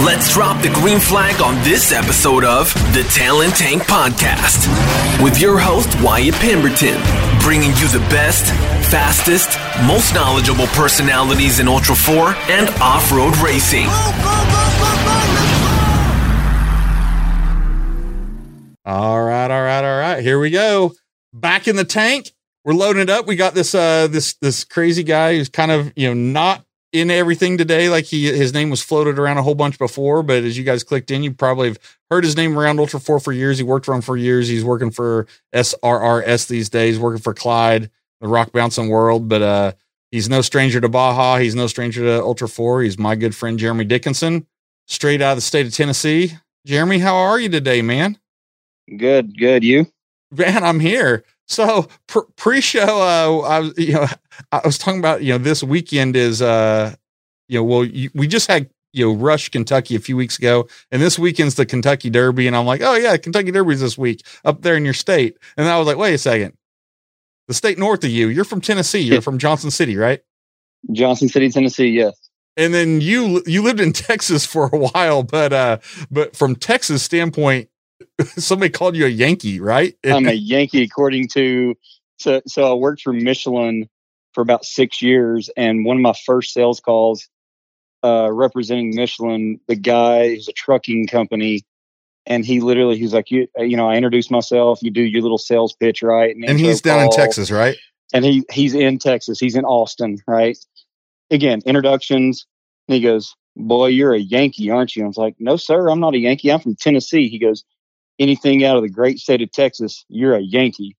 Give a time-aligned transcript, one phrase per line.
[0.00, 4.64] Let's drop the green flag on this episode of the Talent Tank Podcast
[5.22, 6.98] with your host, Wyatt Pemberton,
[7.40, 8.46] bringing you the best,
[8.90, 13.84] fastest, most knowledgeable personalities in Ultra 4 and off road racing.
[18.86, 20.22] All right, all right, all right.
[20.22, 20.94] Here we go.
[21.34, 22.30] Back in the tank.
[22.64, 23.26] We're loading it up.
[23.26, 27.10] We got this uh this this crazy guy who's kind of, you know, not in
[27.10, 27.88] everything today.
[27.88, 30.84] Like he his name was floated around a whole bunch before, but as you guys
[30.84, 31.78] clicked in, you probably have
[32.10, 33.58] heard his name around Ultra 4 for years.
[33.58, 34.48] He worked for him for years.
[34.48, 39.72] He's working for SRRS these days, working for Clyde, the rock bouncing world, but uh
[40.10, 41.38] he's no stranger to Baja.
[41.38, 42.82] He's no stranger to Ultra 4.
[42.82, 44.46] He's my good friend Jeremy Dickinson,
[44.86, 46.32] straight out of the state of Tennessee.
[46.66, 48.18] Jeremy, how are you today, man?
[48.96, 49.64] Good, good.
[49.64, 49.86] You?
[50.30, 51.24] Man, I'm here.
[51.52, 51.86] So
[52.36, 54.06] pre-show, uh, I was, you know,
[54.52, 56.94] I was talking about, you know, this weekend is, uh,
[57.46, 60.66] you know, well, you, we just had, you know, Rush, Kentucky a few weeks ago,
[60.90, 64.24] and this weekend's the Kentucky Derby, and I'm like, oh yeah, Kentucky Derby's this week
[64.46, 66.56] up there in your state, and I was like, wait a second,
[67.48, 70.22] the state north of you, you're from Tennessee, you're from Johnson City, right?
[70.90, 71.88] Johnson City, Tennessee.
[71.88, 72.14] Yes.
[72.56, 75.78] And then you you lived in Texas for a while, but uh,
[76.10, 77.68] but from Texas standpoint,
[78.36, 79.94] somebody called you a Yankee, right?
[80.04, 81.74] I'm a Yankee, according to
[82.18, 82.40] so.
[82.46, 83.88] So I worked for Michelin
[84.32, 87.28] for about six years, and one of my first sales calls,
[88.04, 91.64] uh, representing Michelin, the guy is a trucking company,
[92.26, 94.80] and he literally he's like, you, you know, I introduced myself.
[94.82, 96.34] You do your little sales pitch, right?
[96.34, 97.76] And, and he's down call, in Texas, right?
[98.12, 99.38] And he he's in Texas.
[99.38, 100.58] He's in Austin, right?
[101.30, 102.46] Again, introductions.
[102.88, 106.00] And he goes, "Boy, you're a Yankee, aren't you?" I was like, "No, sir, I'm
[106.00, 106.50] not a Yankee.
[106.50, 107.64] I'm from Tennessee." He goes,
[108.18, 110.96] anything out of the great state of Texas, you're a Yankee.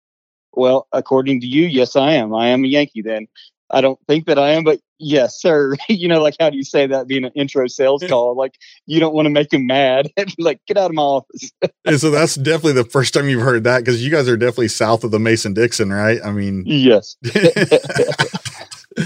[0.53, 2.33] Well, according to you, yes, I am.
[2.33, 3.28] I am a Yankee then.
[3.69, 5.75] I don't think that I am, but yes, sir.
[5.89, 8.36] you know, like how do you say that being an intro sales call?
[8.36, 10.11] Like you don't want to make him mad.
[10.38, 11.52] like get out of my office.
[11.86, 14.67] and so that's definitely the first time you've heard that because you guys are definitely
[14.67, 16.19] south of the Mason Dixon, right?
[16.23, 17.16] I mean, yes.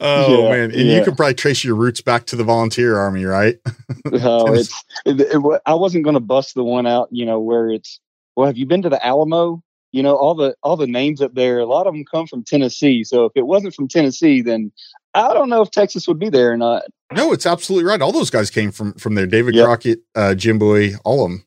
[0.00, 0.98] oh yeah, man, and yeah.
[0.98, 3.58] you could probably trace your roots back to the volunteer army, right?
[4.12, 4.84] oh, it's.
[5.04, 7.98] It, it, I wasn't going to bust the one out, you know, where it's.
[8.36, 9.62] Well, have you been to the Alamo?
[9.90, 11.58] You know, all the all the names up there.
[11.58, 13.04] A lot of them come from Tennessee.
[13.04, 14.72] So if it wasn't from Tennessee, then
[15.14, 16.84] I don't know if Texas would be there or not.
[17.12, 18.00] No, it's absolutely right.
[18.00, 19.26] All those guys came from from there.
[19.26, 19.66] David yep.
[19.66, 21.46] Crockett, uh, Jim Bowie, all of them.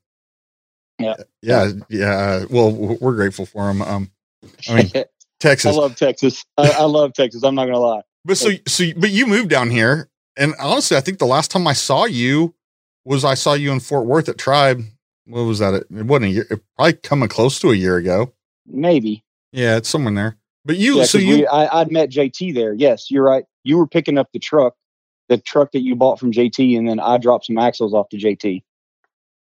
[0.99, 2.45] Yeah, yeah, yeah.
[2.49, 3.81] Well, we're grateful for them.
[3.81, 4.11] Um,
[4.69, 4.91] I mean,
[5.45, 5.75] Texas.
[5.75, 6.45] I love Texas.
[6.57, 7.43] I, I love Texas.
[7.43, 8.01] I'm not gonna lie.
[8.23, 11.67] But so so but you moved down here, and honestly, I think the last time
[11.67, 12.55] I saw you
[13.03, 14.83] was I saw you in Fort Worth at Tribe.
[15.25, 15.73] What was that?
[15.73, 16.47] It wasn't a year.
[16.49, 18.33] It probably coming close to a year ago.
[18.65, 19.23] Maybe.
[19.51, 20.37] Yeah, it's somewhere there.
[20.65, 22.73] But you, yeah, so you, we, I, I'd met JT there.
[22.73, 23.45] Yes, you're right.
[23.63, 24.73] You were picking up the truck,
[25.29, 28.17] the truck that you bought from JT, and then I dropped some axles off to
[28.17, 28.63] JT.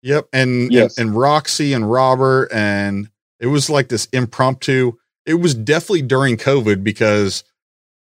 [0.02, 0.96] Yep, and yes.
[0.96, 4.92] and, and Roxy and Robert, and it was like this impromptu
[5.30, 7.44] it was definitely during COVID because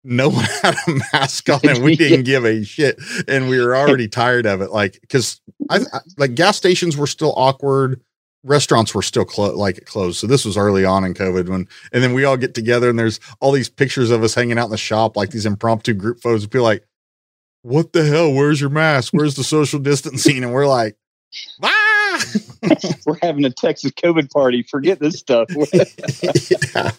[0.03, 3.75] no one had a mask on and we didn't give a shit and we were
[3.75, 5.39] already tired of it like because
[5.69, 8.01] I, I, like gas stations were still awkward
[8.43, 12.01] restaurants were still clo- like closed so this was early on in covid when and
[12.01, 14.71] then we all get together and there's all these pictures of us hanging out in
[14.71, 16.83] the shop like these impromptu group photos people like
[17.63, 18.33] what the hell?
[18.33, 19.13] Where's your mask?
[19.13, 20.43] Where's the social distancing?
[20.43, 20.97] And we're like
[21.63, 21.90] ah!
[23.05, 24.63] we're having a Texas COVID party.
[24.63, 25.47] Forget this stuff.
[26.75, 26.91] yeah.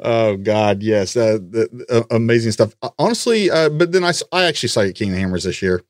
[0.00, 2.74] Oh God, yes, uh, the, uh, amazing stuff.
[2.82, 5.82] Uh, honestly, uh, but then I, I actually saw you King of Hammers this year.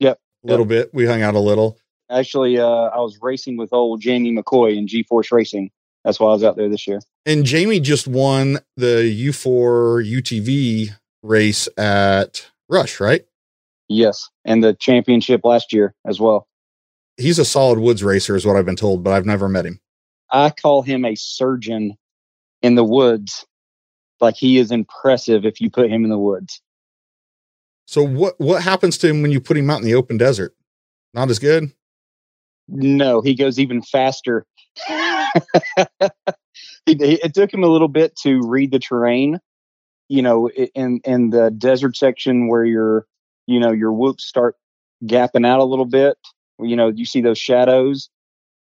[0.00, 0.86] Yep, a little yep.
[0.86, 0.94] bit.
[0.94, 1.78] We hung out a little.
[2.10, 5.70] Actually, uh, I was racing with old Jamie McCoy in G Force Racing.
[6.04, 7.00] That's why I was out there this year.
[7.26, 10.90] And Jamie just won the U4 UTV
[11.22, 13.24] race at Rush, right?
[13.88, 16.47] Yes, and the championship last year as well
[17.18, 19.80] he's a solid woods racer, is what I've been told, but I've never met him.
[20.30, 21.96] I call him a surgeon
[22.62, 23.44] in the woods.
[24.20, 26.60] Like he is impressive if you put him in the woods.
[27.86, 30.54] So what what happens to him when you put him out in the open desert?
[31.14, 31.72] Not as good.
[32.66, 34.44] No, he goes even faster.
[36.86, 39.38] it took him a little bit to read the terrain.
[40.08, 43.06] You know, in in the desert section where your
[43.46, 44.56] you know your whoops start
[45.04, 46.18] gapping out a little bit
[46.60, 48.10] you know, you see those shadows,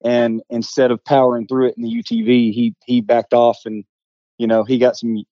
[0.04, 3.84] and instead of powering through it in the UTV, he he backed off, and
[4.38, 5.24] you know, he got some.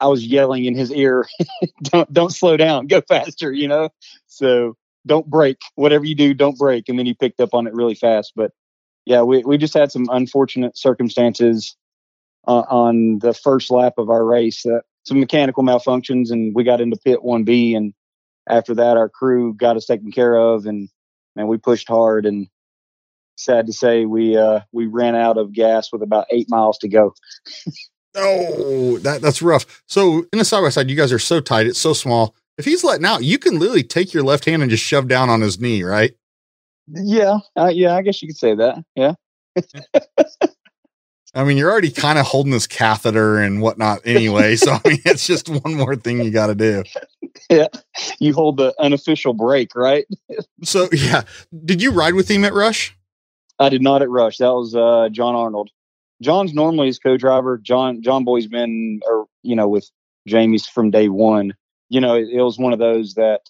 [0.00, 1.26] I was yelling in his ear,
[1.82, 3.88] "Don't don't slow down, go faster," you know.
[4.26, 4.76] So
[5.06, 5.60] don't brake.
[5.74, 6.88] Whatever you do, don't brake.
[6.88, 8.32] And then he picked up on it really fast.
[8.36, 8.52] But
[9.04, 11.76] yeah, we we just had some unfortunate circumstances
[12.46, 14.64] uh, on the first lap of our race.
[14.64, 17.92] Uh, some mechanical malfunctions, and we got into pit one B, and
[18.48, 20.88] after that, our crew got us taken care of, and
[21.36, 22.48] man, we pushed hard and
[23.36, 26.88] sad to say we uh, we ran out of gas with about eight miles to
[26.88, 27.14] go.
[28.16, 29.82] oh, that that's rough.
[29.86, 32.34] So in the side by side, you guys are so tight, it's so small.
[32.58, 35.30] If he's letting out, you can literally take your left hand and just shove down
[35.30, 36.12] on his knee, right?
[36.88, 38.84] Yeah, uh, yeah, I guess you could say that.
[38.94, 39.14] Yeah.
[41.34, 44.56] I mean, you're already kind of holding this catheter and whatnot anyway.
[44.56, 46.84] so, I mean, it's just one more thing you got to do.
[47.48, 47.68] Yeah.
[48.18, 50.06] You hold the unofficial brake, right?
[50.62, 51.22] so, yeah.
[51.64, 52.96] Did you ride with him at Rush?
[53.58, 54.38] I did not at Rush.
[54.38, 55.70] That was uh, John Arnold.
[56.22, 57.58] John's normally his co-driver.
[57.58, 59.90] John John Boy's been, or you know, with
[60.26, 61.54] Jamie's from day one.
[61.88, 63.40] You know, it, it was one of those that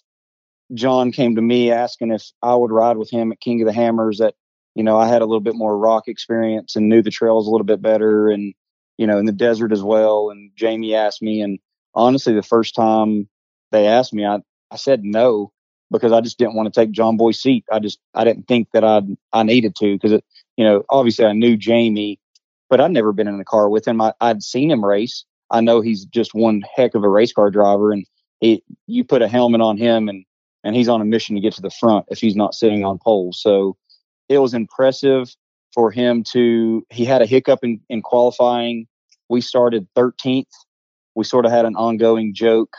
[0.73, 3.73] John came to me asking if I would ride with him at King of the
[3.73, 4.17] Hammers.
[4.17, 4.35] That
[4.75, 7.51] you know, I had a little bit more rock experience and knew the trails a
[7.51, 8.53] little bit better, and
[8.97, 10.29] you know, in the desert as well.
[10.29, 11.59] And Jamie asked me, and
[11.95, 13.27] honestly, the first time
[13.71, 14.39] they asked me, I
[14.71, 15.51] I said no
[15.91, 17.65] because I just didn't want to take John Boy's seat.
[17.71, 20.25] I just I didn't think that I I needed to because it
[20.57, 22.19] you know obviously I knew Jamie,
[22.69, 24.01] but I'd never been in a car with him.
[24.01, 25.25] I, I'd seen him race.
[25.51, 28.05] I know he's just one heck of a race car driver, and
[28.39, 30.25] he you put a helmet on him and
[30.63, 32.97] and he's on a mission to get to the front if he's not sitting on
[32.97, 33.39] poles.
[33.41, 33.77] So
[34.33, 35.35] it was impressive
[35.73, 38.87] for him to he had a hiccup in, in qualifying.
[39.29, 40.45] We started 13th.
[41.15, 42.75] We sort of had an ongoing joke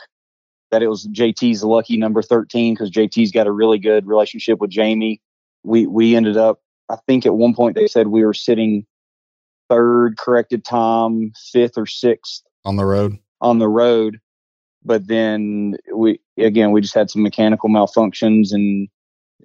[0.71, 4.69] that it was JT's lucky number 13 because JT's got a really good relationship with
[4.69, 5.21] Jamie.
[5.63, 6.59] We we ended up,
[6.89, 8.85] I think at one point they said we were sitting
[9.69, 13.17] third corrected time, fifth or sixth on the road.
[13.41, 14.19] On the road.
[14.83, 18.87] But then we again we just had some mechanical malfunctions and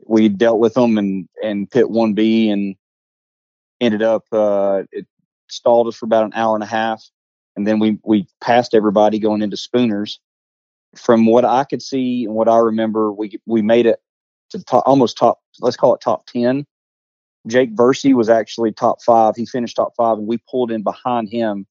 [0.06, 2.76] we dealt with them and and pit one B and
[3.80, 5.06] ended up uh, it
[5.48, 7.02] stalled us for about an hour and a half
[7.56, 10.18] and then we we passed everybody going into Spooners
[10.96, 14.00] from what I could see and what I remember, we we made it
[14.50, 15.40] to top, almost top.
[15.60, 16.66] Let's call it top ten.
[17.46, 19.34] Jake Versey was actually top five.
[19.36, 21.66] He finished top five, and we pulled in behind him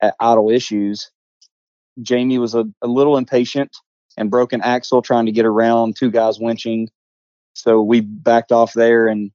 [0.00, 1.10] at idle issues.
[2.00, 3.76] Jamie was a, a little impatient
[4.16, 6.88] and broke an axle trying to get around two guys winching.
[7.54, 9.30] So we backed off there, and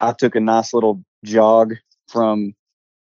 [0.00, 1.74] I took a nice little jog
[2.08, 2.54] from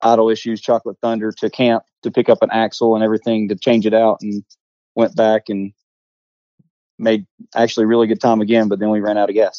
[0.02, 3.86] idle issues, chocolate thunder to camp to pick up an axle and everything to change
[3.86, 4.42] it out and
[4.94, 5.72] went back and
[6.98, 9.58] made actually really good time again, but then we ran out of gas.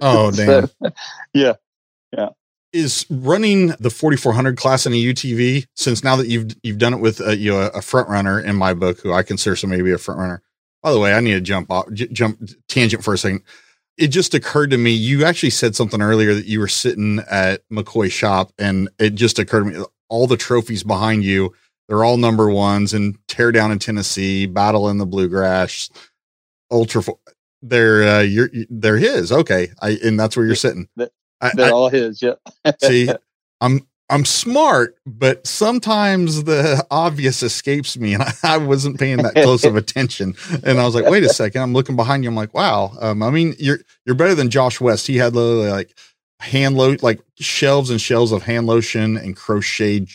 [0.00, 0.66] Oh, damn.
[0.66, 0.90] so,
[1.34, 1.54] yeah.
[2.16, 2.30] Yeah.
[2.72, 7.00] Is running the 4400 class in a UTV since now that you've you've done it
[7.00, 9.84] with a, you know a front runner in my book who I consider somebody to
[9.84, 10.42] be a front runner.
[10.82, 13.42] By the way, I need to jump off, j- jump tangent for a second.
[13.98, 17.62] It just occurred to me you actually said something earlier that you were sitting at
[17.70, 21.52] McCoy's shop, and it just occurred to me all the trophies behind you
[21.92, 25.90] they're all number ones and tear down in Tennessee, battle in the bluegrass,
[26.70, 27.02] ultra.
[27.60, 29.30] They're uh, you're they're his.
[29.30, 30.88] Okay, I and that's where you're sitting.
[30.96, 31.10] They're
[31.40, 32.22] I, all his.
[32.22, 32.36] Yeah.
[32.82, 33.10] see,
[33.60, 39.34] I'm I'm smart, but sometimes the obvious escapes me, and I, I, wasn't paying that
[39.34, 40.34] close of attention.
[40.64, 41.62] And I was like, "Wait a second!
[41.62, 42.28] I'm looking behind you.
[42.28, 42.92] I'm like, wow.
[43.00, 45.06] Um, I mean, you're you're better than Josh West.
[45.06, 45.96] He had literally like
[46.40, 50.10] hand load, like shelves and shelves of hand lotion and crocheted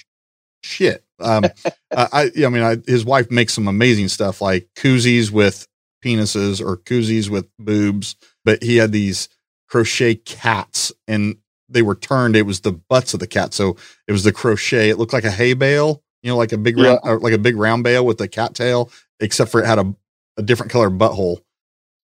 [0.62, 1.04] shit.
[1.20, 1.46] Um,
[1.92, 5.68] I, I mean, I, his wife makes some amazing stuff like koozies with
[6.06, 8.16] penises or koozies with boobs,
[8.46, 9.28] but he had these
[9.68, 11.38] crochet cats and
[11.69, 12.36] they were turned.
[12.36, 13.54] It was the butts of the cat.
[13.54, 14.90] So it was the crochet.
[14.90, 16.97] It looked like a hay bale, you know, like a big, yeah.
[17.04, 19.95] round, like a big round bale with a cat tail, except for it had a,
[20.38, 21.40] a different color butthole.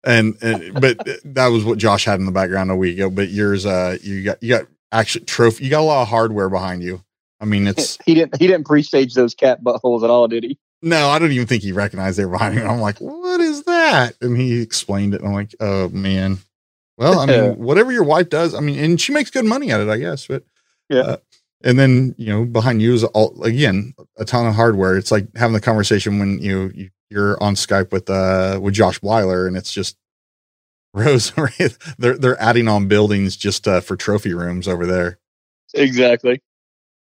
[0.04, 3.10] And, and but that was what Josh had in the background a week ago.
[3.10, 6.48] But yours, uh, you got, you got actually trophy, you got a lot of hardware
[6.48, 7.02] behind you.
[7.40, 10.58] I mean, it's he didn't he didn't pre-stage those cat buttholes at all, did he?
[10.82, 12.62] No, I don't even think he recognized they were behind me.
[12.62, 14.14] I'm like, what is that?
[14.20, 15.22] And he explained it.
[15.22, 16.38] I'm like, oh man.
[16.96, 19.80] Well, I mean, whatever your wife does, I mean, and she makes good money at
[19.80, 20.26] it, I guess.
[20.26, 20.44] But
[20.88, 21.00] yeah.
[21.00, 21.16] Uh,
[21.64, 24.96] and then you know, behind you is all again a ton of hardware.
[24.96, 29.00] It's like having the conversation when you, you you're on Skype with uh with Josh
[29.02, 29.96] Weiler, and it's just
[30.94, 31.32] Rose.
[31.98, 35.18] they're they're adding on buildings just uh, for trophy rooms over there.
[35.74, 36.40] Exactly.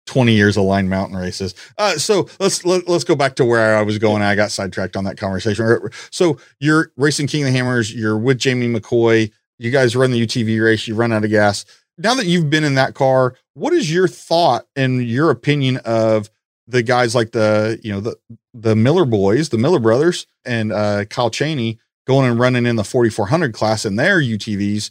[0.06, 1.54] 20 years of line mountain races.
[1.78, 4.22] Uh, so let's let, us let us go back to where I was going.
[4.22, 5.78] I got sidetracked on that conversation.
[6.10, 7.92] So you're racing King of the Hammers.
[7.92, 9.32] You're with Jamie McCoy.
[9.58, 10.86] You guys run the UTV race.
[10.86, 11.64] You run out of gas.
[11.98, 16.30] Now that you've been in that car, what is your thought and your opinion of
[16.68, 18.16] the guys like the you know the
[18.52, 22.84] the Miller boys, the Miller brothers, and uh, Kyle Chaney going and running in the
[22.84, 24.90] 4400 class in their UTVs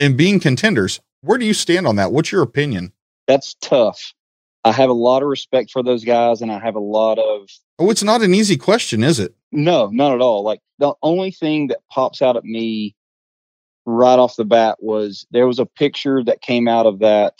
[0.00, 1.00] and being contenders?
[1.20, 2.12] Where do you stand on that?
[2.12, 2.92] What's your opinion?
[3.26, 4.14] That's tough
[4.66, 7.48] I have a lot of respect for those guys, and I have a lot of.
[7.78, 9.32] Oh, it's not an easy question, is it?
[9.52, 10.42] No, not at all.
[10.42, 12.96] Like the only thing that pops out at me
[13.86, 17.34] right off the bat was there was a picture that came out of that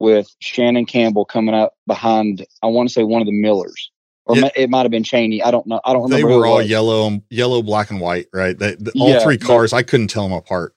[0.00, 2.44] with Shannon Campbell coming up behind.
[2.62, 3.92] I want to say one of the Millers,
[4.24, 4.48] or yeah.
[4.56, 5.42] it might have been Chaney.
[5.42, 5.80] I don't know.
[5.84, 6.28] I don't remember.
[6.28, 8.58] They were all yellow, yellow, black, and white, right?
[8.58, 9.70] They, the, all yeah, three cars.
[9.70, 10.74] But, I couldn't tell them apart.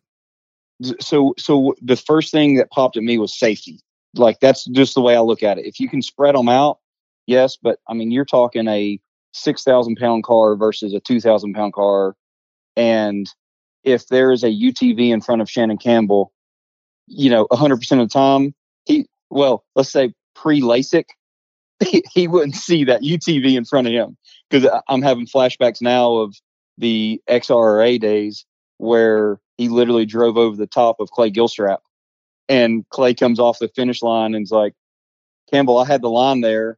[0.99, 3.79] So, so the first thing that popped at me was safety.
[4.13, 5.65] Like that's just the way I look at it.
[5.65, 6.79] If you can spread them out,
[7.25, 7.57] yes.
[7.57, 8.99] But I mean, you're talking a
[9.33, 12.15] six thousand pound car versus a two thousand pound car,
[12.75, 13.27] and
[13.85, 16.33] if there is a UTV in front of Shannon Campbell,
[17.07, 18.53] you know, 100% of the time,
[18.85, 21.05] he, well, let's say pre LASIK,
[21.83, 24.17] he, he wouldn't see that UTV in front of him.
[24.49, 26.35] Because I'm having flashbacks now of
[26.77, 28.45] the XRA days
[28.77, 31.77] where he literally drove over the top of Clay Gilstrap.
[32.49, 34.73] And Clay comes off the finish line and's like,
[35.51, 36.77] Campbell, I had the line there.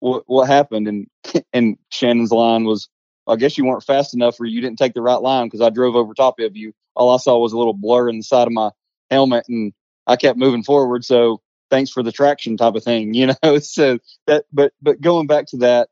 [0.00, 0.88] What, what happened?
[0.88, 1.06] And,
[1.52, 2.88] and Shannon's line was,
[3.26, 5.70] I guess you weren't fast enough or you didn't take the right line because I
[5.70, 6.72] drove over top of you.
[6.94, 8.70] All I saw was a little blur in the side of my
[9.10, 9.72] helmet and
[10.06, 11.04] I kept moving forward.
[11.04, 13.58] So thanks for the traction type of thing, you know?
[13.58, 15.88] so that, but, but going back to that,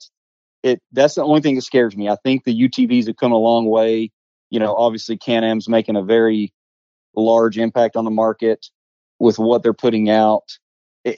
[0.63, 2.09] it, that's the only thing that scares me.
[2.09, 4.11] I think the UTVs have come a long way.
[4.51, 6.53] You know, obviously Can-Am's making a very
[7.15, 8.67] large impact on the market
[9.19, 10.59] with what they're putting out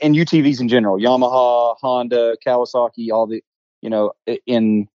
[0.01, 3.43] and UTVs in general, Yamaha, Honda, Kawasaki, all the,
[3.81, 4.13] you know,
[4.47, 4.89] in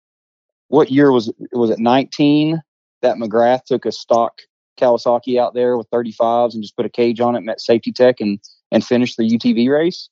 [0.67, 1.35] what year was it?
[1.51, 2.61] Was it 19
[3.01, 4.39] that McGrath took a stock
[4.79, 8.19] Kawasaki out there with 35s and just put a cage on it, met safety tech,
[8.19, 8.39] and
[8.71, 10.09] and finished the UTV race?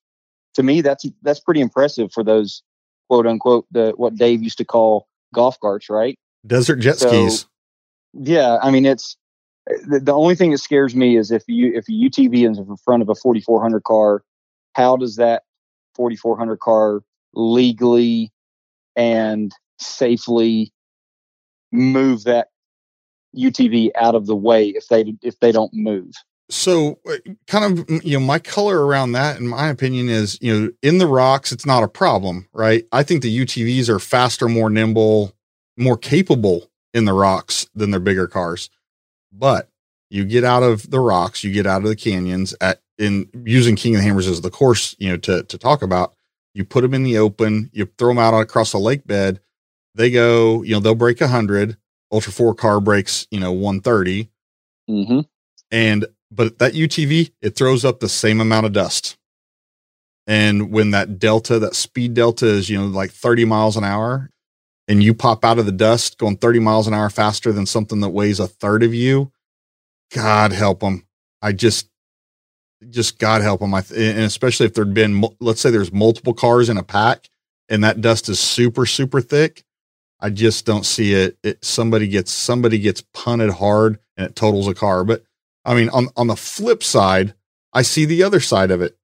[0.56, 2.64] To me, that's that's pretty impressive for those
[3.10, 6.18] quote unquote the what Dave used to call golf carts, right?
[6.46, 7.46] Desert jet so, skis.
[8.14, 9.18] Yeah, I mean it's
[9.88, 12.78] the, the only thing that scares me is if you if a UTV is in
[12.78, 14.24] front of a 4400 car,
[14.74, 15.44] how does that
[15.96, 17.02] 4400 car
[17.34, 18.32] legally
[18.96, 20.72] and safely
[21.72, 22.48] move that
[23.36, 26.14] UTV out of the way if they if they don't move.
[26.50, 27.16] So, uh,
[27.48, 30.98] kind of, you know, my color around that, in my opinion, is you know, in
[30.98, 32.86] the rocks, it's not a problem, right?
[32.92, 35.34] I think the UTVs are faster, more nimble,
[35.78, 38.70] more capable in the rocks than their bigger cars.
[39.32, 39.70] But
[40.10, 43.78] you get out of the rocks, you get out of the canyons at in using
[43.78, 46.16] King of the Hammers as the course, you know, to to talk about.
[46.54, 49.40] You put them in the open, you throw them out across a lake bed,
[49.96, 51.78] they go, you know, they'll break 100.
[52.12, 54.30] Ultra 4 car breaks, you know, 130.
[54.90, 55.20] Mm-hmm.
[55.72, 59.18] And, but that UTV, it throws up the same amount of dust.
[60.28, 64.30] And when that delta, that speed delta is, you know, like 30 miles an hour,
[64.88, 68.02] and you pop out of the dust going 30 miles an hour faster than something
[68.02, 69.32] that weighs a third of you,
[70.14, 71.06] God help them.
[71.42, 71.88] I just,
[72.90, 73.74] just God help them.
[73.74, 77.30] I th- and especially if there'd been, let's say there's multiple cars in a pack
[77.70, 79.64] and that dust is super, super thick.
[80.22, 81.38] I just don't see it.
[81.44, 81.64] it.
[81.66, 85.04] Somebody gets somebody gets punted hard and it totals a car.
[85.04, 85.24] But
[85.66, 87.34] I mean, on on the flip side,
[87.74, 88.98] I see the other side of it.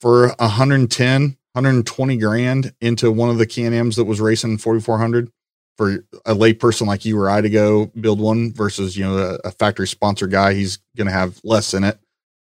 [0.00, 5.30] For 110, 120 grand into one of the Can-Ams that was racing 4400
[5.76, 9.48] for a layperson like you or I to go build one versus, you know, a,
[9.48, 11.98] a factory sponsor guy, he's going to have less in it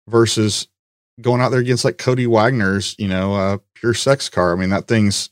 [0.07, 0.67] versus
[1.21, 4.53] going out there against like Cody Waggoner's, you know, uh, pure sex car.
[4.53, 5.29] I mean, that thing's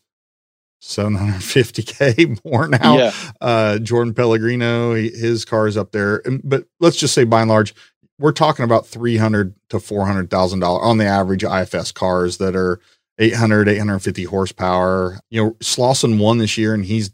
[0.82, 2.98] 750k more now.
[2.98, 3.14] Yeah.
[3.40, 7.74] Uh, Jordan Pellegrino, his car is up there, but let's just say by and large,
[8.20, 12.80] we're talking about 300 to 400 thousand dollars on the average IFS cars that are
[13.18, 15.20] 800, 850 horsepower.
[15.30, 17.12] You know, Slawson won this year, and he's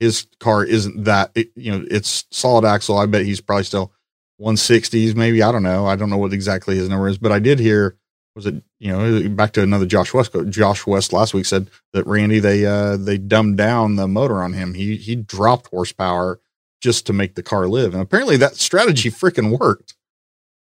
[0.00, 1.30] his car isn't that.
[1.34, 2.98] It, you know, it's solid axle.
[2.98, 3.92] I bet he's probably still
[4.40, 5.42] 160s, maybe.
[5.42, 5.86] I don't know.
[5.86, 7.96] I don't know what exactly his number is, but I did hear
[8.34, 12.06] was it you know back to another Josh West Josh West last week said that
[12.06, 14.74] Randy they uh they dumbed down the motor on him.
[14.74, 16.40] He he dropped horsepower
[16.80, 17.92] just to make the car live.
[17.92, 19.94] And apparently that strategy freaking worked.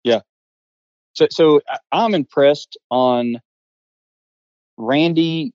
[0.02, 0.20] Yeah.
[1.14, 1.60] So so
[1.92, 3.40] I'm impressed on
[4.76, 5.52] Randy.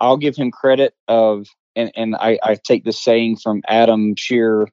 [0.00, 1.46] I'll give him credit of
[1.76, 4.68] and and I I take this saying from Adam Shear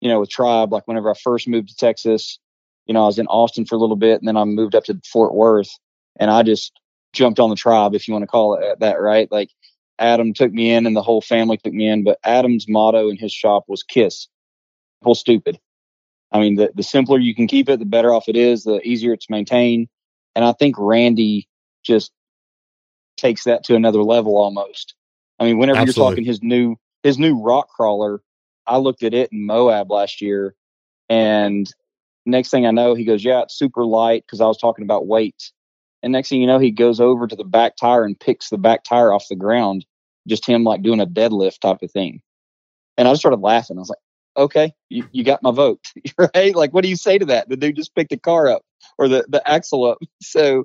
[0.00, 2.38] you know with Tribe like whenever I first moved to Texas
[2.86, 4.84] you know I was in Austin for a little bit and then I moved up
[4.84, 5.70] to Fort Worth
[6.16, 6.72] and I just
[7.12, 9.30] jumped on the tribe, if you want to call it uh, that, right?
[9.30, 9.50] Like
[9.98, 13.16] Adam took me in and the whole family took me in, but Adam's motto in
[13.16, 14.28] his shop was kiss.
[15.00, 15.58] Simple, stupid.
[16.32, 18.80] I mean, the, the simpler you can keep it, the better off it is, the
[18.82, 19.88] easier it's maintained.
[20.34, 21.48] And I think Randy
[21.84, 22.10] just
[23.16, 24.94] takes that to another level almost.
[25.38, 26.02] I mean, whenever Absolutely.
[26.02, 28.22] you're talking his new his new rock crawler,
[28.66, 30.54] I looked at it in Moab last year,
[31.08, 31.70] and
[32.24, 35.06] next thing I know, he goes, "Yeah, it's super light." Because I was talking about
[35.06, 35.52] weight,
[36.04, 38.58] and next thing you know, he goes over to the back tire and picks the
[38.58, 39.86] back tire off the ground,
[40.28, 42.20] just him like doing a deadlift type of thing.
[42.98, 43.78] And I just started laughing.
[43.78, 43.98] I was like,
[44.36, 45.90] okay, you, you got my vote,
[46.34, 46.54] right?
[46.54, 47.48] Like, what do you say to that?
[47.48, 48.62] The dude just picked the car up
[48.98, 49.98] or the, the axle up.
[50.20, 50.64] So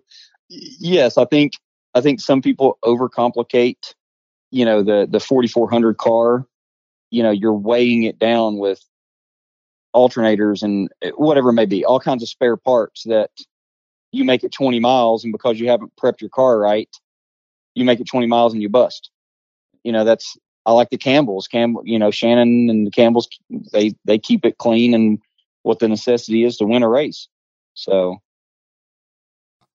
[0.50, 1.54] yes, I think,
[1.96, 3.94] I think some people overcomplicate,
[4.52, 6.46] you know, the, the 4,400 car,
[7.12, 8.84] you know, you're weighing it down with
[9.96, 13.32] alternators and eh, whatever it may be, all kinds of spare parts that
[14.12, 16.90] you make it 20 miles and because you haven't prepped your car right,
[17.76, 19.10] you make it 20 miles and you bust.
[19.84, 21.48] You know, that's I like the Campbells.
[21.48, 23.28] Campbell, you know, Shannon and the Campbells,
[23.72, 25.20] they they keep it clean and
[25.64, 27.28] what the necessity is to win a race.
[27.74, 28.18] So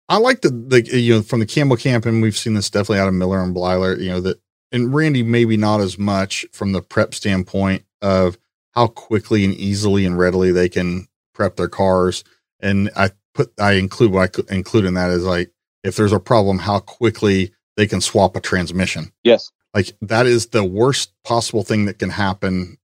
[0.09, 2.99] I like the the you know from the Campbell camp, and we've seen this definitely
[2.99, 3.99] out of Miller and Blyler.
[3.99, 8.37] You know that, and Randy maybe not as much from the prep standpoint of
[8.73, 12.25] how quickly and easily and readily they can prep their cars.
[12.61, 15.51] And I put I include what I include in that is like
[15.85, 19.13] if there's a problem, how quickly they can swap a transmission.
[19.25, 19.51] Yes.
[19.75, 22.77] Like that is the worst possible thing that can happen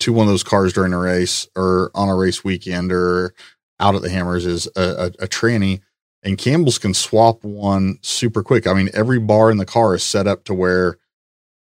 [0.00, 3.34] to one of those cars during a race or on a race weekend or
[3.80, 5.80] out at the hammers is a, a, a tranny
[6.26, 8.66] and Campbell's can swap one super quick.
[8.66, 10.98] I mean, every bar in the car is set up to where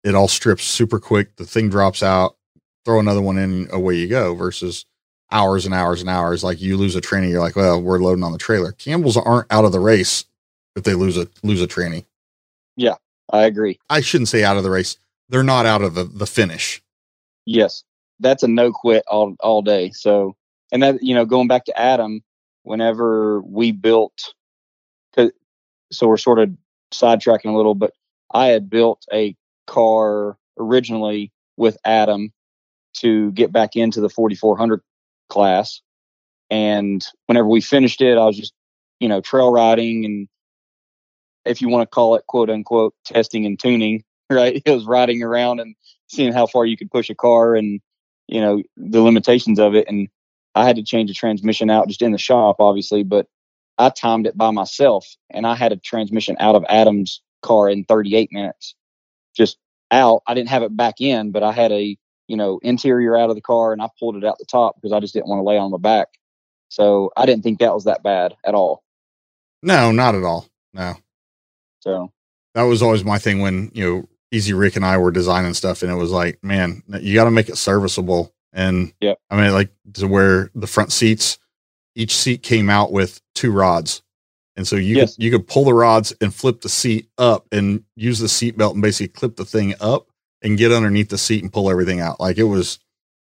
[0.03, 1.35] it all strips super quick.
[1.35, 2.37] The thing drops out,
[2.83, 4.85] throw another one in, away you go versus
[5.31, 6.43] hours and hours and hours.
[6.43, 8.71] Like you lose a tranny, you're like, well, we're loading on the trailer.
[8.73, 10.25] Campbell's aren't out of the race
[10.75, 12.05] if they lose a lose a tranny.
[12.75, 12.95] Yeah,
[13.31, 13.79] I agree.
[13.89, 14.97] I shouldn't say out of the race.
[15.29, 16.81] They're not out of the, the finish.
[17.45, 17.83] Yes.
[18.19, 19.91] That's a no quit all all day.
[19.91, 20.35] So
[20.71, 22.21] and that you know, going back to Adam,
[22.63, 24.33] whenever we built
[25.91, 26.51] so we're sort of
[26.91, 27.93] sidetracking a little, but
[28.33, 32.31] I had built a car originally with Adam
[32.97, 34.81] to get back into the 4400
[35.29, 35.81] class.
[36.49, 38.53] And whenever we finished it, I was just,
[38.99, 40.27] you know, trail riding and
[41.45, 44.61] if you want to call it quote unquote testing and tuning, right?
[44.65, 45.75] It was riding around and
[46.07, 47.81] seeing how far you could push a car and,
[48.27, 49.87] you know, the limitations of it.
[49.87, 50.09] And
[50.55, 53.27] I had to change the transmission out just in the shop, obviously, but
[53.77, 57.83] I timed it by myself and I had a transmission out of Adam's car in
[57.83, 58.75] 38 minutes.
[59.35, 59.57] Just
[59.91, 60.23] out.
[60.27, 61.97] I didn't have it back in, but I had a,
[62.27, 64.91] you know, interior out of the car and I pulled it out the top because
[64.91, 66.07] I just didn't want to lay on my back.
[66.69, 68.83] So I didn't think that was that bad at all.
[69.63, 70.47] No, not at all.
[70.73, 70.95] No.
[71.79, 72.11] So
[72.53, 75.81] that was always my thing when, you know, Easy Rick and I were designing stuff
[75.83, 78.33] and it was like, man, you got to make it serviceable.
[78.51, 81.37] And yeah, I mean, like to where the front seats,
[81.95, 84.01] each seat came out with two rods.
[84.57, 85.15] And so you yes.
[85.15, 88.57] could, you could pull the rods and flip the seat up and use the seat
[88.57, 90.07] belt and basically clip the thing up
[90.41, 92.19] and get underneath the seat and pull everything out.
[92.19, 92.79] Like it was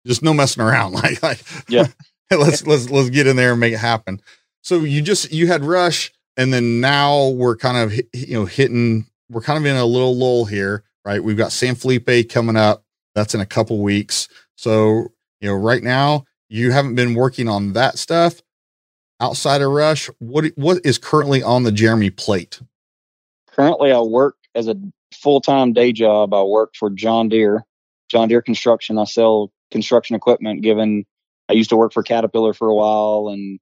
[0.06, 0.92] just no messing around.
[1.02, 1.86] Like, like yeah,
[2.30, 4.20] let's, let's, let's get in there and make it happen.
[4.62, 9.06] So you just, you had rush and then now we're kind of, you know, hitting,
[9.30, 11.22] we're kind of in a little lull here, right?
[11.22, 12.84] We've got San Felipe coming up.
[13.14, 14.28] That's in a couple weeks.
[14.56, 15.08] So,
[15.40, 18.42] you know, right now you haven't been working on that stuff
[19.20, 22.60] outside of Rush, what what is currently on the Jeremy plate?
[23.50, 24.76] Currently, I work as a
[25.12, 26.34] full time day job.
[26.34, 27.64] I work for John Deere,
[28.10, 28.98] John Deere Construction.
[28.98, 30.62] I sell construction equipment.
[30.62, 31.04] Given
[31.48, 33.58] I used to work for Caterpillar for a while, and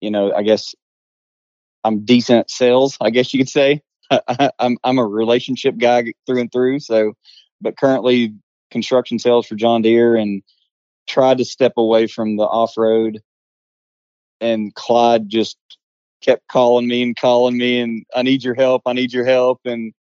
[0.00, 0.74] you know, I guess
[1.84, 2.96] I'm decent sales.
[3.00, 6.80] I guess you could say I, I'm I'm a relationship guy through and through.
[6.80, 7.14] So,
[7.60, 8.34] but currently
[8.70, 10.42] construction sales for John Deere and
[11.06, 13.20] tried to step away from the off road
[14.40, 15.56] and Clyde just
[16.22, 18.82] kept calling me and calling me and I need your help.
[18.86, 19.60] I need your help.
[19.64, 19.92] And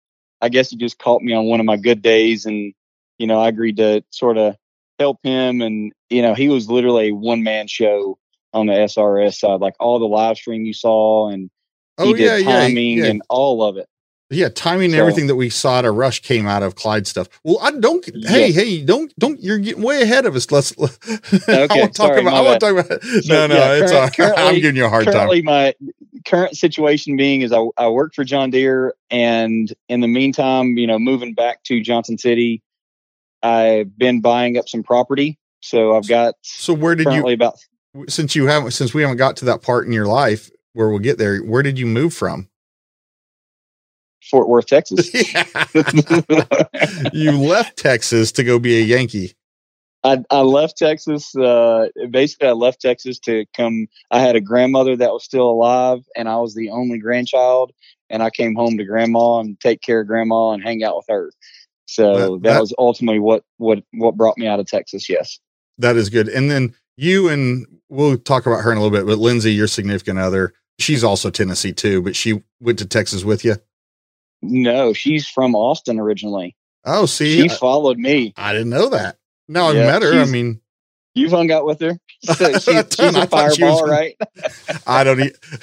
[0.40, 2.46] I guess he just caught me on one of my good days.
[2.46, 2.74] And,
[3.18, 4.56] you know, I agreed to sort of
[4.98, 5.60] help him.
[5.60, 8.18] And, you know, he was literally a one man show
[8.52, 11.50] on the SRS side, like all the live stream you saw and
[11.98, 13.10] he oh, did yeah, timing yeah, yeah.
[13.10, 13.88] and all of it.
[14.28, 17.28] Yeah, timing so, everything that we saw at a rush came out of Clyde stuff.
[17.44, 18.04] Well, I don't.
[18.12, 18.28] Yeah.
[18.28, 19.40] Hey, hey, don't, don't.
[19.40, 20.50] You're getting way ahead of us.
[20.50, 20.74] Let's.
[21.48, 22.34] Okay, I want to talk about.
[22.34, 23.02] I want to talk about.
[23.02, 25.44] So, no, no, yeah, it's current, all, I'm giving you a hard currently time.
[25.44, 25.74] my
[26.24, 30.86] current situation being is I, I work for John Deere, and in the meantime, you
[30.86, 32.62] know, moving back to Johnson City,
[33.42, 35.38] I've been buying up some property.
[35.60, 36.34] So I've got.
[36.42, 37.58] So where did you about?
[38.08, 40.98] Since you haven't, since we haven't got to that part in your life where we'll
[40.98, 42.48] get there, where did you move from?
[44.30, 45.12] Fort Worth, Texas.
[47.12, 49.34] you left Texas to go be a Yankee.
[50.04, 51.34] I, I left Texas.
[51.34, 53.88] Uh, basically, I left Texas to come.
[54.10, 57.72] I had a grandmother that was still alive, and I was the only grandchild.
[58.08, 61.06] And I came home to grandma and take care of grandma and hang out with
[61.08, 61.32] her.
[61.86, 65.08] So that, that, that was ultimately what what what brought me out of Texas.
[65.08, 65.40] Yes,
[65.78, 66.28] that is good.
[66.28, 69.06] And then you and we'll talk about her in a little bit.
[69.06, 73.44] But Lindsay, your significant other, she's also Tennessee too, but she went to Texas with
[73.44, 73.56] you.
[74.42, 76.56] No, she's from Austin originally.
[76.84, 78.32] Oh, see, she followed me.
[78.36, 79.18] I didn't know that.
[79.48, 80.20] Now I've met her.
[80.20, 80.60] I mean,
[81.14, 81.98] You've hung out with her.
[82.20, 84.16] So she, she's a fireball, was, right?
[84.86, 85.18] I don't.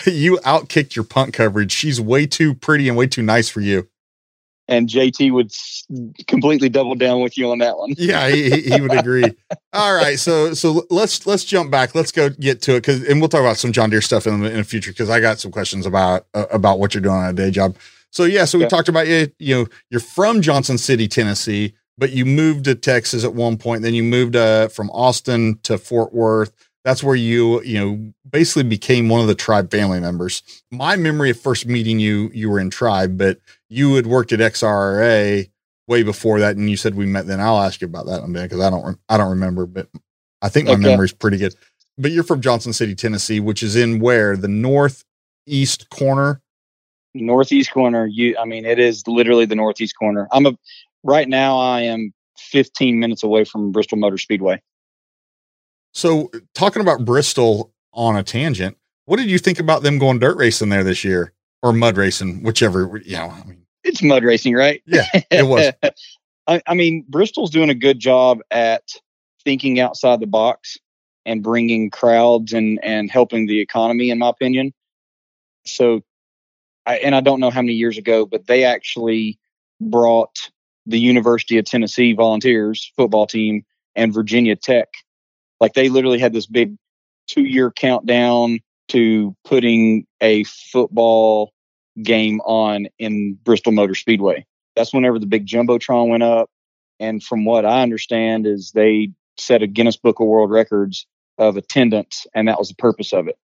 [0.08, 1.72] You outkicked your punt coverage.
[1.72, 3.88] She's way too pretty and way too nice for you
[4.68, 5.52] and JT would
[6.28, 7.94] completely double down with you on that one.
[7.98, 9.26] yeah, he, he would agree.
[9.74, 11.96] All right, so so let's let's jump back.
[11.96, 14.40] Let's go get to it because, and we'll talk about some John Deere stuff in
[14.42, 17.16] the, in the future because I got some questions about uh, about what you're doing
[17.16, 17.76] on a day job.
[18.13, 19.28] So yeah, so we talked about you.
[19.39, 23.82] You know, you're from Johnson City, Tennessee, but you moved to Texas at one point.
[23.82, 28.63] Then you moved uh, from Austin to Fort Worth that's where you you know basically
[28.63, 32.60] became one of the tribe family members my memory of first meeting you you were
[32.60, 35.49] in tribe but you had worked at XRA
[35.88, 38.34] way before that and you said we met then i'll ask you about that one
[38.34, 39.88] day because i don't i don't remember but
[40.41, 40.82] i think my okay.
[40.82, 41.56] memory is pretty good
[41.97, 46.41] but you're from johnson city tennessee which is in where the northeast corner
[47.13, 50.58] northeast corner you i mean it is literally the northeast corner i'm a
[51.04, 54.60] right now i am 15 minutes away from bristol motor speedway
[55.93, 60.38] so, talking about Bristol on a tangent, what did you think about them going dirt
[60.38, 62.99] racing there this year or mud racing, whichever?
[63.06, 64.82] You know, I mean, it's mud racing, right?
[64.86, 65.71] Yeah, it was.
[66.47, 68.84] I, I mean, Bristol's doing a good job at
[69.45, 70.78] thinking outside the box
[71.26, 74.73] and bringing crowds and and helping the economy, in my opinion.
[75.65, 76.02] So,
[76.86, 79.39] I, and I don't know how many years ago, but they actually
[79.80, 80.36] brought
[80.86, 83.63] the University of Tennessee Volunteers football team
[83.96, 84.89] and Virginia Tech
[85.63, 86.76] like they literally had this big
[87.28, 91.54] two year countdown to putting a football
[92.02, 94.46] game on in Bristol Motor Speedway.
[94.76, 96.50] That's whenever the big jumbotron went up.
[97.00, 101.56] And from what I understand, is they set a Guinness Book of World Records of
[101.56, 103.38] attendance, and that was the purpose of it.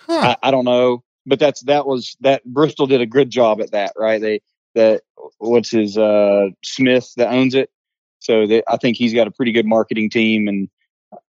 [0.00, 0.36] Huh.
[0.42, 3.72] I, I, don't know, but that's that was that Bristol did a good job at
[3.72, 4.20] that, right?
[4.20, 4.40] They
[4.74, 5.02] that
[5.38, 7.70] what's his uh Smith that owns it,
[8.18, 10.68] so they, I think he's got a pretty good marketing team, and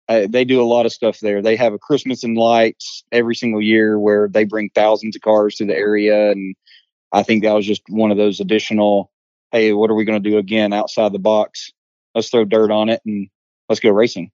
[0.08, 1.42] uh, they do a lot of stuff there.
[1.42, 5.56] They have a Christmas and lights every single year where they bring thousands of cars
[5.56, 6.56] to the area, and
[7.12, 9.12] I think that was just one of those additional.
[9.52, 11.72] Hey, what are we going to do again outside the box?
[12.14, 13.30] Let's throw dirt on it and
[13.70, 14.32] let's go racing.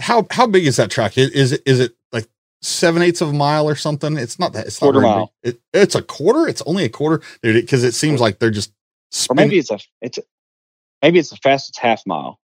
[0.00, 1.16] How how big is that track?
[1.16, 2.28] Is is it like
[2.62, 4.16] seven eighths of a mile or something?
[4.16, 4.66] It's not that.
[4.66, 5.34] It's quarter not mile.
[5.42, 6.48] It, it's a quarter.
[6.48, 7.62] It's only a quarter, dude.
[7.62, 8.72] because it seems like they're just.
[9.30, 10.22] Or maybe it's a it's a,
[11.02, 12.38] maybe it's the fastest half mile.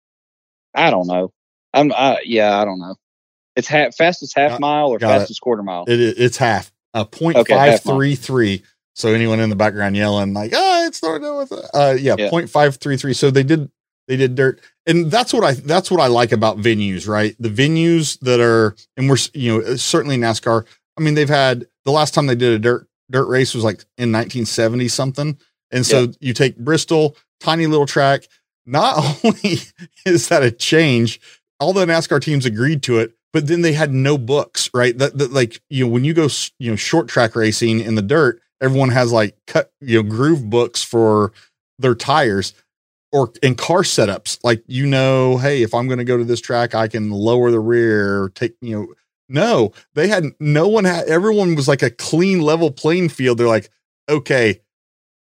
[0.76, 1.34] I don't know.
[1.74, 2.96] I'm uh, yeah, I don't know.
[3.56, 5.42] It's half, fastest half mile or fastest it.
[5.42, 5.86] quarter mile.
[5.88, 6.72] It, it's half.
[6.94, 8.64] Uh, point okay, five three three.
[8.94, 12.30] So anyone in the background yelling like, "Ah, oh, it's starting with," uh, yeah, yeah,
[12.30, 13.14] point five three three.
[13.14, 13.72] So they did
[14.12, 17.34] they did dirt, and that's what I that's what I like about venues, right?
[17.40, 20.66] The venues that are, and we're you know uh, certainly NASCAR.
[20.98, 23.86] I mean, they've had the last time they did a dirt dirt race was like
[23.98, 25.38] in 1970 something,
[25.72, 26.08] and so yeah.
[26.20, 28.28] you take Bristol, tiny little track.
[28.66, 29.60] Not only
[30.06, 31.22] is that a change
[31.62, 34.98] all the NASCAR teams agreed to it, but then they had no books, right?
[34.98, 36.28] That, that like you know when you go
[36.60, 40.50] you know short track racing in the dirt, everyone has like cut you know groove
[40.50, 41.32] books for
[41.80, 42.54] their tires
[43.12, 44.40] or in car setups.
[44.44, 47.52] Like you know, hey, if I'm going to go to this track, I can lower
[47.52, 48.94] the rear, take you know.
[49.34, 53.38] No, they had no one had everyone was like a clean level playing field.
[53.38, 53.70] They're like,
[54.10, 54.60] okay,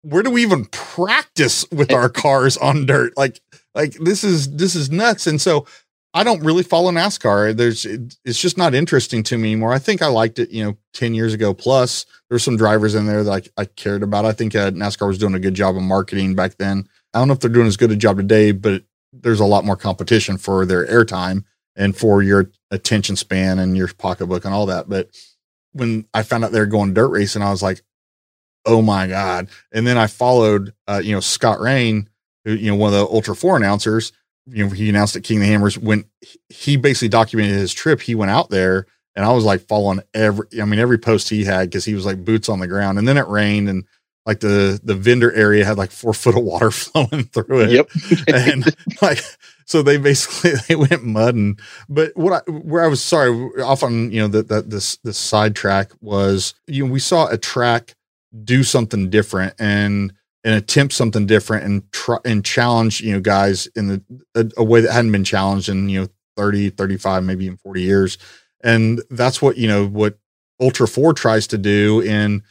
[0.02, 3.12] where do we even practice with our cars on dirt?
[3.16, 3.40] Like,
[3.74, 5.26] like this is this is nuts.
[5.26, 5.66] And so
[6.14, 7.56] I don't really follow NASCAR.
[7.56, 9.72] There's it's just not interesting to me anymore.
[9.72, 12.06] I think I liked it, you know, 10 years ago plus.
[12.28, 14.24] There's some drivers in there that I, I cared about.
[14.24, 16.88] I think uh, NASCAR was doing a good job of marketing back then.
[17.18, 19.64] I don't know if they're doing as good a job today, but there's a lot
[19.64, 24.66] more competition for their airtime and for your attention span and your pocketbook and all
[24.66, 24.88] that.
[24.88, 25.10] But
[25.72, 27.82] when I found out they're going dirt racing, I was like,
[28.64, 29.48] oh my God.
[29.72, 32.08] And then I followed, uh, you know, Scott Rain,
[32.44, 34.12] who, you know, one of the Ultra 4 announcers
[34.50, 36.04] you know, he announced at King of the Hammers when
[36.48, 38.00] he basically documented his trip.
[38.00, 41.44] He went out there and I was like following every, I mean, every post he
[41.44, 42.98] had because he was like boots on the ground.
[42.98, 43.84] And then it rained and
[44.28, 47.70] like the the vendor area had like four foot of water flowing through it.
[47.70, 47.90] Yep.
[48.28, 49.20] and like
[49.64, 51.58] so they basically they went mudding.
[51.88, 53.30] But what I where I was sorry
[53.62, 57.26] off on you know that that this this side track was you know we saw
[57.28, 57.94] a track
[58.44, 60.12] do something different and
[60.44, 64.02] and attempt something different and try and challenge you know guys in the
[64.34, 67.80] a, a, way that hadn't been challenged in you know 30 35 maybe even 40
[67.82, 68.18] years
[68.62, 70.18] and that's what you know what
[70.60, 72.42] ultra 4 tries to do in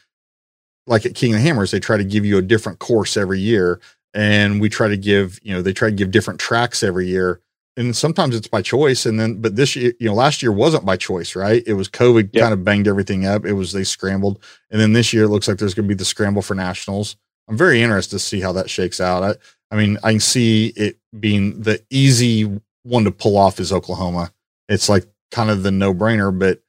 [0.88, 3.40] like at king of the hammers they try to give you a different course every
[3.40, 3.80] year
[4.14, 7.40] and we try to give you know they try to give different tracks every year
[7.76, 10.86] and sometimes it's by choice and then but this year you know last year wasn't
[10.86, 14.42] by choice right it was covid kind of banged everything up it was they scrambled
[14.72, 17.16] and then this year it looks like there's going to be the scramble for nationals
[17.48, 19.24] I'm very interested to see how that shakes out.
[19.24, 19.36] I,
[19.72, 24.32] I mean, I can see it being the easy one to pull off is Oklahoma.
[24.70, 26.62] it's like kind of the no brainer, but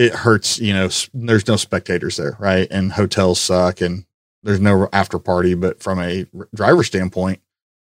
[0.00, 2.66] it hurts, you know, there's no spectators there, right?
[2.70, 4.06] And hotels suck and
[4.42, 7.42] there's no after party, but from a driver standpoint,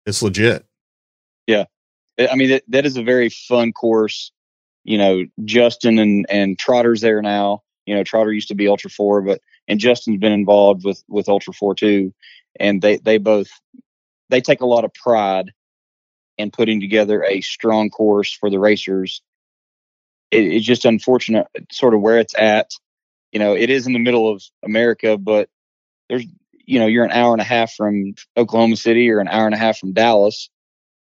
[0.06, 0.68] it's legit.
[1.48, 1.66] Yeah.
[2.20, 4.32] I mean, that, that is a very fun course.
[4.84, 7.64] You know, Justin and, and Trotter's there now.
[7.88, 11.28] You know, Trotter used to be Ultra Four, but and Justin's been involved with with
[11.28, 12.14] Ultra Four too,
[12.60, 13.48] and they they both
[14.30, 15.52] they take a lot of pride
[16.38, 19.24] in putting together a strong course for the racers.
[20.32, 22.72] It, it's just unfortunate, sort of where it's at.
[23.32, 25.50] You know, it is in the middle of America, but
[26.10, 26.26] there's
[26.66, 29.56] you know you're an hour and a half from Oklahoma City or an hour and
[29.56, 30.50] a half from Dallas,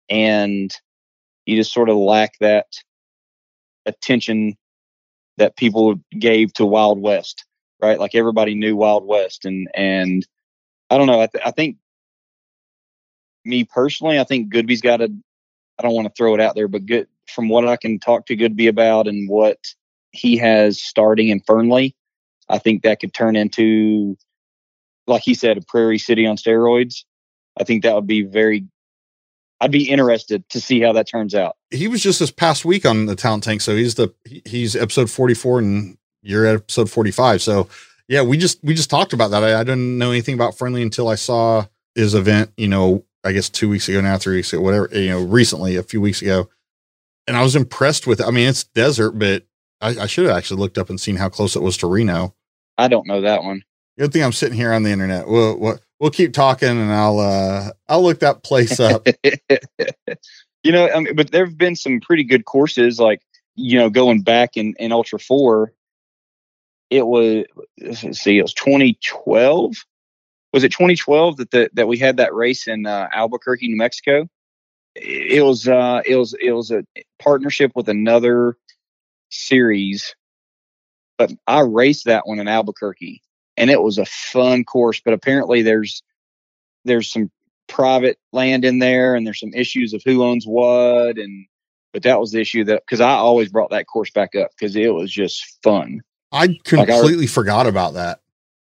[0.10, 0.72] and
[1.46, 2.68] you just sort of lack that
[3.86, 4.56] attention
[5.38, 7.46] that people gave to Wild West,
[7.82, 8.00] right?
[8.00, 10.26] Like everybody knew Wild West, and and
[10.90, 11.22] I don't know.
[11.22, 11.78] I, th- I think
[13.46, 15.10] me personally, I think Goodby's got a.
[15.80, 18.26] I don't want to throw it out there, but good from what I can talk
[18.28, 19.58] to Goodby about and what
[20.12, 21.96] he has starting in Fernley,
[22.50, 24.18] I think that could turn into,
[25.08, 27.04] like he said, a Prairie City on steroids.
[27.60, 28.66] I think that would be very
[29.62, 31.56] I'd be interested to see how that turns out.
[31.70, 34.12] He was just this past week on the Talent Tank, so he's the
[34.44, 37.44] he's episode forty four, and you're episode forty five.
[37.44, 37.70] So
[38.08, 39.44] yeah, we just we just talked about that.
[39.44, 42.52] I, I, didn't know anything about Fernley until I saw his event.
[42.58, 44.90] You know, I guess two weeks ago now, three weeks ago, whatever.
[44.92, 46.50] You know, recently, a few weeks ago,
[47.28, 48.20] and I was impressed with.
[48.20, 48.28] it.
[48.28, 49.46] I mean, it's desert, but
[49.80, 52.36] I, I should have actually looked up and seen how close it was to Reno.
[52.78, 53.64] I don't know that one.
[53.98, 55.28] Good thing I'm sitting here on the internet.
[55.28, 59.08] Well, what we'll keep talking and I'll uh I'll look that place up.
[60.64, 63.22] you know, I mean, but there've been some pretty good courses like
[63.56, 65.74] you know going back in in Ultra 4
[66.90, 67.46] it was
[67.80, 69.76] let's see it was 2012
[70.54, 74.28] was it 2012 that the, that we had that race in uh, Albuquerque, New Mexico?
[74.96, 76.84] It was uh it was it was a
[77.20, 78.58] partnership with another
[79.30, 80.16] series
[81.18, 83.22] but I raced that one in Albuquerque
[83.58, 85.00] and it was a fun course.
[85.00, 86.02] But apparently, there's
[86.84, 87.30] there's some
[87.68, 91.46] private land in there, and there's some issues of who owns what, and
[91.94, 94.76] but that was the issue that because I always brought that course back up because
[94.76, 96.02] it was just fun.
[96.32, 98.22] I completely like I, forgot about that.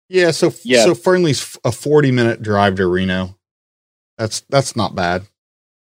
[0.08, 0.84] Yeah, so yeah.
[0.84, 3.38] so Fernley's a 40 minute drive to Reno.
[4.18, 5.26] That's that's not bad.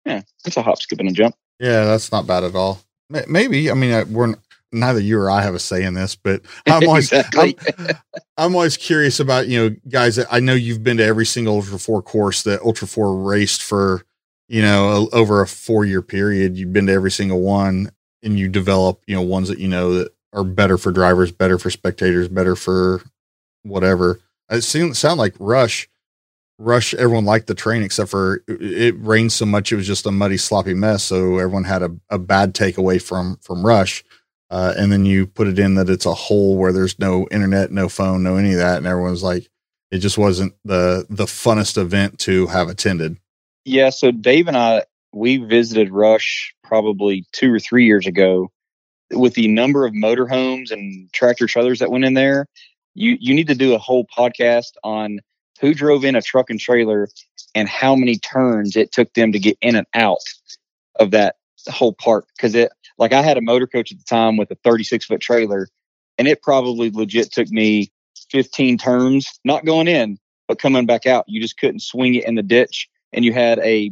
[0.06, 1.36] Yeah, it's a hop, skip, and a jump.
[1.60, 2.82] Yeah, that's not bad at all.
[3.28, 4.36] Maybe I mean uh, we're
[4.72, 7.58] neither you or I have a say in this, but I'm always exactly.
[7.78, 7.88] I'm,
[8.38, 10.20] I'm, always curious about you know guys.
[10.32, 14.04] I know you've been to every single Ultra Four course that Ultra Four raced for
[14.48, 16.58] you know a, over a four year period.
[16.58, 17.92] You've been to every single one,
[18.24, 21.58] and you develop you know ones that you know that are better for drivers, better
[21.58, 23.02] for spectators, better for
[23.62, 24.20] whatever.
[24.50, 25.88] It seemed sound like Rush.
[26.63, 30.12] Rush, everyone liked the train except for it rained so much it was just a
[30.12, 31.04] muddy, sloppy mess.
[31.04, 34.04] So everyone had a, a bad takeaway from from Rush
[34.54, 37.71] uh, and then you put it in that it's a hole where there's no internet,
[37.71, 39.49] no phone, no any of that, and everyone's like,
[39.89, 43.17] it just wasn't the the funnest event to have attended.
[43.65, 48.52] Yeah, so Dave and I we visited Rush probably two or three years ago.
[49.10, 52.45] With the number of motorhomes and tractor trailers that went in there,
[52.93, 55.19] you you need to do a whole podcast on
[55.60, 57.10] who drove in a truck and trailer
[57.56, 60.18] and how many turns it took them to get in and out
[61.00, 61.36] of that
[61.70, 64.58] whole park because it like I had a motor coach at the time with a
[64.63, 65.68] 36 foot trailer,
[66.18, 67.92] and it probably legit took me
[68.30, 71.26] 15 turns, not going in, but coming back out.
[71.28, 73.92] You just couldn't swing it in the ditch, and you had a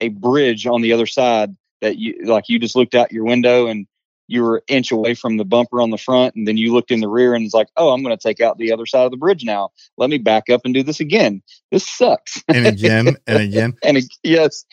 [0.00, 2.48] a bridge on the other side that you like.
[2.48, 3.86] You just looked out your window and
[4.32, 7.00] you were inch away from the bumper on the front, and then you looked in
[7.00, 9.10] the rear and it's like, oh, I'm going to take out the other side of
[9.10, 9.70] the bridge now.
[9.98, 11.42] Let me back up and do this again.
[11.70, 12.42] This sucks.
[12.48, 14.64] and again and again and yes.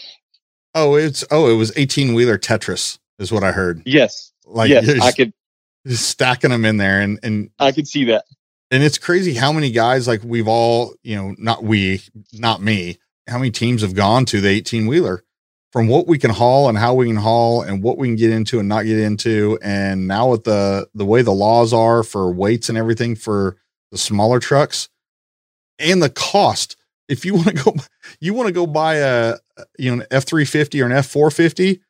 [0.73, 3.81] Oh, it's oh, it was 18 wheeler Tetris is what I heard.
[3.85, 4.31] Yes.
[4.45, 5.33] Like yes, I could
[5.87, 8.25] stacking them in there and and I could see that.
[8.71, 12.01] And it's crazy how many guys like we've all, you know, not we,
[12.33, 15.23] not me, how many teams have gone to the 18 wheeler
[15.71, 18.31] from what we can haul and how we can haul and what we can get
[18.31, 19.59] into and not get into.
[19.61, 23.57] And now with the the way the laws are for weights and everything for
[23.91, 24.89] the smaller trucks
[25.77, 26.75] and the cost.
[27.07, 27.75] If you want to go
[28.19, 29.35] you want to go buy a
[29.77, 31.81] you know an F three fifty or an F four fifty,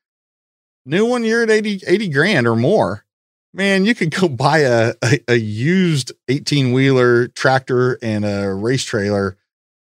[0.85, 3.05] new one, you're at 80, 80 grand or more.
[3.53, 8.83] Man, you could go buy a, a, a used 18 wheeler tractor and a race
[8.83, 9.37] trailer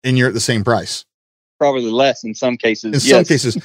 [0.04, 1.06] and you're at the same price.
[1.60, 3.06] Probably less in some cases.
[3.06, 3.10] In yes.
[3.10, 3.58] some cases.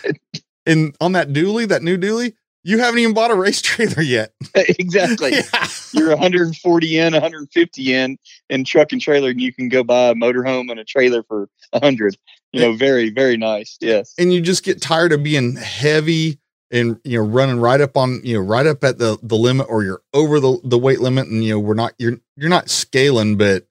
[0.67, 4.33] and on that dually, that new dually, you haven't even bought a race trailer yet.
[4.55, 5.33] exactly.
[5.33, 5.69] Yeah.
[5.93, 8.19] You're 140 in, 150 in,
[8.51, 11.49] in truck and trailer, and you can go buy a motorhome and a trailer for
[11.71, 12.17] 100.
[12.53, 13.77] You know, very, very nice.
[13.81, 14.15] Yes.
[14.19, 16.39] And you just get tired of being heavy
[16.71, 19.67] and you know running right up on you know right up at the the limit
[19.69, 22.71] or you're over the the weight limit and you know we're not you're you're not
[22.71, 23.67] scaling but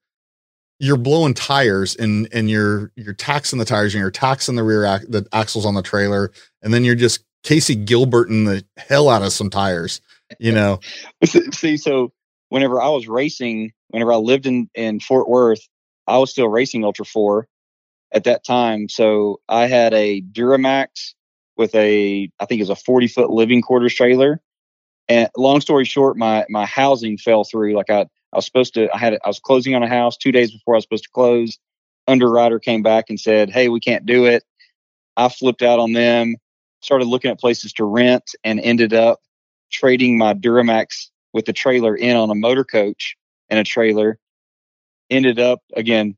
[0.83, 4.83] you're blowing tires and and you're you're taxing the tires and you're taxing the rear
[4.83, 6.29] ac- the axles on the trailer
[6.61, 10.01] and then you're just Casey Gilbert and the hell out of some tires
[10.39, 10.81] you know
[11.23, 12.11] see so
[12.49, 15.61] whenever I was racing whenever I lived in in Fort Worth
[16.05, 17.47] I was still racing Ultra 4
[18.13, 21.13] at that time so I had a Duramax
[21.55, 24.41] with a I think it's a 40 foot living quarters trailer.
[25.07, 27.73] And long story short, my my housing fell through.
[27.75, 30.31] Like I I was supposed to I had I was closing on a house two
[30.31, 31.57] days before I was supposed to close.
[32.07, 34.43] Underwriter came back and said, "Hey, we can't do it."
[35.15, 36.35] I flipped out on them,
[36.81, 39.19] started looking at places to rent, and ended up
[39.71, 43.15] trading my Duramax with the trailer in on a motor coach
[43.49, 44.17] and a trailer.
[45.09, 46.17] Ended up again,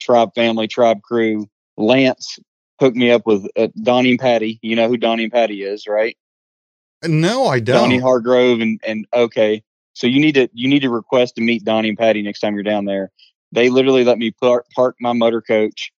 [0.00, 1.48] tribe family, tribe crew.
[1.76, 2.38] Lance
[2.80, 4.58] hooked me up with uh, Donnie and Patty.
[4.62, 6.16] You know who Donnie and Patty is, right?
[7.04, 7.76] No, I don't.
[7.76, 9.62] Donnie Hargrove and and okay,
[9.98, 12.54] so you need to you need to request to meet Donnie and Patty next time
[12.54, 13.10] you're down there.
[13.50, 15.90] They literally let me park, park my motor coach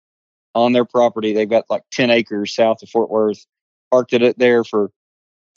[0.55, 1.33] on their property.
[1.33, 3.45] They've got like ten acres south of Fort Worth.
[3.91, 4.91] Parked it there for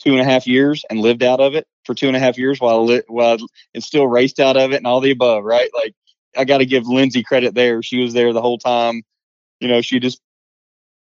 [0.02, 2.36] two and a half years and lived out of it for two and a half
[2.36, 3.36] years while it, while
[3.74, 5.44] it still raced out of it and all the above.
[5.44, 5.70] Right?
[5.72, 5.94] Like
[6.36, 7.80] I got to give Lindsay credit there.
[7.80, 9.04] She was there the whole time.
[9.60, 10.20] You know, she just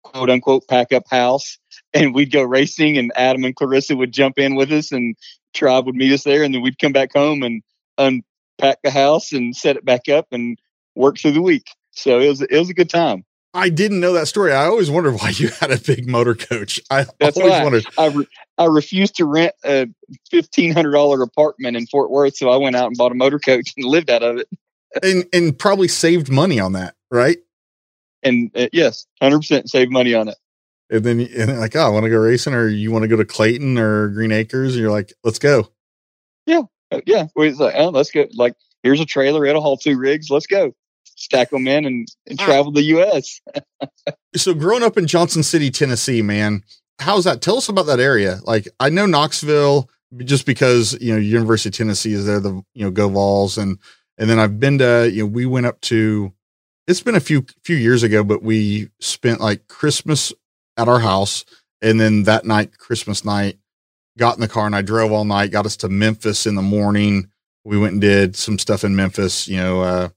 [0.04, 1.58] quote unquote pack up house
[1.96, 5.16] and we'd go racing and Adam and Clarissa would jump in with us and
[5.54, 7.62] Tribe would meet us there and then we'd come back home and
[7.98, 10.58] unpack the house and set it back up and
[10.96, 11.68] work through the week.
[11.92, 13.26] So it was it was a good time.
[13.54, 14.54] I didn't know that story.
[14.54, 16.80] I always wondered why you had a big motor coach.
[16.90, 17.86] I That's always why wondered.
[17.98, 19.88] I, re- I refused to rent a
[20.30, 23.40] fifteen hundred dollar apartment in Fort Worth, so I went out and bought a motor
[23.40, 24.48] coach and lived out of it.
[25.04, 27.38] and and probably saved money on that, right?
[28.24, 30.38] and uh, yes, hundred percent save money on it.
[30.92, 33.16] And then and like, oh, I want to go racing, or you want to go
[33.16, 35.70] to Clayton or Green Acres, and you're like, let's go.
[36.46, 37.28] Yeah, uh, yeah.
[37.36, 38.28] We like, oh, let's go.
[38.36, 39.46] Like, here's a trailer.
[39.46, 40.30] It'll haul two rigs.
[40.30, 40.74] Let's go.
[41.06, 43.40] Stack them in and, and travel the U.S.
[44.36, 46.62] so, growing up in Johnson City, Tennessee, man,
[47.00, 47.42] how's that?
[47.42, 48.40] Tell us about that area.
[48.44, 52.42] Like, I know Knoxville just because you know University of Tennessee is there.
[52.42, 53.78] The you know Go Vols, and
[54.18, 56.34] and then I've been to you know we went up to
[56.88, 60.34] it's been a few few years ago, but we spent like Christmas
[60.78, 61.46] at our house,
[61.82, 63.58] and then that night, Christmas night,
[64.18, 65.52] got in the car and I drove all night.
[65.52, 67.30] Got us to Memphis in the morning.
[67.64, 70.10] We went and did some stuff in Memphis, you know, uh,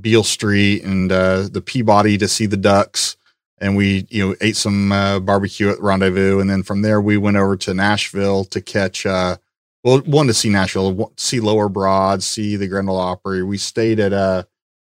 [0.00, 3.16] Beale Street and uh, the Peabody to see the ducks,
[3.58, 7.16] and we you know ate some uh, barbecue at Rendezvous, and then from there we
[7.16, 9.06] went over to Nashville to catch.
[9.06, 9.36] Uh,
[9.84, 13.42] well, one to see Nashville, see Lower Broad, see the Grand Ole Opry.
[13.42, 14.44] We stayed at uh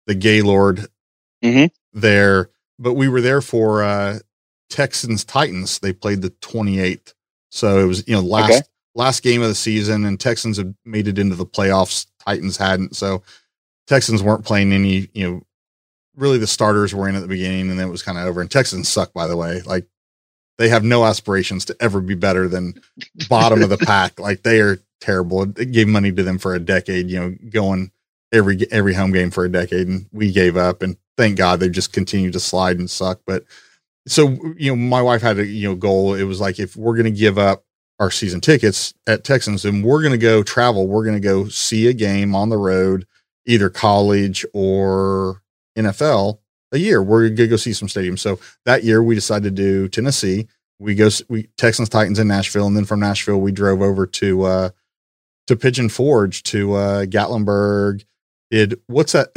[0.06, 0.86] the Gaylord
[1.44, 1.66] mm-hmm.
[1.92, 4.20] there, but we were there for uh,
[4.68, 5.78] Texans Titans.
[5.78, 7.14] They played the 28th,
[7.50, 8.62] so it was you know last okay.
[8.94, 12.06] last game of the season, and Texans had made it into the playoffs.
[12.24, 13.22] Titans hadn't, so
[13.86, 15.08] Texans weren't playing any.
[15.14, 15.42] You know,
[16.16, 18.40] really the starters were in at the beginning, and then it was kind of over.
[18.40, 19.62] And Texans suck, by the way.
[19.62, 19.86] Like
[20.58, 22.80] they have no aspirations to ever be better than
[23.28, 24.18] bottom of the pack.
[24.18, 25.42] Like they are terrible.
[25.42, 27.08] It gave money to them for a decade.
[27.10, 27.92] You know, going
[28.32, 30.82] every every home game for a decade, and we gave up.
[30.82, 33.20] And thank God they've just continued to slide and suck.
[33.26, 33.44] But
[34.06, 36.14] so you know, my wife had a you know goal.
[36.14, 37.64] It was like if we're going to give up
[37.98, 41.48] our season tickets at Texans, and we're going to go travel, we're going to go
[41.48, 43.06] see a game on the road,
[43.46, 45.42] either college or
[45.78, 46.38] NFL
[46.72, 47.02] a year.
[47.02, 48.20] We're going to go see some stadiums.
[48.20, 50.48] So that year we decided to do Tennessee.
[50.78, 54.42] We go we Texans Titans in Nashville, and then from Nashville we drove over to
[54.42, 54.70] uh
[55.46, 58.04] to Pigeon Forge to uh Gatlinburg
[58.50, 59.28] did what's that?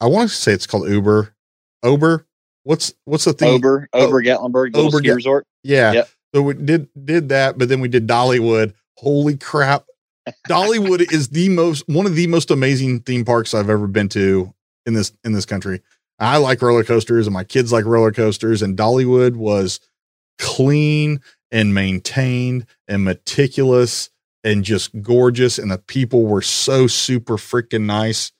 [0.00, 1.34] I want to say it's called Uber.
[1.82, 2.26] Ober.
[2.64, 3.54] What's what's the thing?
[3.54, 5.46] Ober Ober oh, Gatlinburg Ober ski resort.
[5.62, 5.92] Yeah.
[5.92, 6.08] Yep.
[6.34, 8.74] So we did did that, but then we did Dollywood.
[8.96, 9.84] Holy crap!
[10.48, 14.54] Dollywood is the most one of the most amazing theme parks I've ever been to
[14.86, 15.82] in this in this country.
[16.18, 19.80] I like roller coasters, and my kids like roller coasters, and Dollywood was
[20.38, 24.08] clean and maintained and meticulous
[24.44, 28.32] and just gorgeous, and the people were so super freaking nice.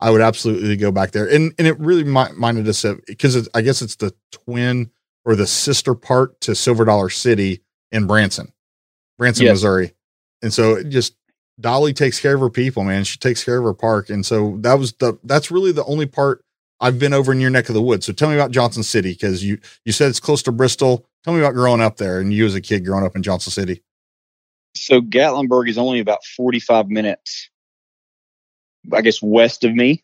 [0.00, 1.26] I would absolutely go back there.
[1.26, 4.90] And and it really minded us of because I guess it's the twin
[5.24, 8.52] or the sister part to Silver Dollar City in Branson,
[9.18, 9.54] Branson, yes.
[9.54, 9.92] Missouri.
[10.42, 11.14] And so it just
[11.60, 13.04] Dolly takes care of her people, man.
[13.04, 14.08] She takes care of her park.
[14.08, 16.42] And so that was the that's really the only part
[16.80, 18.06] I've been over in your neck of the woods.
[18.06, 21.06] So tell me about Johnson City because you you said it's close to Bristol.
[21.24, 23.52] Tell me about growing up there and you as a kid growing up in Johnson
[23.52, 23.82] City.
[24.74, 27.49] So Gatlinburg is only about 45 minutes
[28.92, 30.02] I guess west of me.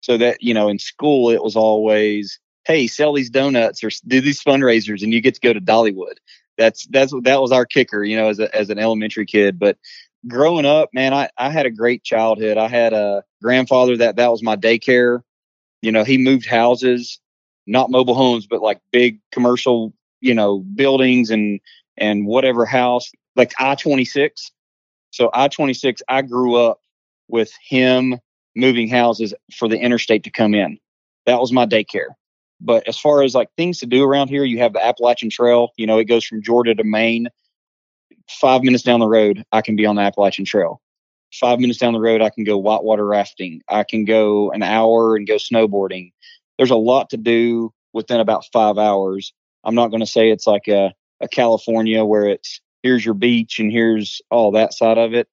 [0.00, 4.20] So that, you know, in school it was always, hey, sell these donuts or do
[4.20, 6.16] these fundraisers and you get to go to Dollywood.
[6.58, 9.58] that's that's that was our kicker, you know, as a, as an elementary kid.
[9.58, 9.78] But
[10.26, 12.58] growing up, man, I I had a great childhood.
[12.58, 15.22] I had a grandfather that that was my daycare.
[15.80, 17.20] You know, he moved houses,
[17.66, 21.60] not mobile homes, but like big commercial, you know, buildings and
[21.96, 24.50] and whatever house, like I twenty six.
[25.10, 26.80] So I twenty six, I grew up
[27.32, 28.16] with him
[28.54, 30.78] moving houses for the interstate to come in.
[31.26, 32.10] That was my daycare.
[32.60, 35.70] But as far as like things to do around here, you have the Appalachian Trail.
[35.76, 37.28] You know, it goes from Georgia to Maine.
[38.30, 40.80] Five minutes down the road, I can be on the Appalachian Trail.
[41.32, 43.62] Five minutes down the road, I can go whitewater rafting.
[43.68, 46.12] I can go an hour and go snowboarding.
[46.58, 49.32] There's a lot to do within about five hours.
[49.64, 53.58] I'm not going to say it's like a, a California where it's here's your beach
[53.58, 55.28] and here's all that side of it,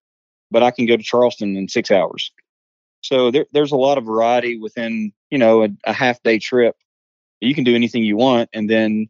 [0.51, 2.31] but I can go to Charleston in six hours.
[3.01, 6.75] So there, there's a lot of variety within, you know, a, a half day trip
[7.41, 8.49] you can do anything you want.
[8.53, 9.09] And then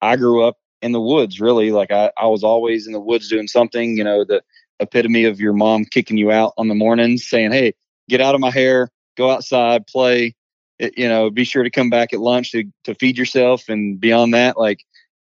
[0.00, 1.72] I grew up in the woods, really.
[1.72, 4.42] Like I, I was always in the woods doing something, you know, the
[4.78, 7.74] epitome of your mom kicking you out on the mornings saying, Hey,
[8.08, 10.34] get out of my hair, go outside, play,
[10.78, 13.68] it, you know, be sure to come back at lunch to, to feed yourself.
[13.68, 14.84] And beyond that, like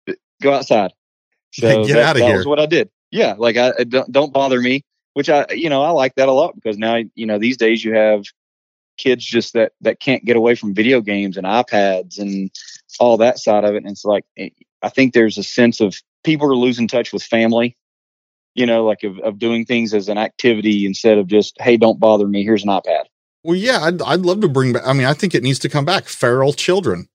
[0.07, 0.93] eh, go outside.
[1.51, 2.37] So get that, out of that here.
[2.37, 2.91] was what I did.
[3.09, 3.33] Yeah.
[3.35, 4.85] Like I, I don't, don't bother me,
[5.19, 7.83] which I, you know, I like that a lot because now, you know, these days
[7.83, 8.23] you have
[8.95, 12.49] kids just that that can't get away from video games and iPads and
[13.01, 13.83] all that side of it.
[13.83, 14.47] And it's like eh,
[14.81, 17.75] I think there's a sense of people are losing touch with family,
[18.55, 21.99] you know, like of, of doing things as an activity instead of just hey, don't
[21.99, 22.45] bother me.
[22.45, 23.03] Here's an iPad.
[23.43, 24.83] Well, yeah, I'd I'd love to bring back.
[24.85, 26.05] I mean, I think it needs to come back.
[26.05, 27.09] Feral children,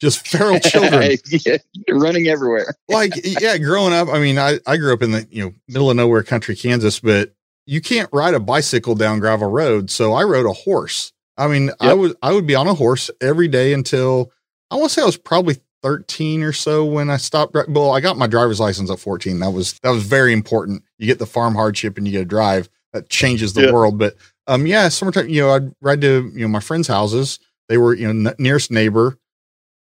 [0.00, 1.58] just feral children yeah,
[1.90, 2.74] running everywhere.
[2.88, 4.08] like yeah, growing up.
[4.08, 6.98] I mean, I I grew up in the you know middle of nowhere country Kansas,
[6.98, 7.35] but
[7.66, 9.90] you can't ride a bicycle down gravel road.
[9.90, 11.76] So I rode a horse I mean, yep.
[11.80, 14.32] I would I would be on a horse every day until
[14.70, 17.54] I want to say I was probably 13 or so when I stopped.
[17.68, 19.40] Well, I got my driver's license at 14.
[19.40, 20.82] That was that was very important.
[20.98, 22.68] You get the farm hardship and you get to drive.
[22.92, 23.74] That changes the yep.
[23.74, 23.98] world.
[23.98, 25.28] But um, yeah, summertime.
[25.28, 27.38] You know, I'd ride to you know my friends' houses.
[27.68, 29.18] They were you know n- nearest neighbor.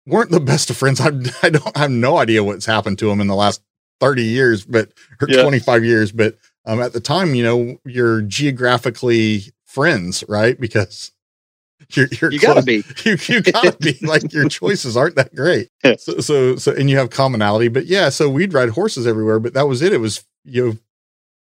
[0.07, 1.01] weren't the best of friends.
[1.01, 1.09] I
[1.43, 3.62] I don't I have no idea what's happened to them in the last
[4.01, 5.41] 30 years, but or yep.
[5.41, 6.12] 25 years.
[6.12, 6.37] But
[6.68, 10.60] um, at the time, you know, you're geographically friends, right?
[10.60, 11.12] Because
[11.92, 12.84] you're, you're you gotta be.
[13.04, 15.70] You, you gotta be like your choices aren't that great.
[15.96, 19.54] So, so, so, and you have commonality, but yeah, so we'd ride horses everywhere, but
[19.54, 19.94] that was it.
[19.94, 20.76] It was, you know,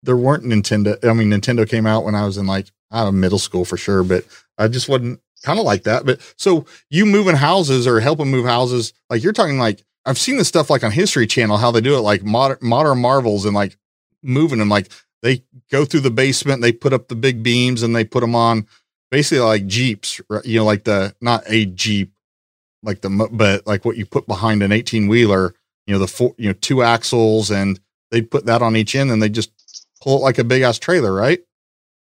[0.03, 1.03] there weren't Nintendo.
[1.09, 3.77] I mean, Nintendo came out when I was in like, out don't middle school for
[3.77, 4.25] sure, but
[4.59, 6.05] I just wasn't kind of like that.
[6.05, 10.37] But so you moving houses or helping move houses, like you're talking like, I've seen
[10.37, 13.55] this stuff like on History Channel, how they do it, like modern, modern marvels and
[13.55, 13.77] like
[14.23, 14.89] moving them, like
[15.23, 18.35] they go through the basement, they put up the big beams and they put them
[18.35, 18.67] on
[19.13, 22.13] basically like Jeeps, you know, like the not a Jeep,
[22.83, 25.55] like the but like what you put behind an 18 wheeler,
[25.87, 27.79] you know, the four, you know, two axles, and
[28.11, 29.53] they put that on each end, and they just
[30.03, 31.41] pull it like a big ass trailer, right?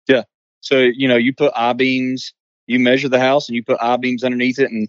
[0.08, 0.24] Yeah.
[0.60, 2.32] So you know, you put I beams,
[2.66, 4.88] you measure the house, and you put I beams underneath it, and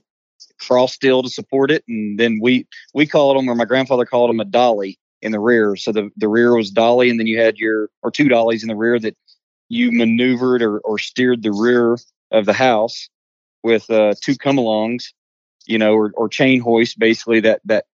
[0.60, 4.30] cross steel to support it, and then we we called them, or my grandfather called
[4.30, 5.76] them a dolly in the rear.
[5.76, 8.70] So the the rear was dolly, and then you had your or two dollies in
[8.70, 9.16] the rear that
[9.70, 11.98] you maneuvered or, or steered the rear
[12.32, 13.10] of the house
[13.64, 15.06] with uh, two come-alongs,
[15.66, 17.86] you know, or, or chain hoist, basically that that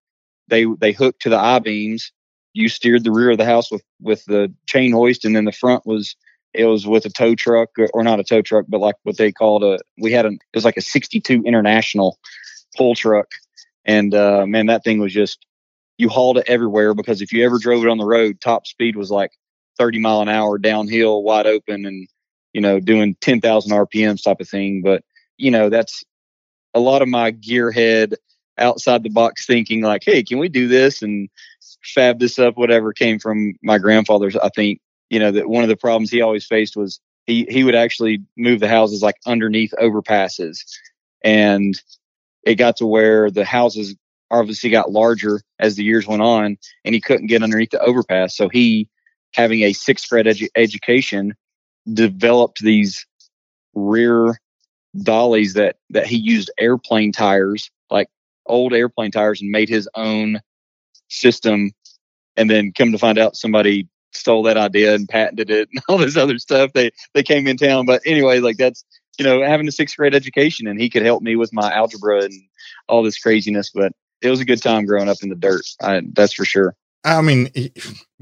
[0.47, 2.11] they they hooked to the I beams.
[2.53, 5.51] You steered the rear of the house with with the chain hoist, and then the
[5.51, 6.15] front was
[6.53, 9.31] it was with a tow truck or not a tow truck, but like what they
[9.31, 9.79] called a.
[9.97, 12.19] We had a it was like a '62 International
[12.77, 13.27] pull truck,
[13.85, 15.45] and uh, man, that thing was just
[16.03, 18.97] you hauled it everywhere because if you ever drove it on the road, top speed
[18.97, 19.31] was like
[19.79, 22.07] 30 mile an hour downhill, wide open, and
[22.51, 24.81] you know doing 10,000 RPMs type of thing.
[24.83, 25.03] But
[25.37, 26.03] you know that's
[26.73, 28.15] a lot of my gearhead
[28.57, 31.29] outside the box thinking like, hey, can we do this and
[31.95, 32.57] fab this up?
[32.57, 34.35] Whatever came from my grandfather's.
[34.35, 37.63] I think you know that one of the problems he always faced was he he
[37.63, 40.59] would actually move the houses like underneath overpasses,
[41.23, 41.81] and
[42.43, 43.95] it got to where the houses
[44.33, 48.35] obviously got larger as the years went on, and he couldn't get underneath the overpass.
[48.35, 48.89] So he
[49.33, 51.33] having a sixth grade edu- education,
[51.91, 53.05] developed these
[53.73, 54.39] rear
[55.01, 58.07] dollies that that he used airplane tires, like
[58.45, 60.39] old airplane tires, and made his own
[61.09, 61.71] system.
[62.35, 65.97] And then come to find out, somebody stole that idea and patented it and all
[65.97, 66.73] this other stuff.
[66.73, 68.83] They they came in town, but anyway, like that's
[69.19, 72.23] you know having a sixth grade education, and he could help me with my algebra
[72.23, 72.33] and
[72.87, 73.69] all this craziness.
[73.69, 75.65] But it was a good time growing up in the dirt.
[75.81, 76.75] I, that's for sure.
[77.03, 77.49] I mean,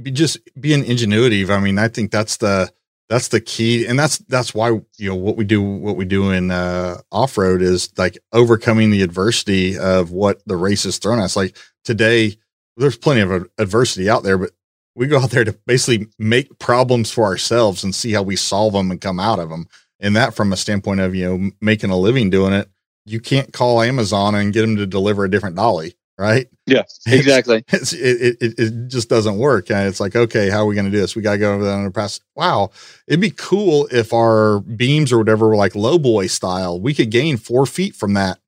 [0.03, 1.49] just being ingenuitive.
[1.49, 2.71] I mean, I think that's the
[3.09, 6.31] that's the key, and that's that's why you know what we do what we do
[6.31, 11.19] in uh, off road is like overcoming the adversity of what the race is thrown
[11.19, 11.35] at us.
[11.35, 12.37] Like today,
[12.77, 14.51] there's plenty of adversity out there, but
[14.95, 18.73] we go out there to basically make problems for ourselves and see how we solve
[18.73, 19.67] them and come out of them.
[19.99, 22.69] And that from a standpoint of, you know, making a living doing it,
[23.05, 26.47] you can't call Amazon and get them to deliver a different dolly, right?
[26.65, 27.63] Yeah, exactly.
[27.69, 29.69] It's, it, it, it just doesn't work.
[29.71, 31.15] And it's like, okay, how are we going to do this?
[31.15, 32.19] We got to go over the underpass.
[32.35, 32.71] Wow.
[33.07, 36.79] It'd be cool if our beams or whatever were like low boy style.
[36.79, 38.39] We could gain four feet from that.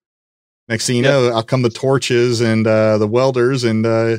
[0.70, 1.12] Next thing you yep.
[1.12, 4.18] know, out come the torches and uh, the welders, and uh,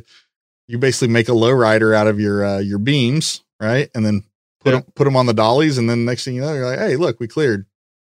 [0.66, 3.89] you basically make a low rider out of your uh, your beams, right?
[3.95, 4.24] And then
[4.61, 4.85] put yep.
[4.85, 6.97] them, put them on the dollies, and then next thing you know, you're like, hey,
[6.97, 7.64] look, we cleared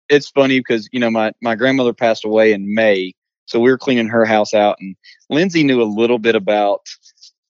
[0.08, 3.14] it's funny because you know my my grandmother passed away in May,
[3.46, 4.96] so we were cleaning her house out, and
[5.30, 6.80] Lindsay knew a little bit about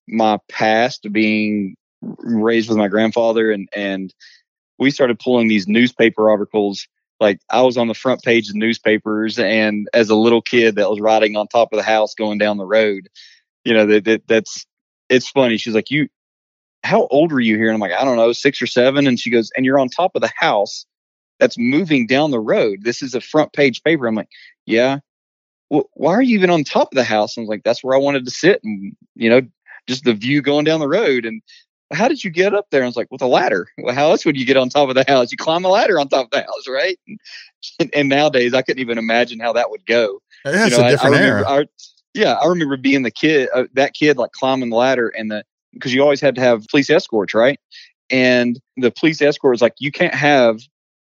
[0.09, 4.14] my past being raised with my grandfather, and and
[4.78, 6.86] we started pulling these newspaper articles.
[7.20, 10.90] Like I was on the front page of newspapers, and as a little kid that
[10.90, 13.09] was riding on top of the house going down the road,
[13.64, 14.66] you know that, that that's
[15.09, 15.57] it's funny.
[15.57, 16.09] She's like, "You,
[16.82, 19.07] how old were you here?" And I'm like, "I don't know, six or seven.
[19.07, 20.86] And she goes, "And you're on top of the house."
[21.39, 22.80] That's moving down the road.
[22.82, 24.07] This is a front page paper.
[24.07, 24.28] I'm like,
[24.66, 24.99] yeah.
[25.70, 27.37] Well, why are you even on top of the house?
[27.37, 29.43] I'm like, that's where I wanted to sit and, you know,
[29.87, 31.24] just the view going down the road.
[31.24, 31.43] And
[31.93, 32.82] how did you get up there?
[32.82, 33.68] I was like, with a ladder.
[33.78, 35.32] Well, how else would you get on top of the house?
[35.32, 36.99] You climb a ladder on top of the house, right?
[37.80, 40.20] And, and nowadays, I couldn't even imagine how that would go.
[40.45, 41.49] That's you know, a different I, I era.
[41.49, 41.64] I,
[42.12, 45.45] yeah, I remember being the kid, uh, that kid, like climbing the ladder, and the
[45.72, 47.59] because you always had to have police escorts, right?
[48.11, 50.61] And the police escort was like, you can't have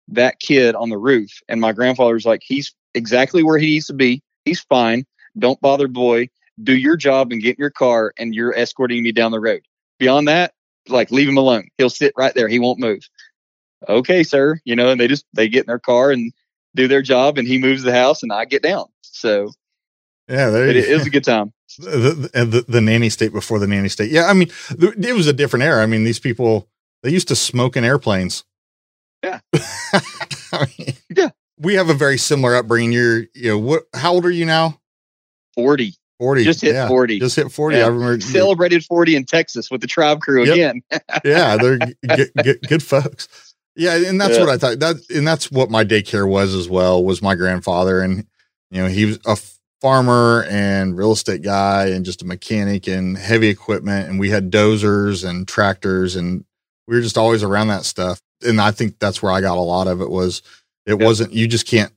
[0.08, 1.40] that kid on the roof.
[1.48, 4.22] And my grandfather's like, he's exactly where he needs to be.
[4.44, 5.04] He's fine.
[5.38, 6.28] Don't bother boy.
[6.62, 9.62] Do your job and get in your car and you're escorting me down the road.
[9.98, 10.54] Beyond that,
[10.88, 11.68] like leave him alone.
[11.78, 12.48] He'll sit right there.
[12.48, 13.08] He won't move.
[13.88, 14.58] Okay, sir.
[14.64, 16.32] You know, and they just they get in their car and
[16.74, 18.86] do their job and he moves the house and I get down.
[19.02, 19.52] So
[20.28, 21.52] yeah, there it, it was a good time.
[21.78, 24.10] The, the, the, the nanny state before the nanny state.
[24.10, 25.82] Yeah, I mean, it was a different era.
[25.82, 26.68] I mean, these people
[27.02, 28.44] they used to smoke in airplanes.
[29.22, 29.40] Yeah.
[30.52, 31.30] I mean, yeah.
[31.58, 32.92] We have a very similar upbringing.
[32.92, 34.80] You're, you know, what, how old are you now?
[35.54, 35.94] 40.
[36.18, 36.44] 40.
[36.44, 36.88] Just hit yeah.
[36.88, 37.18] 40.
[37.18, 37.76] Just hit 40.
[37.76, 37.84] Yeah.
[37.84, 40.54] I remember celebrated 40 in Texas with the tribe crew yep.
[40.54, 40.82] again.
[41.24, 41.56] yeah.
[41.56, 41.78] They're
[42.16, 43.54] good, good, good, folks.
[43.74, 43.96] Yeah.
[43.96, 44.44] And that's yeah.
[44.44, 48.00] what I thought that, and that's what my daycare was as well, was my grandfather.
[48.00, 48.26] And,
[48.70, 49.36] you know, he was a
[49.80, 54.08] farmer and real estate guy and just a mechanic and heavy equipment.
[54.08, 56.44] And we had dozers and tractors and
[56.86, 59.60] we were just always around that stuff and I think that's where I got a
[59.60, 60.42] lot of it was
[60.86, 61.92] it wasn't you just can't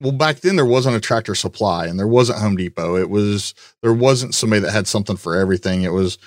[0.00, 2.96] well back then there wasn't a tractor supply and there wasn't Home Depot.
[2.96, 5.82] It was there wasn't somebody that had something for everything.
[5.82, 6.18] It was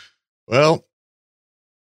[0.48, 0.86] well,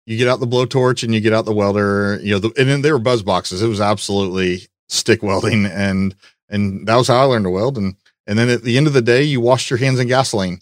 [0.06, 2.70] you get out the blowtorch and you get out the welder, you know, the, and
[2.70, 3.62] then there were buzz boxes.
[3.62, 6.16] It was absolutely stick welding and
[6.50, 7.96] and that was how I learned to weld and
[8.26, 10.60] and then at the end of the day you washed your hands in gasoline.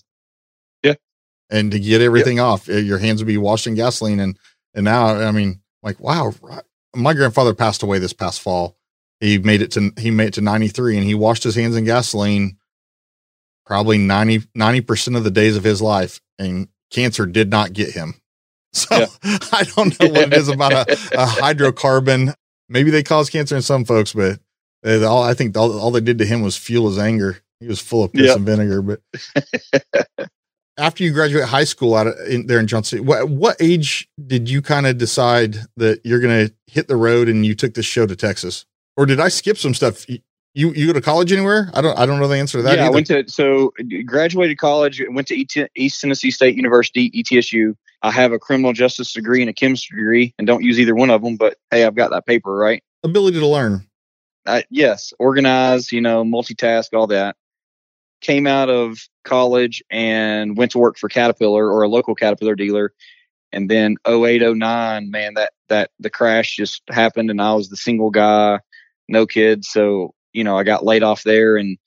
[0.83, 0.95] Yeah.
[1.49, 4.37] And to get everything off, eh, your hands would be washed in gasoline and
[4.73, 6.33] and now I mean like wow,
[6.97, 8.75] my grandfather passed away this past fall.
[9.19, 11.85] He made it to he made it to 93 and he washed his hands in
[11.85, 12.57] gasoline
[13.65, 18.15] probably 90 percent of the days of his life and cancer did not get him.
[18.73, 19.07] So yeah.
[19.53, 20.85] I don't know what it is about a, a,
[21.25, 22.35] hydrocarbon.
[22.69, 24.39] Maybe they cause cancer in some folks, but
[24.83, 27.39] they, all I think all, all, they did to him was fuel his anger.
[27.59, 28.81] He was full of piss and vinegar.
[28.83, 28.99] But
[30.77, 34.49] after you graduate high school out of, in, there in Johnson, what what age did
[34.49, 37.85] you kind of decide that you're going to hit the road and you took this
[37.85, 38.65] show to Texas?
[38.95, 40.07] Or did I skip some stuff?
[40.09, 40.21] You
[40.53, 41.69] you go to college anywhere?
[41.73, 42.77] I don't I don't know the answer to that.
[42.77, 42.91] Yeah, either.
[42.91, 43.73] I went to so
[44.05, 47.75] graduated college, went to East Tennessee State University (ETSU).
[48.01, 51.09] I have a criminal justice degree and a chemistry degree, and don't use either one
[51.09, 51.35] of them.
[51.35, 52.83] But hey, I've got that paper, right?
[53.03, 53.87] Ability to learn.
[54.45, 57.35] Uh, yes, organize, you know, multitask, all that
[58.21, 62.93] came out of college and went to work for Caterpillar or a local Caterpillar dealer.
[63.51, 67.77] And then 08, 09, man, that, that the crash just happened and I was the
[67.77, 68.59] single guy,
[69.07, 69.69] no kids.
[69.69, 71.77] So, you know, I got laid off there and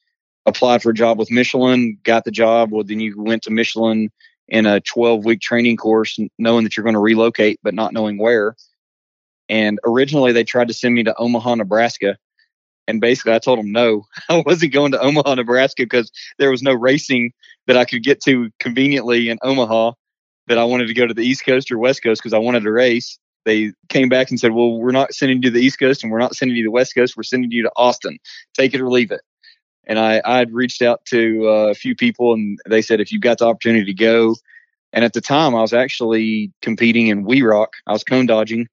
[0.47, 2.71] applied for a job with Michelin, got the job.
[2.73, 4.11] Well, then you went to Michelin
[4.49, 8.19] in a 12 week training course, knowing that you're going to relocate, but not knowing
[8.19, 8.57] where.
[9.49, 12.17] And originally they tried to send me to Omaha, Nebraska
[12.87, 16.63] and basically, I told him no, I wasn't going to Omaha, Nebraska because there was
[16.63, 17.33] no racing
[17.67, 19.93] that I could get to conveniently in Omaha.
[20.47, 22.65] That I wanted to go to the East Coast or West Coast because I wanted
[22.65, 23.21] to race.
[23.45, 26.11] They came back and said, "Well, we're not sending you to the East Coast and
[26.11, 27.17] we're not sending you to the West Coast.
[27.17, 28.19] We're sending you to Austin.
[28.55, 29.21] Take it or leave it."
[29.87, 33.23] And I had reached out to uh, a few people and they said, "If you've
[33.23, 34.35] got the opportunity to go,"
[34.93, 37.75] and at the time I was actually competing in We Rock.
[37.87, 38.67] I was cone dodging,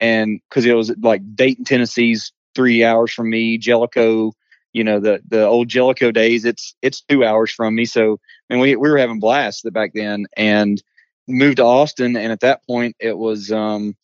[0.00, 3.56] and because it was like Dayton, Tennessee's three hours from me.
[3.56, 4.32] Jellicoe
[4.72, 6.44] you know the the old Jellicoe days.
[6.44, 10.26] It's it's two hours from me, so and we we were having blasts back then,
[10.36, 10.82] and
[11.26, 13.96] moved to Austin, and at that point it was um,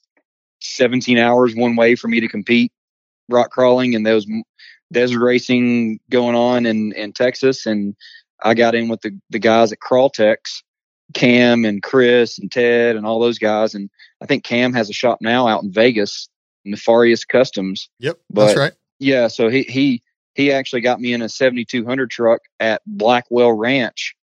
[0.61, 2.73] 17 hours one way for me to compete
[3.29, 4.27] rock crawling and those
[4.93, 7.95] desert racing going on in in Texas, and
[8.43, 10.63] I got in with the the guys at Crawltex,
[11.13, 13.91] Cam and Chris and Ted and all those guys, and
[14.23, 16.29] I think Cam has a shop now out in Vegas,
[16.65, 17.89] Nefarious Customs.
[18.01, 18.73] Yep, but, that's right.
[18.99, 20.03] Yeah, so he he
[20.35, 24.15] he actually got me in a 7200 truck at Blackwell Ranch,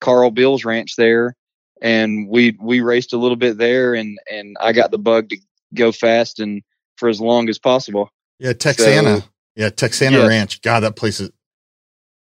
[0.00, 1.36] Carl Bill's ranch there,
[1.80, 5.38] and we we raced a little bit there, and and I got the bug to
[5.74, 6.62] go fast and
[6.96, 8.08] for as long as possible.
[8.38, 9.20] Yeah, Texana.
[9.20, 9.24] So,
[9.56, 10.26] yeah, Texana.
[10.26, 10.62] Ranch.
[10.62, 11.30] God, that place is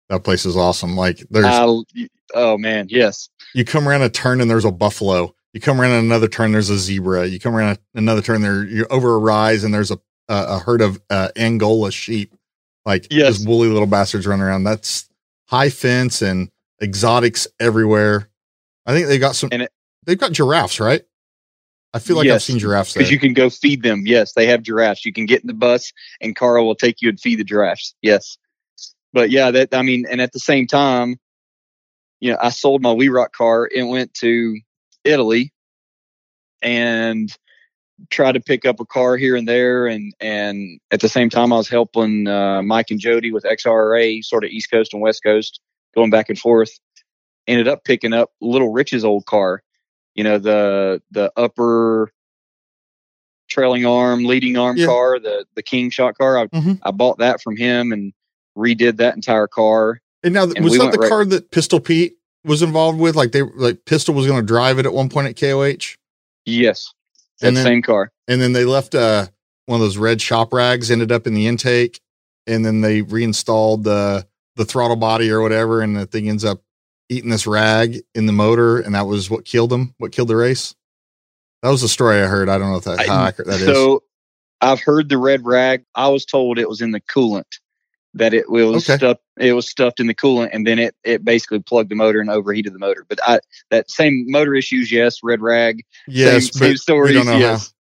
[0.09, 0.95] that place is awesome.
[0.95, 1.81] Like there's uh,
[2.33, 3.29] oh man, yes.
[3.53, 5.35] You come around a turn and there's a buffalo.
[5.53, 7.27] You come around another turn, there's a zebra.
[7.27, 9.99] You come around another turn, there you're over a rise and there's a
[10.29, 12.35] a, a herd of uh, Angola sheep.
[12.85, 13.37] Like yes.
[13.37, 14.65] just woolly little bastards running around.
[14.65, 15.09] That's
[15.47, 16.49] high fence and
[16.81, 18.29] exotics everywhere.
[18.85, 19.49] I think they got some.
[19.53, 19.71] It,
[20.05, 21.03] they've got giraffes, right?
[21.93, 24.03] I feel like yes, I've seen giraffes because you can go feed them.
[24.05, 25.05] Yes, they have giraffes.
[25.05, 27.93] You can get in the bus, and Carl will take you and feed the giraffes.
[28.01, 28.37] Yes,
[29.13, 31.17] but yeah, that I mean, and at the same time,
[32.19, 34.59] you know, I sold my We Rock car and went to
[35.03, 35.51] Italy,
[36.61, 37.35] and
[38.09, 41.53] tried to pick up a car here and there, and and at the same time,
[41.53, 45.23] I was helping uh, Mike and Jody with XRA, sort of East Coast and West
[45.23, 45.59] Coast,
[45.95, 46.71] going back and forth.
[47.45, 49.61] Ended up picking up Little Rich's old car
[50.15, 52.11] you know the the upper
[53.49, 54.85] trailing arm leading arm yeah.
[54.85, 56.73] car the the king shot car I, mm-hmm.
[56.83, 58.13] I bought that from him and
[58.57, 61.79] redid that entire car and now and was we that the right, car that pistol
[61.79, 62.15] pete
[62.45, 65.27] was involved with like they like pistol was going to drive it at one point
[65.27, 65.61] at koh
[66.45, 66.93] yes
[67.39, 69.25] that then, same car and then they left uh
[69.65, 71.99] one of those red shop rags ended up in the intake
[72.47, 74.25] and then they reinstalled the
[74.55, 76.61] the throttle body or whatever and the thing ends up
[77.09, 79.93] eating this rag in the motor, and that was what killed them.
[79.97, 80.75] What killed the race?
[81.61, 82.49] That was the story I heard.
[82.49, 83.75] I don't know if that how accurate that so, is.
[83.75, 84.03] so,
[84.61, 85.83] I've heard the red rag.
[85.95, 87.59] I was told it was in the coolant
[88.13, 88.97] that it, was okay.
[88.97, 89.21] stuffed.
[89.37, 92.29] It was stuffed in the coolant, and then it it basically plugged the motor and
[92.29, 93.05] overheated the motor.
[93.07, 93.39] But I
[93.71, 95.19] that same motor issues, yes.
[95.23, 96.53] Red rag, yes.
[96.53, 97.67] Same, same stories, yes.
[97.67, 97.73] How.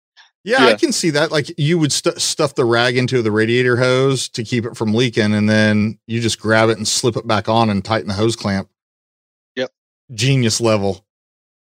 [0.44, 1.32] Yeah, yeah, I can see that.
[1.32, 4.94] Like you would st- stuff the rag into the radiator hose to keep it from
[4.94, 8.16] leaking, and then you just grab it and slip it back on and tighten the
[8.16, 8.68] hose clamp
[9.56, 9.72] Yep.
[10.14, 11.06] genius level.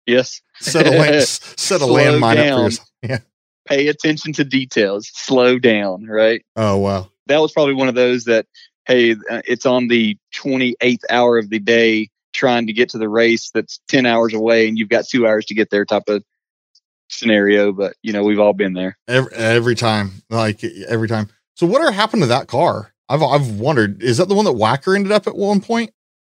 [0.05, 0.43] Yes.
[0.61, 2.89] Set a land, set a landmine up for yourself.
[3.03, 3.19] Yeah.
[3.65, 5.09] Pay attention to details.
[5.15, 6.07] Slow down.
[6.07, 6.45] Right.
[6.57, 7.11] Oh wow.
[7.29, 8.47] That was probably one of those that
[8.87, 13.09] hey, uh, it's on the 28th hour of the day trying to get to the
[13.09, 16.25] race that's 10 hours away and you've got two hours to get there type of
[17.09, 17.73] scenario.
[17.73, 21.29] But you know, we've all been there every, every time, like every time.
[21.55, 22.93] So whatever happened to that car?
[23.09, 25.93] I've, I've wondered, is that the one that whacker ended up at one point?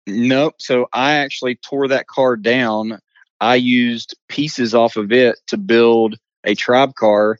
[0.06, 0.54] Nope.
[0.58, 2.98] So I actually tore that car down.
[3.40, 7.38] I used pieces off of it to build a tribe car,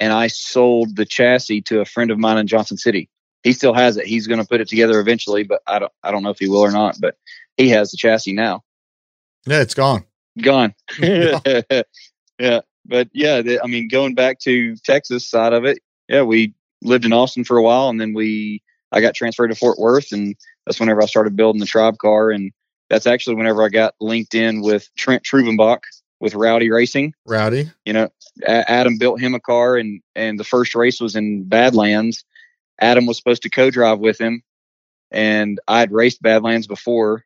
[0.00, 3.08] and I sold the chassis to a friend of mine in Johnson City.
[3.42, 4.06] He still has it.
[4.06, 5.92] He's going to put it together eventually, but I don't.
[6.02, 6.96] I don't know if he will or not.
[7.00, 7.16] But
[7.56, 8.62] he has the chassis now.
[9.46, 10.04] Yeah, it's gone.
[10.40, 10.74] Gone.
[11.00, 11.40] yeah.
[12.38, 12.60] yeah.
[12.84, 15.78] But yeah, the, I mean, going back to Texas side of it,
[16.08, 19.54] yeah, we lived in Austin for a while, and then we I got transferred to
[19.54, 20.34] Fort Worth, and
[20.66, 22.30] that's whenever I started building the tribe car.
[22.30, 22.52] And
[22.88, 25.80] that's actually whenever I got linked in with Trent Trubenbach
[26.20, 27.14] with Rowdy Racing.
[27.26, 28.10] Rowdy, you know, a-
[28.46, 32.24] Adam built him a car, and and the first race was in Badlands.
[32.80, 34.42] Adam was supposed to co-drive with him,
[35.10, 37.24] and I had raced Badlands before,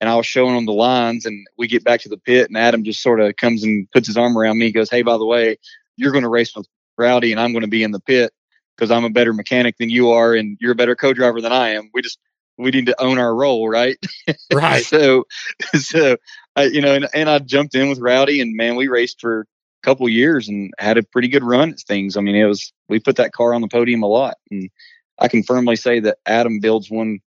[0.00, 1.26] and I was showing him the lines.
[1.26, 4.06] And we get back to the pit, and Adam just sort of comes and puts
[4.06, 4.66] his arm around me.
[4.66, 5.58] He goes, "Hey, by the way,
[5.96, 6.66] you're going to race with
[6.98, 8.32] Rowdy, and I'm going to be in the pit."
[8.76, 11.70] because I'm a better mechanic than you are and you're a better co-driver than I
[11.70, 11.90] am.
[11.94, 12.18] We just
[12.58, 13.96] we need to own our role, right?
[14.52, 14.84] Right.
[14.84, 15.24] so
[15.74, 16.16] so
[16.56, 19.46] I, you know, and, and I jumped in with Rowdy and man, we raced for
[19.82, 22.16] couple years and had a pretty good run at things.
[22.16, 24.70] I mean, it was we put that car on the podium a lot, and
[25.18, 27.20] I can firmly say that Adam builds one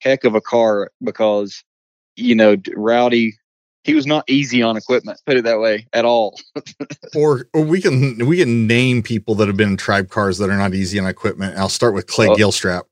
[0.00, 1.64] heck of a car because
[2.16, 3.34] you know Rowdy
[3.84, 6.38] he was not easy on equipment, put it that way, at all.
[7.16, 10.50] or or we can we can name people that have been in tribe cars that
[10.50, 11.56] are not easy on equipment.
[11.56, 12.82] I'll start with Clay oh, Gilstrap.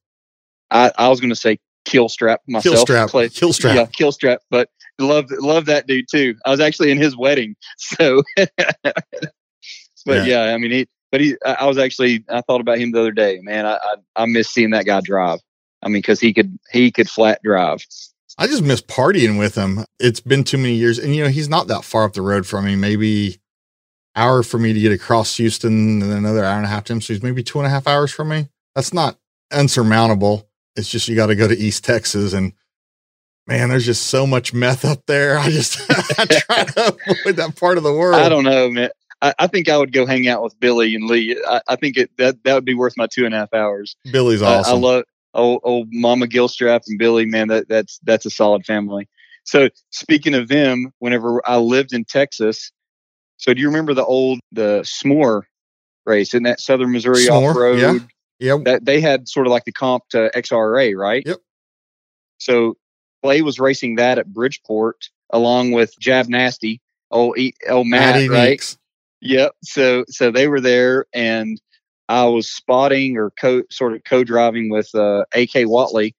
[0.71, 2.77] I, I was going to say Killstrap myself.
[2.77, 4.39] Killstrap, Clay, Killstrap, yeah, Killstrap.
[4.51, 6.37] But love love that dude too.
[6.45, 8.23] I was actually in his wedding, so.
[8.37, 8.67] but
[10.07, 10.25] yeah.
[10.25, 10.55] yeah.
[10.55, 10.89] I mean he.
[11.13, 13.39] But he, I was actually, I thought about him the other day.
[13.41, 15.39] Man, I, I, I miss seeing that guy drive.
[15.83, 17.87] I mean, because he could, he could flat drive.
[18.39, 19.85] I just miss partying with him.
[19.99, 20.99] It's been too many years.
[20.99, 22.75] And, you know, he's not that far up the road from me.
[22.77, 23.39] Maybe
[24.15, 27.01] hour for me to get across Houston and another hour and a half to him.
[27.01, 28.49] So he's maybe two and a half hours from me.
[28.75, 29.19] That's not
[29.53, 30.49] unsurmountable.
[30.75, 32.53] It's just you got to go to East Texas and
[33.47, 35.39] man, there's just so much meth up there.
[35.39, 35.81] I just
[36.19, 38.21] I try to avoid that part of the world.
[38.21, 38.91] I don't know, man.
[39.23, 41.43] I, I, think I would go hang out with Billy and Lee.
[41.49, 43.97] I, I, think it that that would be worth my two and a half hours.
[44.11, 44.75] Billy's awesome.
[44.75, 47.25] I, I love old, old Mama Gilstrap and Billy.
[47.25, 49.09] Man, that that's that's a solid family.
[49.45, 52.73] So speaking of them, whenever I lived in Texas,
[53.37, 55.43] so do you remember the old the S'more
[56.05, 57.79] race in that Southern Missouri off road?
[57.79, 57.99] Yeah.
[58.39, 58.65] Yep.
[58.65, 61.23] That they had sort of like the comp to XRA, right?
[61.25, 61.39] Yep.
[62.39, 62.77] So
[63.27, 67.37] Clay was racing that at Bridgeport along with Jab Nasty, old
[67.69, 68.77] old Matt, right?
[69.21, 69.53] Yep.
[69.65, 71.61] So so they were there, and
[72.09, 76.15] I was spotting or co sort of co-driving with uh, AK Watley,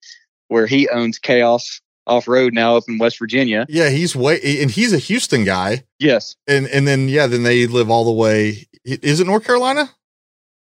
[0.49, 3.65] where he owns Chaos Off Road now up in West Virginia.
[3.69, 5.85] Yeah, he's way and he's a Houston guy.
[5.99, 6.35] Yes.
[6.45, 8.67] And and then yeah, then they live all the way.
[8.83, 9.91] Is it North Carolina?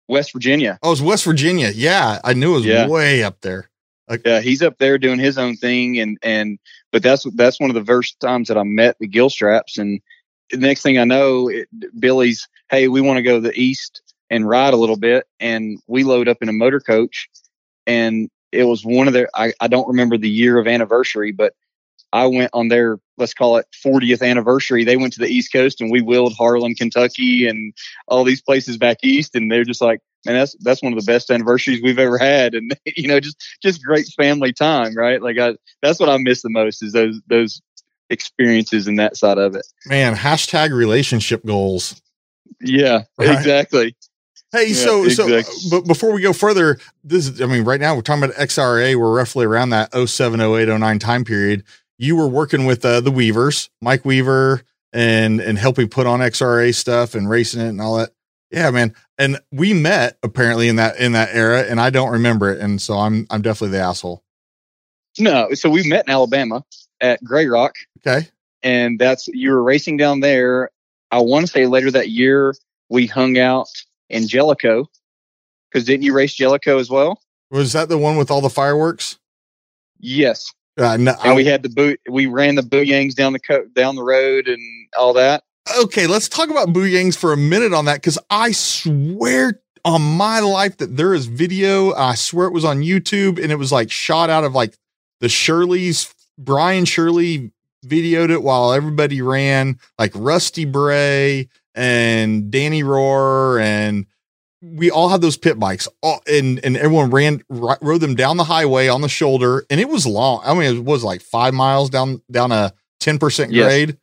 [0.09, 0.77] West Virginia.
[0.83, 1.71] Oh, it's West Virginia.
[1.73, 2.85] Yeah, I knew it was yeah.
[2.85, 3.69] way up there.
[4.25, 6.59] Yeah, he's up there doing his own thing, and and
[6.91, 10.01] but that's that's one of the first times that I met the Gilstraps, and
[10.51, 11.67] the next thing I know, it,
[11.99, 15.79] Billy's, hey, we want to go to the east and ride a little bit, and
[15.87, 17.29] we load up in a motor coach,
[17.87, 21.53] and it was one of their, I, I don't remember the year of anniversary, but
[22.11, 24.83] I went on their, let's call it 40th anniversary.
[24.83, 27.73] They went to the East Coast and we wheeled Harlan, Kentucky, and
[28.07, 31.11] all these places back east, and they're just like, man, that's that's one of the
[31.11, 35.21] best anniversaries we've ever had, and you know, just just great family time, right?
[35.21, 37.61] Like I, that's what I miss the most is those those
[38.09, 39.65] experiences and that side of it.
[39.85, 42.01] Man, hashtag relationship goals.
[42.61, 43.29] Yeah, right?
[43.29, 43.95] exactly.
[44.51, 45.43] Hey, yeah, so exactly.
[45.43, 48.35] so but before we go further, this is I mean, right now we're talking about
[48.35, 51.63] XRA, we're roughly around that 07, 08, 09 time period.
[51.97, 54.63] You were working with uh, the Weavers, Mike Weaver,
[54.93, 58.11] and and helping put on XRA stuff and racing it and all that.
[58.53, 58.93] Yeah, man.
[59.17, 62.79] And we met apparently in that in that era, and I don't remember it, and
[62.79, 64.23] so I'm I'm definitely the asshole.
[65.17, 66.63] No, so we met in Alabama
[67.01, 67.75] at Grey Rock.
[68.05, 68.27] Okay.
[68.61, 70.69] And that's you were racing down there.
[71.11, 72.55] I want to say later that year
[72.89, 73.67] we hung out
[74.09, 74.87] in Jellicoe.
[75.71, 77.19] Because didn't you race Jellicoe as well?
[77.49, 79.17] Was that the one with all the fireworks?
[79.99, 80.51] Yes.
[80.77, 81.99] Uh, no, and I, we had the boot.
[82.09, 84.61] We ran the booyangs down the co- down the road and
[84.97, 85.43] all that.
[85.79, 90.39] Okay, let's talk about booyangs for a minute on that because I swear on my
[90.39, 91.93] life that there is video.
[91.93, 94.77] I swear it was on YouTube and it was like shot out of like
[95.21, 97.51] the Shirley's Brian Shirley
[97.85, 104.05] videoed it while everybody ran, like Rusty Bray and Danny Roar and
[104.61, 108.45] we all had those pit bikes, all, and and everyone ran rode them down the
[108.45, 110.41] highway on the shoulder, and it was long.
[110.45, 113.97] I mean, it was like five miles down down a ten percent grade.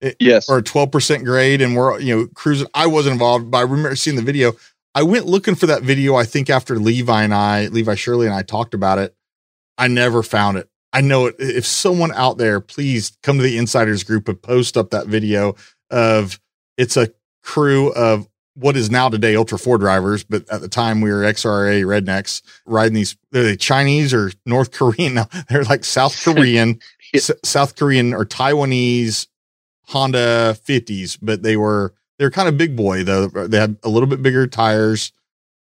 [0.00, 2.68] It, yes, or a twelve percent grade, and we're you know cruising.
[2.74, 4.52] I wasn't involved, but I remember seeing the video.
[4.94, 6.14] I went looking for that video.
[6.16, 9.14] I think after Levi and I, Levi Shirley and I talked about it.
[9.78, 10.68] I never found it.
[10.92, 14.76] I know it, if someone out there, please come to the insiders group and post
[14.76, 15.54] up that video
[15.90, 16.40] of
[16.78, 17.10] it's a
[17.42, 21.20] crew of what is now today Ultra Four drivers, but at the time we were
[21.20, 23.16] XRA rednecks riding these.
[23.30, 25.28] They're they Chinese or North Korean now.
[25.48, 26.80] They're like South Korean,
[27.14, 29.26] S- South Korean or Taiwanese
[29.88, 33.28] Honda 50s, but they were they're kind of big boy though.
[33.28, 35.12] They had a little bit bigger tires.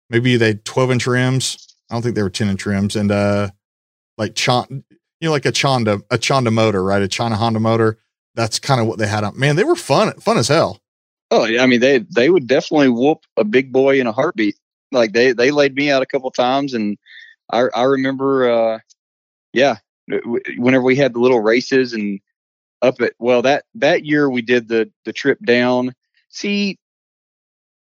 [0.10, 1.76] Maybe they had 12 inch rims.
[1.90, 3.50] I don't think they were 10 inch rims and uh
[4.18, 4.84] like Chon,
[5.20, 7.02] you know, like a Chonda, a Chonda motor, right?
[7.02, 7.98] A China Honda motor.
[8.36, 9.38] That's kind of what they had on.
[9.40, 10.82] Man, they were fun, fun as hell.
[11.32, 11.64] Oh, yeah.
[11.64, 14.56] I mean, they they would definitely whoop a big boy in a heartbeat.
[14.92, 16.98] Like they they laid me out a couple times, and
[17.52, 18.80] I I remember, uh,
[19.52, 19.78] yeah,
[20.58, 22.20] whenever we had the little races and
[22.84, 25.94] up at well that that year we did the the trip down.
[26.30, 26.78] See,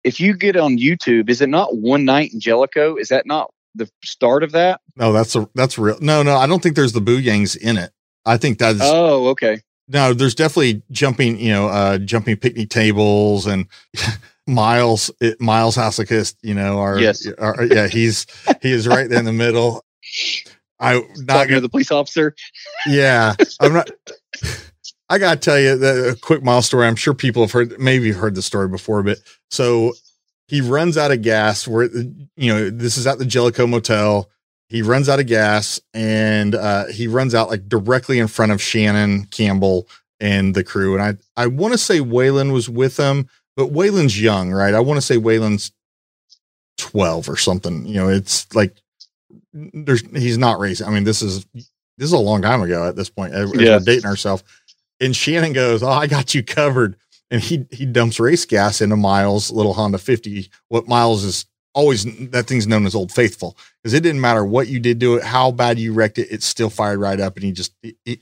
[0.04, 2.96] if you get on YouTube, is it not one night in Jellicoe?
[2.96, 4.80] Is that not the start of that?
[4.96, 5.98] No, that's a that's real.
[6.00, 7.92] No, no, I don't think there's the booyangs in it.
[8.26, 9.60] I think that's oh okay.
[9.88, 13.68] No, there's definitely jumping, you know, uh, jumping picnic tables and
[14.48, 17.26] Miles, it, Miles Hasselkist, you know, our, yes.
[17.26, 18.26] Yeah, he's,
[18.62, 19.84] he is right there in the middle.
[20.80, 22.36] I not gonna, the police officer.
[22.88, 23.36] Yeah.
[23.60, 23.90] I'm not,
[25.14, 26.88] I gotta tell you the a quick mile story.
[26.88, 29.20] I'm sure people have heard, maybe heard the story before, but
[29.52, 29.94] so
[30.48, 34.28] he runs out of gas where you know this is at the Jellicoe Motel.
[34.70, 38.60] He runs out of gas and uh, he runs out like directly in front of
[38.60, 39.88] Shannon Campbell
[40.20, 40.98] and the crew.
[40.98, 41.04] And
[41.38, 44.74] I I want to say Waylon was with them, but Waylon's young, right?
[44.74, 45.72] I want to say Waylon's
[46.80, 47.86] twelve or something.
[47.86, 48.76] You know, it's like
[49.54, 50.88] there's he's not racing.
[50.88, 51.46] I mean, this is
[51.98, 53.34] this is a long time ago at this point.
[53.34, 53.78] As yeah.
[53.78, 54.44] We're dating ourselves.
[55.04, 56.98] And Shannon goes, "Oh, I got you covered."
[57.34, 60.50] and he he dumps race gas into Miles' little Honda 50.
[60.68, 64.68] What Miles is always that thing's known as Old Faithful because it didn't matter what
[64.68, 67.36] you did to it, how bad you wrecked it, it still fired right up.
[67.36, 67.74] And he just,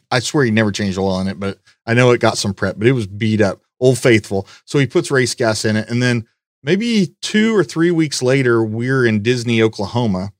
[0.09, 2.77] I swear he never changed oil in it, but I know it got some prep,
[2.77, 4.47] but it was beat up, Old Faithful.
[4.63, 5.89] So he puts race gas in it.
[5.89, 6.25] And then
[6.63, 10.31] maybe two or three weeks later, we're in Disney, Oklahoma.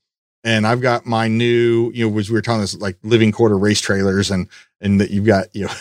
[0.44, 3.58] And I've got my new, you know, as we were talking this like living quarter
[3.58, 4.48] race trailers and,
[4.80, 5.72] and that you've got, you know,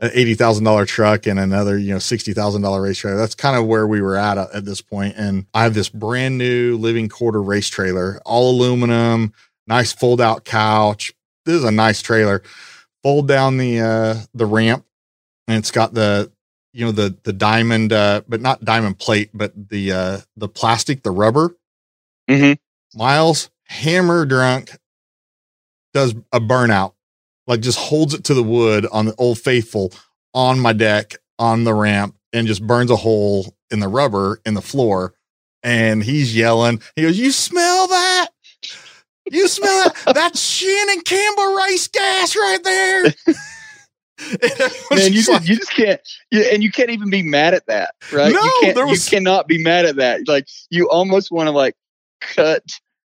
[0.00, 3.16] an eighty thousand dollar truck and another you know sixty thousand dollar race trailer.
[3.16, 5.14] That's kind of where we were at at this point.
[5.16, 9.32] And I have this brand new living quarter race trailer, all aluminum,
[9.66, 11.12] nice fold out couch.
[11.44, 12.42] This is a nice trailer.
[13.02, 14.84] Fold down the uh the ramp,
[15.46, 16.30] and it's got the
[16.72, 21.02] you know the the diamond, uh, but not diamond plate, but the uh the plastic,
[21.02, 21.56] the rubber.
[22.28, 22.98] Mm-hmm.
[22.98, 24.76] Miles hammer drunk
[25.92, 26.92] does a burnout
[27.48, 29.92] like just holds it to the wood on the old faithful
[30.34, 34.54] on my deck on the ramp and just burns a hole in the rubber in
[34.54, 35.14] the floor.
[35.64, 36.80] And he's yelling.
[36.94, 38.28] He goes, "You smell that?
[39.28, 39.94] You smell that?
[40.14, 43.04] That's Shannon Campbell race gas right there."
[44.90, 46.00] Man, you just, like, you just can't,
[46.32, 48.32] you, and you can't even be mad at that, right?
[48.32, 50.26] No, you, there was, you cannot be mad at that.
[50.26, 51.76] Like you almost want to like
[52.20, 52.64] cut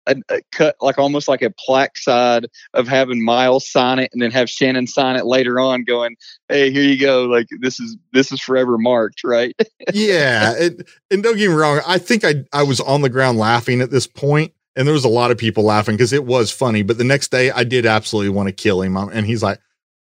[0.07, 4.21] a, a, cut like almost like a plaque side of having Miles sign it and
[4.21, 6.15] then have Shannon sign it later on, going,
[6.49, 7.25] "Hey, here you go.
[7.25, 9.55] Like this is this is forever marked, right?"
[9.93, 11.81] yeah, it, and don't get me wrong.
[11.85, 15.05] I think I I was on the ground laughing at this point, and there was
[15.05, 16.83] a lot of people laughing because it was funny.
[16.83, 19.59] But the next day, I did absolutely want to kill him, um, and he's like,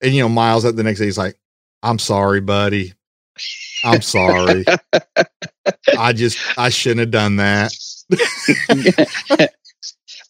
[0.02, 1.38] and you know, Miles at the next day, he's like,
[1.82, 2.92] "I'm sorry, buddy."
[3.84, 4.64] I'm sorry.
[5.98, 7.72] I just I shouldn't have done that.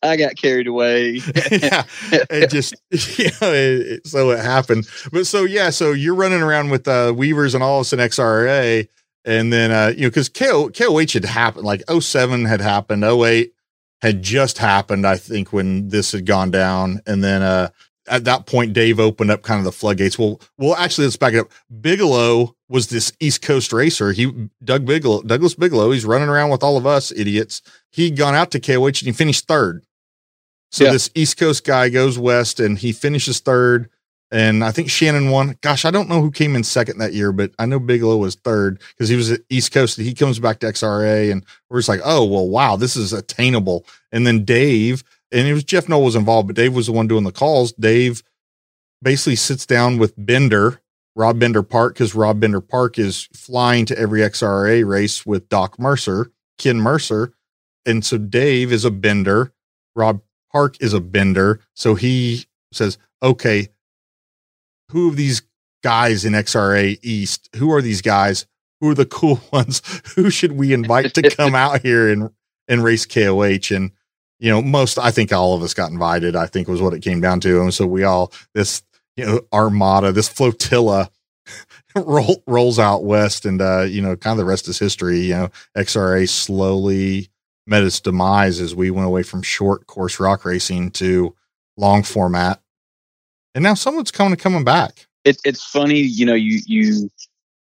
[0.02, 1.14] I got carried away.
[1.50, 4.88] yeah, it just know, it, it, so it happened.
[5.12, 8.88] But so yeah, so you're running around with uh, Weavers and all this in XRA,
[9.24, 13.52] and then uh, you know because KO, KOH had happened, like 07 had happened, 08
[14.02, 17.70] had just happened, I think, when this had gone down, and then uh,
[18.08, 20.18] at that point, Dave opened up kind of the floodgates.
[20.18, 21.50] Well, well, actually, let's back it up.
[21.80, 24.12] Bigelow was this East Coast racer.
[24.12, 25.90] He Doug Bigelow, Douglas Bigelow.
[25.90, 27.62] He's running around with all of us idiots.
[27.90, 29.85] He'd gone out to KOH and he finished third.
[30.70, 30.92] So yeah.
[30.92, 33.88] this East Coast guy goes west and he finishes third.
[34.32, 35.56] And I think Shannon won.
[35.60, 38.34] Gosh, I don't know who came in second that year, but I know Bigelow was
[38.34, 39.98] third because he was at East Coast.
[39.98, 43.86] He comes back to XRA and we're just like, oh, well, wow, this is attainable.
[44.10, 47.06] And then Dave, and it was Jeff Knoll was involved, but Dave was the one
[47.06, 47.72] doing the calls.
[47.72, 48.24] Dave
[49.00, 50.80] basically sits down with Bender,
[51.14, 55.78] Rob Bender Park, because Rob Bender Park is flying to every XRA race with Doc
[55.78, 57.32] Mercer, Ken Mercer.
[57.84, 59.52] And so Dave is a bender.
[59.94, 60.20] Rob
[60.56, 61.60] Park is a bender.
[61.74, 63.68] So he says, okay,
[64.90, 65.42] who of these
[65.84, 68.46] guys in XRA East, who are these guys?
[68.80, 69.82] Who are the cool ones?
[70.14, 72.30] who should we invite to come out here and,
[72.68, 73.70] and race KOH?
[73.70, 73.90] And,
[74.38, 77.02] you know, most, I think all of us got invited, I think was what it
[77.02, 77.60] came down to.
[77.60, 78.82] And so we all, this,
[79.14, 81.10] you know, armada, this flotilla
[81.94, 85.18] roll, rolls out west and, uh, you know, kind of the rest is history.
[85.18, 87.28] You know, XRA slowly
[87.66, 91.34] met its demise as we went away from short course rock racing to
[91.76, 92.60] long format.
[93.54, 95.06] And now someone's coming coming back.
[95.24, 97.10] It, it's funny, you know, you you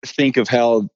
[0.06, 0.90] think of how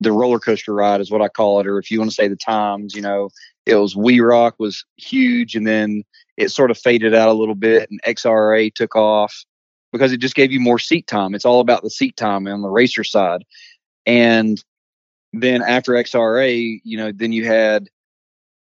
[0.00, 2.28] the roller coaster ride is what I call it, or if you want to say
[2.28, 3.30] the times, you know,
[3.66, 6.02] it was We Rock was huge, and then
[6.36, 9.44] it sort of faded out a little bit, and XRA took off
[9.92, 11.34] because it just gave you more seat time.
[11.34, 13.44] It's all about the seat time on the racer side,
[14.04, 14.62] and
[15.32, 17.88] then after XRA, you know, then you had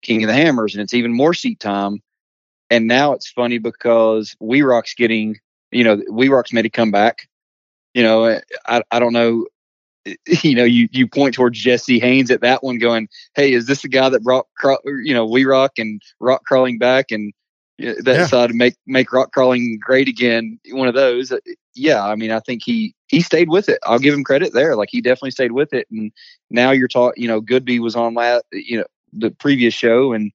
[0.02, 2.02] King of the Hammers, and it's even more seat time.
[2.70, 5.38] And now it's funny because We Rock's getting,
[5.72, 7.28] you know, We Rock's made a comeback.
[7.94, 9.46] You know, I I don't know.
[10.42, 13.82] You know, you you point towards Jesse Haynes at that one, going, "Hey, is this
[13.82, 14.46] the guy that brought
[14.84, 17.34] you know We Rock and rock crawling back and
[17.78, 18.26] that yeah.
[18.26, 21.30] side make make rock crawling great again?" One of those.
[21.30, 21.38] Uh,
[21.78, 23.78] yeah, I mean, I think he he stayed with it.
[23.84, 24.76] I'll give him credit there.
[24.76, 25.86] Like he definitely stayed with it.
[25.90, 26.12] And
[26.50, 30.32] now you're taught, you know, Goodby was on last, you know, the previous show, and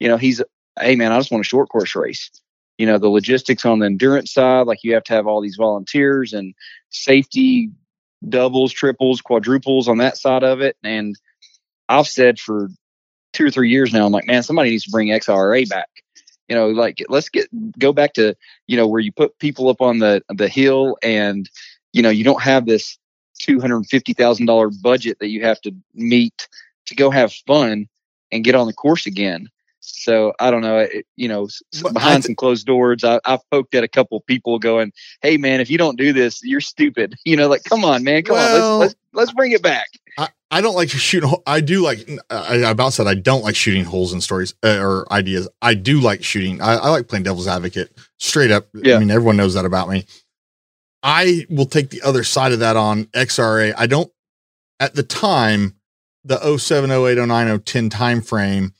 [0.00, 0.42] you know he's
[0.80, 2.30] hey man, I just want a short course race.
[2.78, 5.56] You know the logistics on the endurance side, like you have to have all these
[5.56, 6.54] volunteers and
[6.90, 7.70] safety
[8.28, 10.76] doubles, triples, quadruples on that side of it.
[10.82, 11.16] And
[11.88, 12.68] I've said for
[13.32, 15.88] two or three years now, I'm like, man, somebody needs to bring XRA back.
[16.48, 17.48] You know, like let's get
[17.78, 21.48] go back to you know where you put people up on the the hill, and
[21.92, 22.98] you know you don't have this
[23.38, 26.48] two hundred fifty thousand dollar budget that you have to meet
[26.86, 27.88] to go have fun
[28.32, 29.48] and get on the course again.
[29.80, 31.48] So I don't know, it, you know,
[31.92, 35.60] behind th- some closed doors, I, have poked at a couple people going, "Hey, man,
[35.60, 38.74] if you don't do this, you're stupid." You know, like, come on, man, come well,
[38.74, 39.88] on, let's, let's let's bring it back.
[40.18, 41.24] I, I don't like to shoot.
[41.46, 42.08] I do like.
[42.30, 45.48] I, I about said I don't like shooting holes in stories uh, or ideas.
[45.62, 46.60] I do like shooting.
[46.60, 47.96] I, I like playing devil's advocate.
[48.18, 48.66] Straight up.
[48.74, 48.96] Yeah.
[48.96, 50.04] I mean, everyone knows that about me.
[51.02, 53.74] I will take the other side of that on XRA.
[53.76, 54.10] I don't.
[54.78, 55.75] At the time,
[56.26, 58.72] the 07, 08, 09, 010 time frame,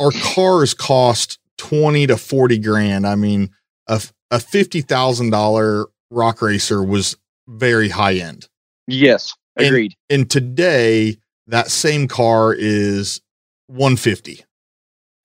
[0.00, 3.06] our cars cost 20 to 40 grand.
[3.06, 3.50] I mean,
[3.86, 8.48] a, a $50,000 rock racer was very high end.
[8.86, 9.94] Yes, agreed.
[10.08, 13.20] And, and today, that same car is
[13.66, 14.44] 150.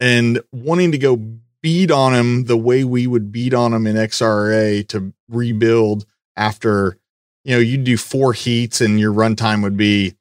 [0.01, 1.17] And wanting to go
[1.61, 6.05] beat on him the way we would beat on him in XRA to rebuild
[6.35, 6.97] after,
[7.43, 10.15] you know, you'd do four heats and your runtime would be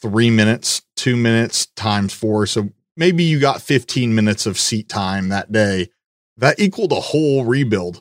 [0.00, 2.46] three minutes, two minutes times four.
[2.46, 5.88] So maybe you got 15 minutes of seat time that day.
[6.36, 8.00] That equaled a whole rebuild.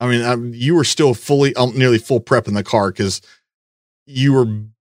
[0.00, 3.22] I mean, I, you were still fully, um, nearly full prep in the car because
[4.04, 4.46] you were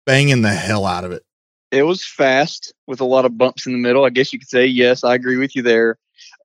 [0.05, 1.23] banging the hell out of it.
[1.71, 4.05] It was fast with a lot of bumps in the middle.
[4.05, 5.97] I guess you could say, yes, I agree with you there.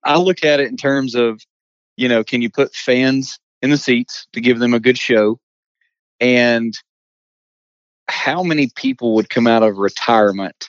[0.04, 1.40] I look at it in terms of,
[1.96, 5.38] you know, can you put fans in the seats to give them a good show?
[6.18, 6.74] And
[8.10, 10.68] how many people would come out of retirement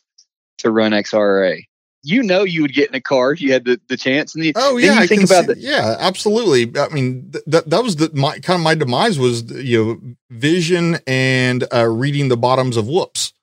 [0.60, 1.64] to run XRA?
[2.04, 4.34] You know, you would get in a car if you had the, the chance.
[4.34, 5.58] And the, oh yeah, I think about that.
[5.58, 6.80] Yeah, absolutely.
[6.80, 10.16] I mean, th- that that was the my kind of my demise was you know
[10.32, 13.34] vision and uh, reading the bottoms of whoops.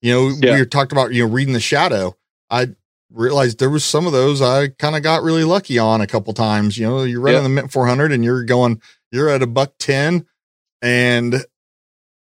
[0.00, 0.58] You know, yeah.
[0.58, 2.16] we talked about you know reading the shadow.
[2.48, 2.68] I
[3.10, 6.32] realized there was some of those I kind of got really lucky on a couple
[6.32, 6.78] times.
[6.78, 7.42] You know, you're running yeah.
[7.42, 8.80] the Mint 400 and you're going,
[9.10, 10.26] you're at a buck 10
[10.82, 11.44] and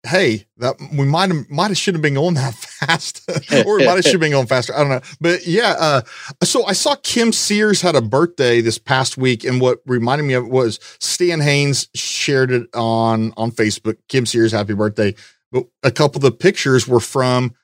[0.08, 3.28] hey, that we might have might have should have been going that fast,
[3.66, 4.74] or might have should have been going faster.
[4.74, 5.74] I don't know, but yeah.
[5.78, 6.00] Uh,
[6.42, 10.34] so I saw Kim Sears had a birthday this past week, and what reminded me
[10.34, 13.98] of was Stan Haines shared it on on Facebook.
[14.08, 15.14] Kim Sears, happy birthday!
[15.52, 17.54] But a couple of the pictures were from.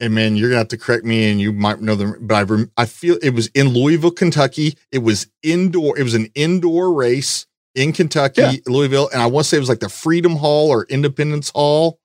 [0.00, 2.42] And man, you're gonna have to correct me, and you might know them, but I
[2.42, 4.76] rem- I feel it was in Louisville, Kentucky.
[4.90, 5.96] It was indoor.
[5.96, 8.52] It was an indoor race in Kentucky, yeah.
[8.66, 11.98] Louisville, and I want to say it was like the Freedom Hall or Independence Hall,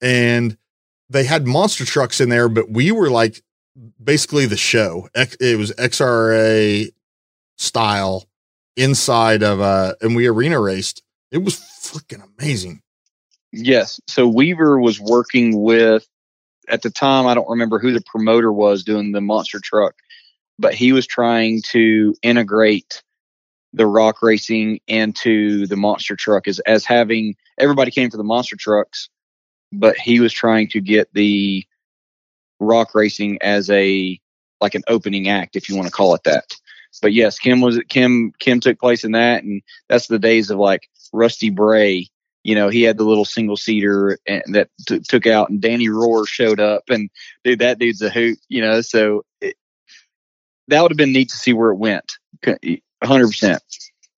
[0.00, 0.56] and
[1.10, 3.42] they had monster trucks in there, but we were like
[4.02, 5.08] basically the show.
[5.14, 6.92] It was XRA
[7.56, 8.24] style
[8.76, 11.02] inside of uh, and we arena raced.
[11.30, 12.82] It was freaking amazing.
[13.52, 14.00] Yes.
[14.06, 16.06] So Weaver was working with
[16.68, 19.94] at the time, I don't remember who the promoter was doing the monster truck,
[20.58, 23.02] but he was trying to integrate
[23.72, 28.56] the rock racing into the monster truck as as having everybody came for the monster
[28.56, 29.08] trucks,
[29.72, 31.64] but he was trying to get the
[32.60, 34.18] rock racing as a
[34.60, 36.54] like an opening act, if you want to call it that.
[37.00, 40.58] But yes, Kim was Kim Kim took place in that, and that's the days of
[40.58, 42.08] like Rusty Bray.
[42.44, 45.88] You know, he had the little single seater eh, that t- took out, and Danny
[45.88, 47.10] Rohr showed up, and
[47.44, 48.38] dude, that dude's a hoot.
[48.48, 49.56] You know, so it,
[50.68, 52.10] that would have been neat to see where it went
[53.02, 53.62] hundred percent.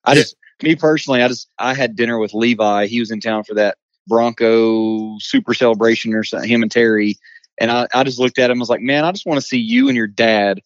[0.05, 2.87] I just, me personally, I just, I had dinner with Levi.
[2.87, 3.76] He was in town for that
[4.07, 6.49] Bronco Super Celebration or something.
[6.49, 7.18] Him and Terry,
[7.61, 8.59] and I, I just looked at him.
[8.59, 10.61] I was like, man, I just want to see you and your dad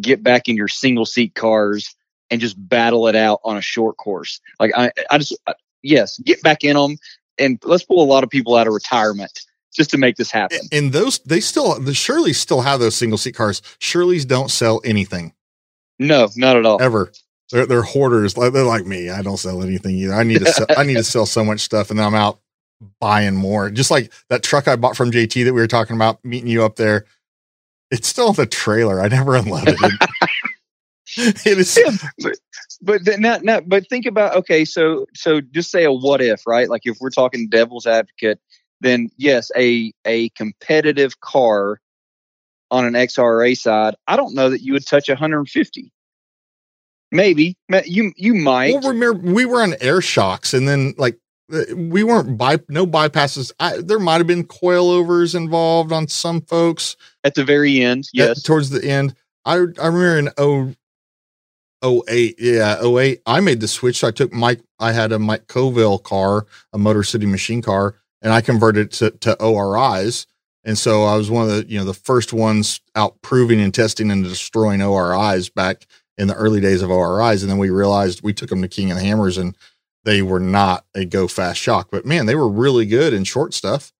[0.00, 1.94] get back in your single seat cars
[2.30, 4.40] and just battle it out on a short course.
[4.60, 6.96] Like I, I just, I, yes, get back in them
[7.38, 9.40] and let's pull a lot of people out of retirement
[9.74, 10.58] just to make this happen.
[10.72, 13.60] And those, they still, the Shirleys still have those single seat cars.
[13.80, 15.34] Shirleys don't sell anything.
[15.98, 16.80] No, not at all.
[16.82, 17.12] Ever.
[17.50, 18.34] They're they're hoarders.
[18.34, 19.10] They're like me.
[19.10, 20.14] I don't sell anything either.
[20.14, 22.40] I need to sell, I need to sell so much stuff, and then I'm out
[23.00, 23.70] buying more.
[23.70, 26.64] Just like that truck I bought from JT that we were talking about, meeting you
[26.64, 27.06] up there.
[27.90, 29.00] It's still in the trailer.
[29.00, 31.46] I never unloaded it.
[31.46, 32.38] it is, yeah, but
[32.82, 33.68] but then not not.
[33.68, 34.64] But think about okay.
[34.64, 36.68] So so just say a what if, right?
[36.68, 38.40] Like if we're talking devil's advocate,
[38.80, 41.80] then yes, a a competitive car
[42.70, 45.92] on an XRA side, I don't know that you would touch 150.
[47.10, 48.74] Maybe you you might.
[48.74, 51.18] Well, remember we were on air shocks, and then like
[51.52, 53.50] uh, we weren't by no bypasses.
[53.58, 58.08] I, there might have been coilovers involved on some folks at the very end.
[58.12, 59.14] Yes, at, towards the end.
[59.44, 60.74] I I remember in oh
[61.80, 63.22] oh eight yeah oh eight.
[63.24, 63.98] I made the switch.
[63.98, 64.60] So I took Mike.
[64.78, 69.12] I had a Mike Coville car, a Motor City machine car, and I converted to
[69.12, 70.26] to ORIs.
[70.64, 73.72] And so I was one of the you know the first ones out proving and
[73.72, 75.86] testing and destroying ORIs back
[76.18, 77.42] in the early days of ORIs.
[77.42, 79.56] And then we realized we took them to King of the Hammers and
[80.04, 83.54] they were not a go fast shock, but man, they were really good in short
[83.54, 83.92] stuff.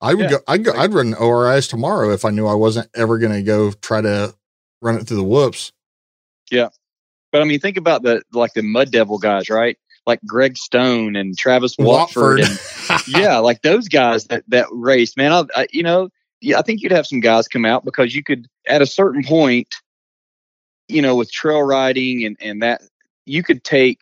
[0.00, 0.30] I would yeah.
[0.30, 3.42] go, I'd go, I'd run ORIs tomorrow if I knew I wasn't ever going to
[3.42, 4.34] go try to
[4.82, 5.72] run it through the whoops.
[6.50, 6.68] Yeah.
[7.32, 9.78] But I mean, think about the, like the mud devil guys, right?
[10.06, 12.58] like Greg Stone and Travis Watford, Watford.
[12.88, 15.16] and yeah, like those guys that that raced.
[15.16, 16.08] Man, I, I, you know,
[16.40, 19.24] yeah, I think you'd have some guys come out because you could at a certain
[19.24, 19.68] point,
[20.88, 22.82] you know, with trail riding and and that
[23.24, 23.98] you could take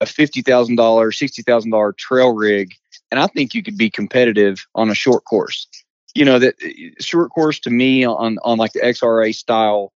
[0.00, 2.74] a fifty thousand dollar, sixty thousand dollar trail rig,
[3.10, 5.66] and I think you could be competitive on a short course.
[6.14, 9.92] You know that eh, short course to me on on like the XRA style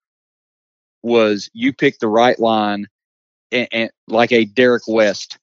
[1.03, 2.87] was you pick the right line
[3.53, 5.39] and, and like a Derek West.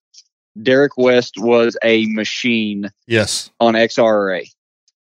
[0.61, 2.91] Derek West was a machine.
[3.07, 3.49] Yes.
[3.59, 4.47] On XRA,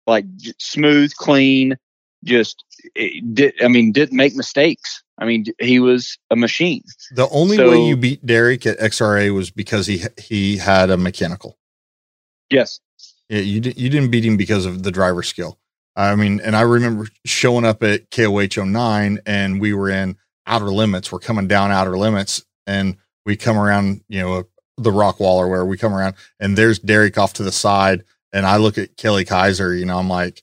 [0.07, 0.25] like
[0.59, 1.77] smooth, clean,
[2.25, 2.64] just
[2.97, 3.55] eh, did.
[3.62, 5.03] I mean, didn't make mistakes.
[5.19, 6.83] I mean, he was a machine.
[7.12, 10.97] The only so, way you beat Derek at XRA was because he he had a
[10.97, 11.57] mechanical.
[12.51, 12.81] Yes.
[13.29, 15.59] Yeah, you you didn't beat him because of the driver skill.
[15.97, 20.67] I mean, and I remember showing up at KOH 09 and we were in outer
[20.67, 21.11] limits.
[21.11, 24.45] We're coming down outer limits and we come around, you know,
[24.77, 28.05] the rock wall or where we come around and there's Derek off to the side.
[28.33, 30.43] And I look at Kelly Kaiser, you know, I'm like,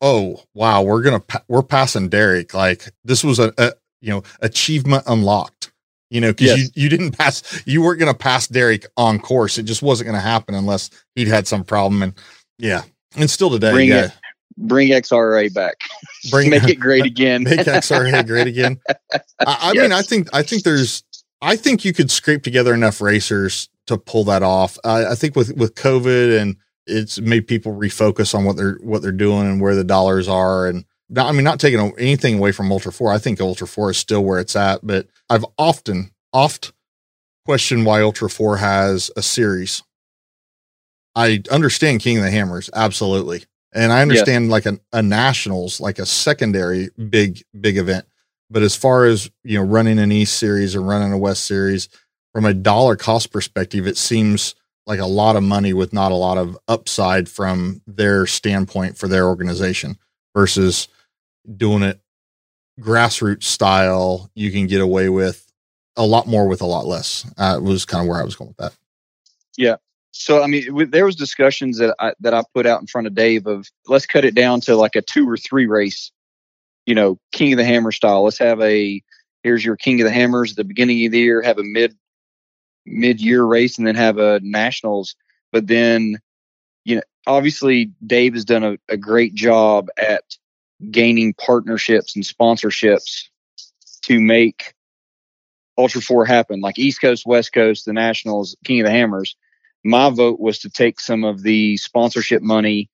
[0.00, 2.54] oh, wow, we're going to, pa- we're passing Derek.
[2.54, 5.72] Like this was a, a you know, achievement unlocked,
[6.10, 6.58] you know, cause yes.
[6.58, 9.58] you, you didn't pass, you weren't going to pass Derek on course.
[9.58, 12.02] It just wasn't going to happen unless he'd had some problem.
[12.02, 12.14] And
[12.58, 12.82] yeah.
[13.16, 14.06] And still today, bring yeah.
[14.06, 14.12] It,
[14.56, 15.80] bring XRA back.
[16.30, 17.44] Bring make it great again.
[17.44, 18.78] make XRA great again.
[18.90, 18.96] I,
[19.46, 19.82] I yes.
[19.82, 21.02] mean, I think I think there's
[21.40, 24.78] I think you could scrape together enough racers to pull that off.
[24.84, 26.56] I, I think with with COVID and
[26.90, 30.66] it's made people refocus on what they're what they're doing and where the dollars are
[30.66, 33.12] and not, I mean not taking anything away from Ultra 4.
[33.12, 36.72] I think Ultra 4 is still where it's at, but I've often oft
[37.44, 39.82] questioned why Ultra 4 has a series.
[41.16, 43.44] I understand King of the Hammers absolutely.
[43.72, 44.52] And I understand yes.
[44.52, 48.04] like a, a nationals, like a secondary big, big event.
[48.50, 51.88] But as far as, you know, running an East series or running a West series,
[52.32, 54.54] from a dollar cost perspective, it seems
[54.90, 59.06] like a lot of money with not a lot of upside from their standpoint for
[59.06, 59.96] their organization
[60.34, 60.88] versus
[61.56, 62.00] doing it
[62.80, 64.32] grassroots style.
[64.34, 65.46] You can get away with
[65.96, 67.24] a lot more with a lot less.
[67.38, 68.76] Uh, was kind of where I was going with that.
[69.56, 69.76] Yeah,
[70.10, 73.14] so I mean, there was discussions that I that I put out in front of
[73.14, 76.10] Dave of let's cut it down to like a two or three race,
[76.84, 78.24] you know, King of the Hammer style.
[78.24, 79.00] Let's have a
[79.44, 81.96] here's your King of the Hammers at the beginning of the year, have a mid
[82.90, 85.14] mid year race, and then have a nationals.
[85.52, 86.18] But then,
[86.84, 90.24] you know, obviously Dave has done a, a great job at
[90.90, 93.24] gaining partnerships and sponsorships
[94.02, 94.74] to make
[95.76, 99.36] Ultra Four happen, like East Coast, West Coast, the Nationals, King of the Hammers
[99.84, 102.90] my vote was to take some of the sponsorship money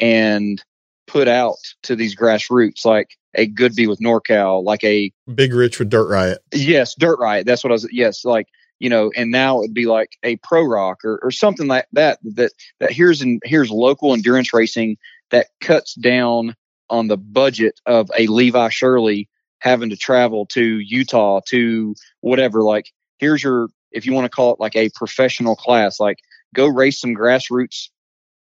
[0.00, 0.62] and
[1.06, 5.90] put out to these grassroots, like a Goodby with NorCal, like a Big Rich with
[5.90, 6.38] Dirt Riot.
[6.52, 7.46] Yes, Dirt Riot.
[7.46, 7.88] That's what I was.
[7.92, 8.48] Yes, like
[8.84, 12.18] you know, and now it'd be like a Pro Rock or, or something like that.
[12.22, 14.98] That that here's in here's local endurance racing
[15.30, 16.54] that cuts down
[16.90, 19.26] on the budget of a Levi Shirley
[19.60, 22.62] having to travel to Utah to whatever.
[22.62, 26.18] Like here's your if you want to call it like a professional class, like
[26.54, 27.88] go race some grassroots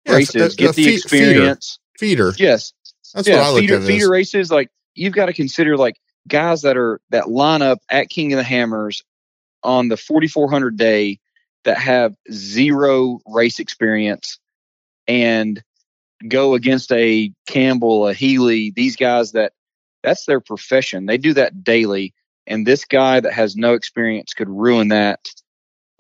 [0.07, 1.79] yeah, races, get the experience.
[1.99, 2.33] Feeder.
[2.39, 2.73] Yes.
[3.13, 4.51] That's yeah, what I look feeder, feeder races.
[4.51, 8.39] Like you've got to consider like guys that are that line up at King of
[8.39, 9.03] the Hammers
[9.63, 11.19] on the 4400 day
[11.65, 14.39] that have zero race experience
[15.07, 15.63] and
[16.27, 19.53] go against a Campbell, a Healy, these guys that
[20.03, 21.07] that's their profession.
[21.07, 22.15] They do that daily.
[22.47, 25.29] And this guy that has no experience could ruin that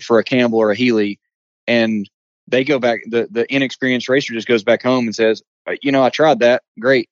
[0.02, 1.20] for a Campbell or a Healy.
[1.66, 2.08] And
[2.48, 5.92] they go back, the, the inexperienced racer just goes back home and says, uh, you
[5.92, 6.62] know, I tried that.
[6.78, 7.08] Great.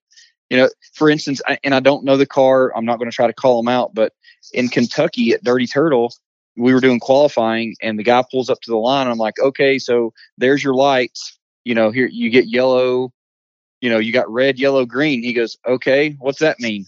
[0.50, 2.74] You know, for instance, I, and I don't know the car.
[2.76, 4.12] I'm not going to try to call them out, but
[4.52, 6.12] in Kentucky at Dirty Turtle,
[6.58, 9.06] we were doing qualifying and the guy pulls up to the line.
[9.06, 11.38] I'm like, okay, so there's your lights.
[11.64, 13.12] You know, here you get yellow,
[13.80, 15.22] you know, you got red, yellow, green.
[15.22, 16.86] He goes, okay, what's that mean?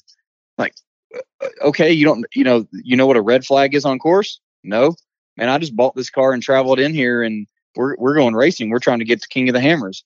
[0.59, 0.75] Like,
[1.15, 4.41] uh, okay, you don't, you know, you know what a red flag is on course?
[4.65, 4.95] No,
[5.37, 8.71] man, I just bought this car and traveled in here, and we're we're going racing.
[8.71, 10.05] We're trying to get to King of the Hammers.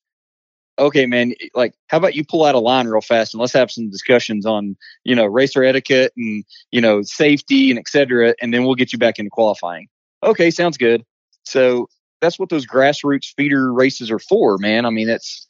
[0.78, 3.70] Okay, man, like, how about you pull out a line real fast and let's have
[3.70, 8.34] some discussions on, you know, racer etiquette and you know safety and etc.
[8.42, 9.88] And then we'll get you back into qualifying.
[10.22, 11.04] Okay, sounds good.
[11.44, 11.88] So
[12.20, 14.84] that's what those grassroots feeder races are for, man.
[14.84, 15.46] I mean, it's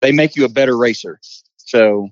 [0.00, 1.18] they make you a better racer.
[1.56, 2.10] So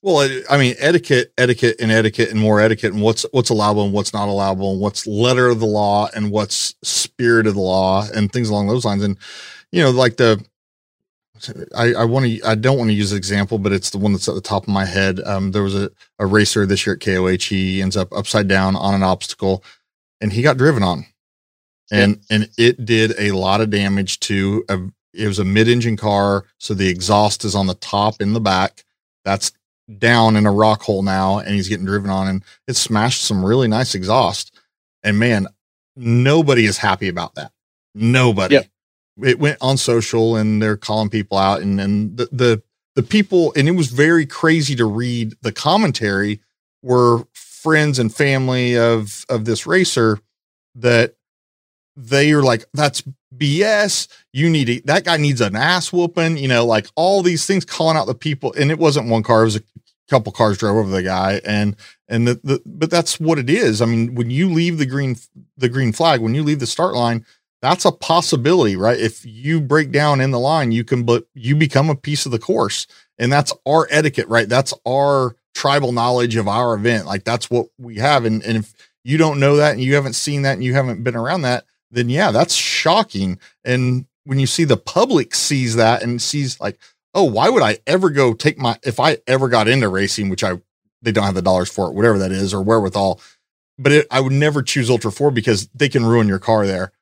[0.00, 3.92] well, I mean, etiquette, etiquette, and etiquette, and more etiquette, and what's what's allowable and
[3.92, 8.06] what's not allowable, and what's letter of the law and what's spirit of the law,
[8.14, 9.02] and things along those lines.
[9.02, 9.18] And
[9.72, 10.44] you know, like the,
[11.76, 14.12] I, I want to, I don't want to use an example, but it's the one
[14.12, 15.20] that's at the top of my head.
[15.26, 17.44] Um, there was a, a racer this year at KOH.
[17.48, 19.64] He ends up upside down on an obstacle,
[20.20, 21.06] and he got driven on.
[21.90, 24.78] and and it did a lot of damage to a
[25.14, 28.84] it was a mid-engine car so the exhaust is on the top in the back
[29.24, 29.52] that's
[29.98, 33.42] down in a rock hole now and he's getting driven on and it smashed some
[33.44, 34.54] really nice exhaust
[35.02, 35.46] and man
[35.96, 37.52] nobody is happy about that
[37.94, 38.66] nobody yep.
[39.22, 42.62] It went on social and they're calling people out and and the, the
[42.94, 46.40] the people and it was very crazy to read the commentary
[46.82, 50.18] were friends and family of of this racer
[50.74, 51.14] that
[51.98, 53.02] they are like, that's
[53.36, 54.06] BS.
[54.32, 57.64] You need to, that guy needs an ass whooping, you know, like all these things
[57.64, 58.54] calling out the people.
[58.56, 59.62] And it wasn't one car, it was a
[60.08, 61.40] couple cars drove over the guy.
[61.44, 61.76] And,
[62.08, 63.82] and the, the, but that's what it is.
[63.82, 65.16] I mean, when you leave the green,
[65.56, 67.26] the green flag, when you leave the start line,
[67.60, 68.98] that's a possibility, right?
[68.98, 72.32] If you break down in the line, you can, but you become a piece of
[72.32, 72.86] the course.
[73.18, 74.48] And that's our etiquette, right?
[74.48, 77.06] That's our tribal knowledge of our event.
[77.06, 78.24] Like that's what we have.
[78.24, 81.02] And, and if you don't know that and you haven't seen that and you haven't
[81.02, 83.38] been around that, then yeah, that's shocking.
[83.64, 86.78] And when you see the public sees that and sees like,
[87.14, 90.44] oh, why would I ever go take my if I ever got into racing, which
[90.44, 90.60] I
[91.02, 93.20] they don't have the dollars for it, whatever that is, or wherewithal.
[93.78, 96.92] But it, I would never choose Ultra Four because they can ruin your car there.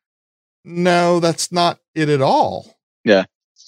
[0.66, 2.76] No, that's not it at all.
[3.04, 3.24] Yeah,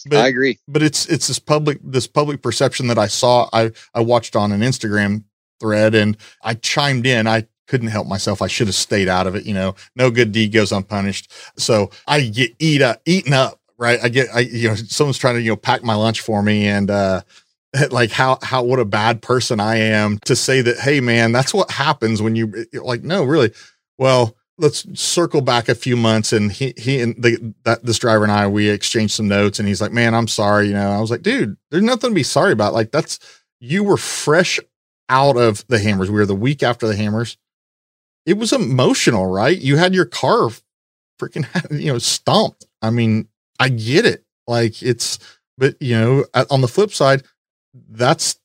[0.06, 0.58] but, I agree.
[0.68, 3.48] But it's it's this public this public perception that I saw.
[3.52, 5.24] I I watched on an Instagram
[5.60, 7.26] thread and I chimed in.
[7.26, 8.42] I couldn't help myself.
[8.42, 9.46] I should have stayed out of it.
[9.46, 11.32] You know, no good deed goes unpunished.
[11.56, 13.98] So I get eat up, eaten up, right?
[14.02, 16.66] I get, I, you know, someone's trying to, you know, pack my lunch for me
[16.66, 17.22] and, uh,
[17.90, 21.52] like how how what a bad person I am to say that hey man that's
[21.52, 23.52] what happens when you like no really
[23.98, 28.24] well let's circle back a few months and he he and the that this driver
[28.24, 31.00] and I we exchanged some notes and he's like man I'm sorry you know I
[31.00, 33.18] was like dude there's nothing to be sorry about like that's
[33.60, 34.58] you were fresh
[35.08, 37.38] out of the hammers we were the week after the hammers
[38.28, 39.58] it was emotional, right?
[39.58, 40.50] You had your car
[41.18, 41.46] freaking,
[41.80, 42.66] you know, stomped.
[42.82, 43.26] I mean,
[43.58, 44.22] I get it.
[44.46, 45.18] Like it's,
[45.56, 47.22] but you know, on the flip side,
[47.88, 48.38] that's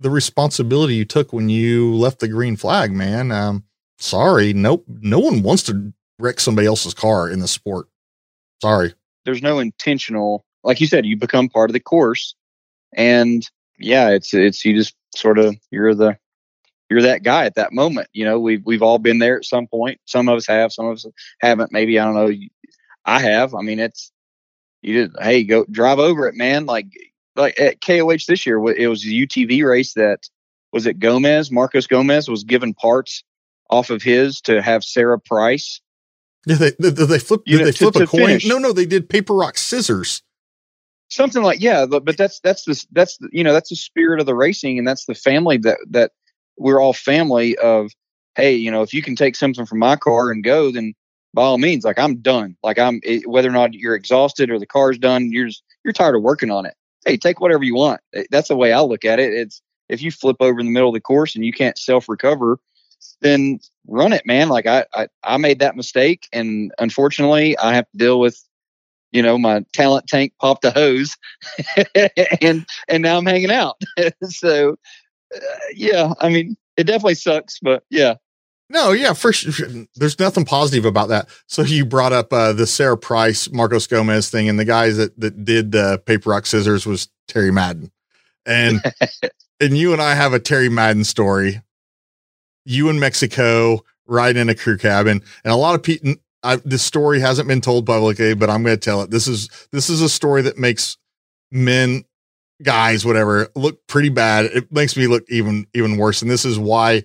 [0.00, 3.30] the responsibility you took when you left the green flag, man.
[3.30, 3.62] Um,
[4.02, 7.86] sorry, nope, no one wants to wreck somebody else's car in the sport.
[8.60, 8.94] Sorry.
[9.24, 12.34] There's no intentional, like you said, you become part of the course,
[12.94, 13.48] and
[13.78, 16.18] yeah, it's it's you just sort of you're the
[16.90, 18.08] you're that guy at that moment.
[18.12, 20.00] You know, we've we've all been there at some point.
[20.06, 21.06] Some of us have, some of us
[21.40, 21.72] haven't.
[21.72, 22.32] Maybe I don't know.
[23.04, 23.54] I have.
[23.54, 24.10] I mean, it's
[24.82, 25.12] you did.
[25.20, 26.66] Hey, go drive over it, man.
[26.66, 26.86] Like
[27.36, 30.28] like at KOH this year, it was a UTV race that
[30.72, 33.22] was it Gomez, Marcos Gomez was given parts
[33.72, 35.80] off of his to have Sara Price.
[36.46, 38.26] Yeah, they did they flip did they flip to, a coin?
[38.26, 38.46] Finish.
[38.46, 40.22] No, no, they did paper rock scissors.
[41.08, 44.26] Something like yeah, but, that's that's the that's the, you know that's the spirit of
[44.26, 46.12] the racing, and that's the family that that
[46.58, 47.90] we're all family of,
[48.36, 50.94] hey, you know, if you can take something from my car and go, then
[51.34, 52.56] by all means, like I'm done.
[52.62, 55.92] Like I'm it, whether or not you're exhausted or the car's done, you're just, you're
[55.92, 56.74] tired of working on it.
[57.06, 58.00] Hey, take whatever you want.
[58.30, 59.32] That's the way I look at it.
[59.32, 62.08] It's if you flip over in the middle of the course and you can't self
[62.08, 62.58] recover,
[63.22, 64.48] then run it, man.
[64.48, 68.42] Like I, I, I made that mistake, and unfortunately, I have to deal with,
[69.12, 71.16] you know, my talent tank popped a hose,
[72.42, 73.80] and and now I'm hanging out.
[74.24, 74.76] so
[75.34, 75.38] uh,
[75.74, 78.14] yeah, I mean, it definitely sucks, but yeah.
[78.68, 79.68] No, yeah, for sure.
[79.96, 81.28] There's nothing positive about that.
[81.46, 85.18] So you brought up uh, the Sara Price, Marcos Gomez thing, and the guys that
[85.20, 87.92] that did the uh, paper rock scissors was Terry Madden,
[88.46, 88.82] and
[89.60, 91.60] and you and I have a Terry Madden story.
[92.64, 96.14] You in Mexico, right in a crew cabin, and a lot of people.
[96.64, 99.10] This story hasn't been told publicly, but I'm going to tell it.
[99.10, 100.96] This is this is a story that makes
[101.52, 102.04] men
[102.62, 104.46] guys, whatever, look pretty bad.
[104.46, 106.22] It makes me look even even worse.
[106.22, 107.04] And this is why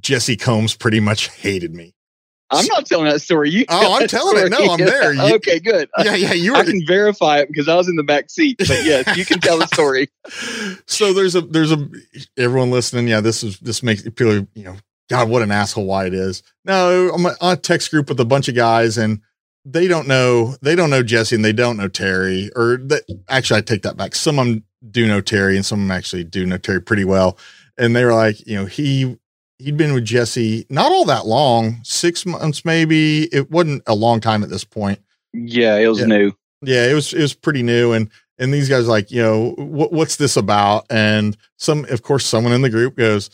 [0.00, 1.94] Jessi Combs pretty much hated me.
[2.50, 3.50] I'm not telling that story.
[3.50, 4.46] You oh, I'm telling story.
[4.46, 4.50] it.
[4.50, 5.12] No, I'm there.
[5.12, 5.88] You, okay, good.
[5.98, 6.32] Yeah, yeah.
[6.32, 6.52] You.
[6.52, 8.58] Were, I can verify it because I was in the back seat.
[8.58, 10.08] But yes, you can tell the story.
[10.86, 11.88] so there's a there's a
[12.36, 13.08] everyone listening.
[13.08, 14.76] Yeah, this is this makes people you know.
[15.10, 16.42] God, what an asshole Wyatt is.
[16.64, 19.20] No, I'm on a text group with a bunch of guys and
[19.64, 23.58] they don't know they don't know Jessi and they don't know Terry or that actually
[23.58, 24.14] I take that back.
[24.14, 27.04] Some of them do know Terry and some of them actually do know Terry pretty
[27.04, 27.38] well.
[27.78, 29.16] And they were like, you know, he
[29.58, 33.24] he'd been with Jessi not all that long, six months maybe.
[33.24, 35.00] It wasn't a long time at this point.
[35.32, 36.06] Yeah, it was yeah.
[36.06, 36.32] new.
[36.62, 37.92] Yeah, it was it was pretty new.
[37.92, 40.86] And and these guys like, you know, what what's this about?
[40.90, 43.30] And some of course someone in the group goes,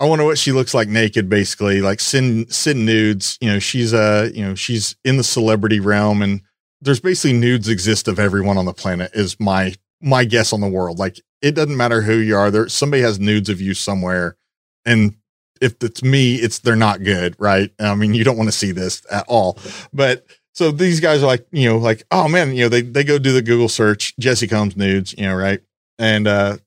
[0.00, 3.38] I wonder what she looks like naked, basically, like sin sin nudes.
[3.40, 6.40] You know, she's uh, you know, she's in the celebrity realm and
[6.84, 10.68] there's basically nudes exist of everyone on the planet is my my guess on the
[10.68, 10.98] world.
[10.98, 12.50] Like it doesn't matter who you are.
[12.50, 14.36] There somebody has nudes of you somewhere.
[14.84, 15.16] And
[15.60, 17.70] if it's me, it's they're not good, right?
[17.78, 19.58] I mean, you don't want to see this at all.
[19.92, 23.02] But so these guys are like, you know, like, oh man, you know, they they
[23.02, 25.60] go do the Google search, Jessi Combs nudes, you know, right?
[25.98, 26.58] And uh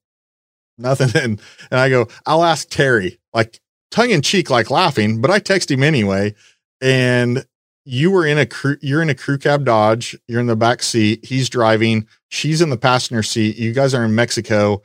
[0.77, 1.09] nothing.
[1.21, 1.41] And
[1.71, 3.59] and I go, I'll ask Terry, like
[3.91, 6.35] tongue in cheek, like laughing, but I text him anyway.
[6.81, 7.45] And
[7.85, 10.83] you were in a crew, you're in a crew cab Dodge, you're in the back
[10.83, 14.81] seat, he's driving, she's in the passenger seat, you guys are in Mexico,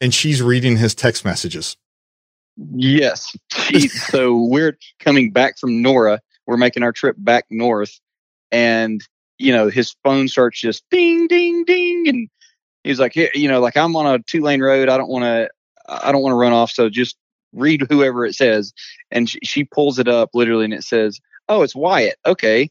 [0.00, 1.76] and she's reading his text messages.
[2.72, 3.36] Yes.
[3.90, 6.20] so we're coming back from NORRA.
[6.46, 8.00] We're making our trip back north
[8.52, 9.02] and
[9.38, 12.28] you know his phone starts just ding ding ding and
[12.86, 14.88] he's like you know like i'm on a two lane road.
[14.88, 15.48] I don't want to
[15.88, 16.70] i don't want to run off.
[16.70, 17.16] So just
[17.52, 18.72] read whoever it says.
[19.10, 22.16] And she, she, pulls it up literally and it says oh it's wyatt.
[22.24, 22.70] Okay.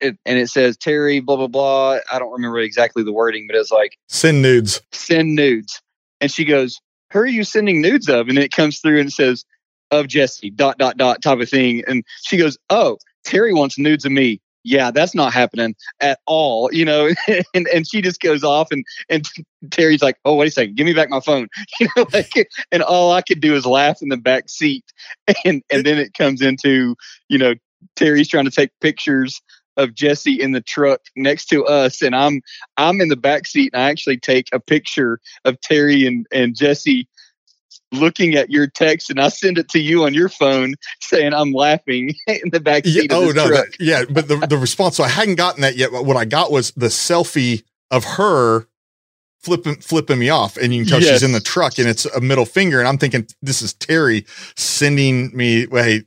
[0.00, 1.98] It, and it says terry blah blah blah.
[2.12, 4.80] I don't remember exactly the wording but it's like send nudes.
[4.92, 5.80] Send nudes.
[6.20, 6.80] And she goes
[7.12, 8.28] who are you sending nudes of?
[8.28, 9.44] And it comes through and it says
[9.90, 11.82] of jessi dot dot dot type of thing.
[11.86, 16.68] And she goes oh terry wants nudes of me yeah, that's not happening at all,
[16.72, 17.10] you know.
[17.54, 19.26] and and she just goes off, and and
[19.70, 21.48] Terry's like, oh, wait a second, give me back my phone,
[21.80, 22.06] you know.
[22.12, 24.84] Like, and all I could do is laugh in the back seat,
[25.44, 26.94] and and then it comes into,
[27.28, 27.54] you know,
[27.96, 29.40] Terry's trying to take pictures
[29.78, 32.42] of Jessi in the truck next to us, and I'm
[32.76, 36.54] I'm in the back seat, and I actually take a picture of Terry and and
[36.54, 37.06] Jessi
[37.92, 41.52] looking at your text and I send it to you on your phone saying I'm
[41.52, 43.10] laughing in the back seat.
[43.10, 44.96] Yeah, oh no, that, yeah, but the the response.
[44.96, 45.90] So I hadn't gotten that yet.
[45.90, 48.66] But what I got was the selfie of her
[49.40, 51.10] flipping flipping me off, and you can tell yes.
[51.10, 54.26] she's in the truck, and it's a middle finger, and I'm thinking this is Terry
[54.56, 56.02] sending me, hey,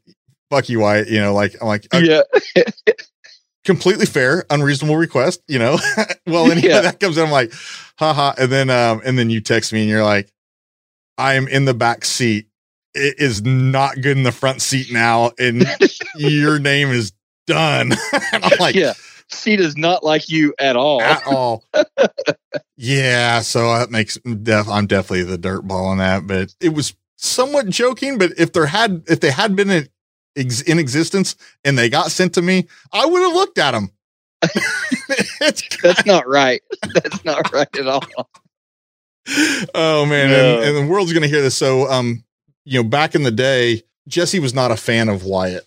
[0.50, 1.10] fuck you, Wyatt.
[1.10, 2.22] You know, like I'm like, okay.
[2.56, 2.64] yeah.
[3.64, 5.78] completely fair, unreasonable request, you know.
[6.28, 6.82] well, anyway, yeah.
[6.82, 7.54] that comes in, I'm like,
[7.98, 8.34] haha.
[8.38, 10.32] And then um, and then you text me and you're like,
[11.22, 12.48] I am in the back seat.
[12.96, 15.64] It is not good in the front seat now, and
[16.16, 17.14] your name is
[17.46, 17.92] done.
[18.34, 18.94] and I'm like, yeah,
[19.28, 21.00] she does not like you at all.
[21.00, 21.64] At all.
[22.76, 26.96] yeah, so that makes def- I'm definitely the dirt ball on that, but it was
[27.18, 28.18] somewhat joking.
[28.18, 29.90] But if there had if they had been in,
[30.36, 33.92] ex- in existence and they got sent to me, I would have looked at them.
[35.40, 36.64] That's not right.
[36.96, 38.02] That's not right at all
[39.76, 41.56] oh man, and, and, the world's gonna hear this.
[41.56, 42.24] So, um,
[42.66, 45.66] you know, back in the day, Jessi was not a fan of Wyatt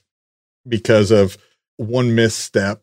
[0.67, 1.39] because of
[1.77, 2.83] one misstep,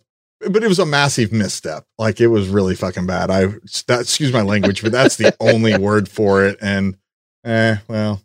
[0.49, 1.85] but it was a massive misstep.
[1.97, 3.29] Like it was really fucking bad.
[3.29, 3.47] I
[3.87, 6.57] that excuse my language, but that's the only word for it.
[6.61, 6.97] And
[7.43, 8.21] eh, well,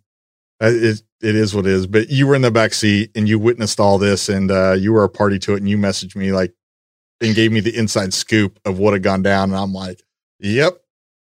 [0.61, 1.87] it it is what it is.
[1.87, 4.93] But you were in the back seat and you witnessed all this, and uh, you
[4.93, 6.55] were a party to it, and you messaged me like
[7.21, 10.03] and gave me the inside scoop of what had gone down, and I'm like,
[10.39, 10.81] yep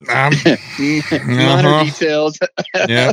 [0.10, 0.34] um,
[1.28, 1.84] minor uh-huh.
[1.84, 2.40] details.
[2.88, 3.11] yeah.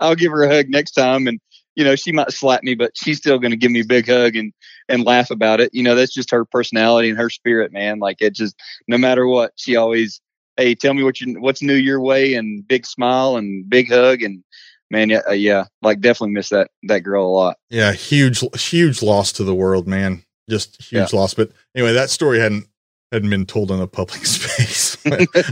[0.00, 1.40] I'll give her a hug next time, and
[1.74, 4.08] you know she might slap me, but she's still going to give me a big
[4.08, 4.52] hug and
[4.88, 5.72] and laugh about it.
[5.74, 7.98] You know that's just her personality and her spirit, man.
[7.98, 8.54] Like it just
[8.86, 10.20] no matter what, she always
[10.56, 14.22] hey tell me what you what's new your way and big smile and big hug
[14.22, 14.42] and
[14.90, 17.56] man yeah uh, yeah like definitely miss that that girl a lot.
[17.70, 20.24] Yeah, huge huge loss to the world, man.
[20.48, 21.18] Just huge yeah.
[21.18, 21.34] loss.
[21.34, 22.66] But anyway, that story hadn't
[23.12, 24.96] hadn't been told in a public space.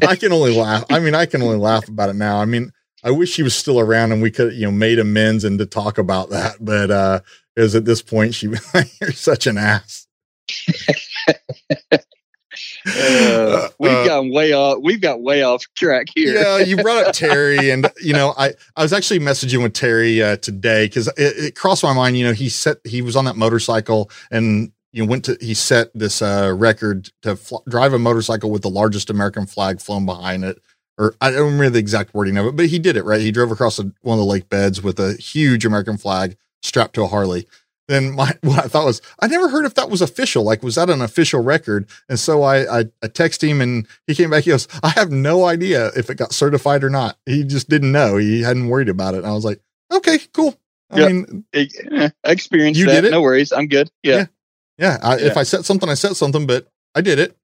[0.03, 0.85] I can only laugh.
[0.91, 2.41] I mean, I can only laugh about it now.
[2.41, 2.73] I mean,
[3.03, 5.67] I wish he was still around and we could, you know, made amends and to
[5.67, 6.57] talk about that.
[6.61, 7.21] But uh
[7.55, 8.47] because at this point she
[9.01, 10.07] you're such an ass.
[12.87, 14.79] Uh, we've uh, gotten way off.
[14.83, 16.35] We've got way off track here.
[16.35, 20.23] yeah, you brought up Terry, and you know, I I was actually messaging with Terry
[20.23, 22.17] uh, today because it, it, crossed my mind.
[22.17, 25.53] You know, he set he was on that motorcycle, and you know, went to he
[25.53, 30.07] set this uh, record to fl- drive a motorcycle with the largest American flag flown
[30.07, 30.59] behind it.
[30.97, 33.21] Or I don't remember the exact wording of it, but he did it right.
[33.21, 36.95] He drove across a, one of the lake beds with a huge American flag strapped
[36.95, 37.47] to a Harley.
[37.89, 40.45] Then my what I thought was I never heard if that was official.
[40.45, 41.91] Like, was that an official record?
[42.09, 44.45] And so I I, I texted him and he came back.
[44.45, 47.19] He goes, I have no idea if it got certified or not.
[47.27, 48.17] He just didn't know.
[48.17, 49.19] He hadn't worried about it.
[49.19, 49.61] And I was like,
[49.93, 50.59] okay, cool.
[50.91, 51.11] I yep.
[51.11, 53.03] mean, I experienced you that.
[53.03, 53.11] Did it?
[53.11, 53.53] No worries.
[53.53, 53.91] I'm good.
[54.03, 54.17] Yeah.
[54.17, 54.27] yeah.
[54.79, 55.27] Yeah, I, yeah.
[55.27, 57.37] if I said something, I said something, but I did it,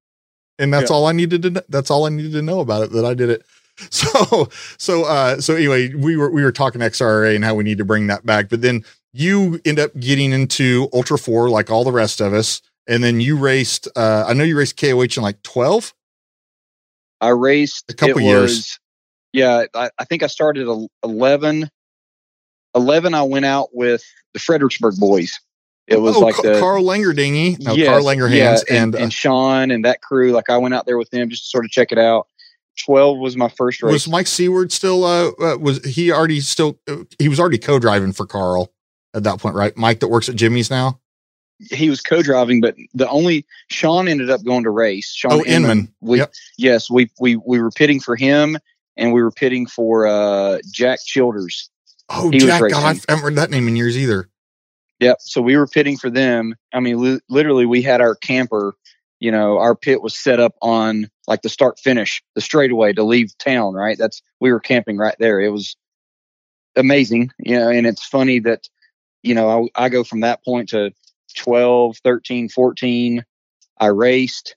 [0.59, 0.96] and that's yeah.
[0.96, 1.64] all I needed to.
[1.68, 2.92] That's all I needed to know about it.
[2.92, 3.44] That I did it.
[3.90, 7.78] So, so, uh, so anyway, we were we were talking XRA and how we need
[7.78, 8.84] to bring that back, but then
[9.14, 13.18] you end up getting into Ultra Four like all the rest of us, and then
[13.18, 13.88] you raced.
[13.96, 15.94] Uh, I know you raced KOH in like twelve.
[17.22, 18.56] I raced a couple years.
[18.56, 18.78] Was,
[19.32, 20.68] yeah, I, I think I started
[21.02, 21.70] 11.
[22.74, 24.02] 11, I went out with
[24.34, 25.38] the Fredericksburg boys.
[25.88, 28.98] It was oh, like the, Carl Langerdingy, no, yes, Carl Langerhans, yeah, and, and, uh,
[28.98, 30.30] and Sean and that crew.
[30.30, 32.28] Like I went out there with them just to sort of check it out.
[32.82, 33.92] Twelve was my first race.
[33.92, 35.04] Was Mike Seward still?
[35.04, 36.78] Uh, uh, was he already still?
[36.88, 38.72] Uh, he was already co-driving for Carl
[39.12, 39.76] at that point, right?
[39.76, 41.00] Mike that works at Jimmy's now.
[41.70, 45.12] he was co-driving, but the only Sean ended up going to race.
[45.12, 45.70] Sean oh, Inman.
[45.70, 45.94] Inman.
[46.00, 46.32] We, yep.
[46.59, 48.59] Yes, we we we were pitting for him,
[48.96, 51.70] and we were pitting for uh, Jack Childers.
[52.09, 52.60] Oh, he Jack!
[52.60, 54.28] God, I haven't heard that name in years either.
[55.02, 55.18] Yep.
[55.20, 56.54] So we were pitting for them.
[56.72, 58.76] I mean, li- literally, we had our camper.
[59.18, 63.02] You know, our pit was set up on like the start finish, the straightaway to
[63.02, 63.74] leave town.
[63.74, 63.98] Right.
[63.98, 65.40] That's we were camping right there.
[65.40, 65.76] It was
[66.76, 67.32] amazing.
[67.40, 68.68] You know, and it's funny that
[69.24, 70.92] you know I, I go from that point to
[71.36, 73.24] 12, 13, 14.
[73.80, 74.54] I raced,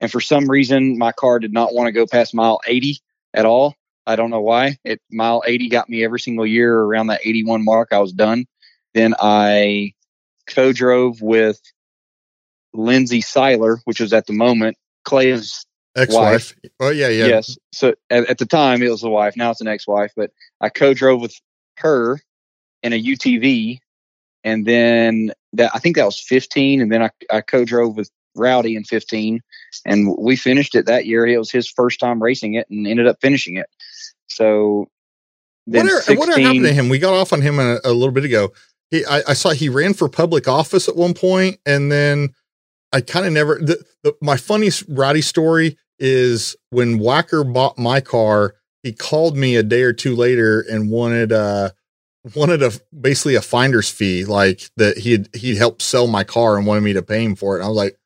[0.00, 2.98] and for some reason, my car did not want to go past mile 80
[3.34, 3.74] at all.
[4.06, 4.78] I don't know why.
[4.84, 7.90] It mile 80 got me every single year around that 81 mark.
[7.92, 8.46] I was done.
[8.94, 9.94] Then I
[10.46, 11.60] co-drove with
[12.74, 15.66] Lindsay Seiler, which was at the moment Clay's
[15.96, 16.54] ex-wife.
[16.80, 17.26] Oh yeah, yeah.
[17.26, 17.56] Yes.
[17.72, 19.36] So at, at the time it was a wife.
[19.36, 20.12] Now it's an ex-wife.
[20.16, 21.34] But I co-drove with
[21.78, 22.20] her
[22.82, 23.78] in a UTV,
[24.44, 28.76] and then that I think that was 15, and then I, I co-drove with Rowdy
[28.76, 29.40] in 15,
[29.84, 31.26] and we finished it that year.
[31.26, 33.66] It was his first time racing it, and ended up finishing it.
[34.28, 34.88] So
[35.66, 36.88] then what, 16, what happened to him?
[36.88, 38.52] We got off on him a, a little bit ago.
[38.92, 42.34] He, I, I, saw he ran for public office at one point, and then
[42.92, 43.54] I kind of never.
[43.54, 48.54] The, the, my funniest Rowdy story is when Whacker bought my car.
[48.82, 51.70] He called me a day or two later and wanted uh
[52.34, 56.66] wanted a basically a finder's fee, like that he'd he'd helped sell my car and
[56.66, 57.60] wanted me to pay him for it.
[57.60, 57.96] And I was like,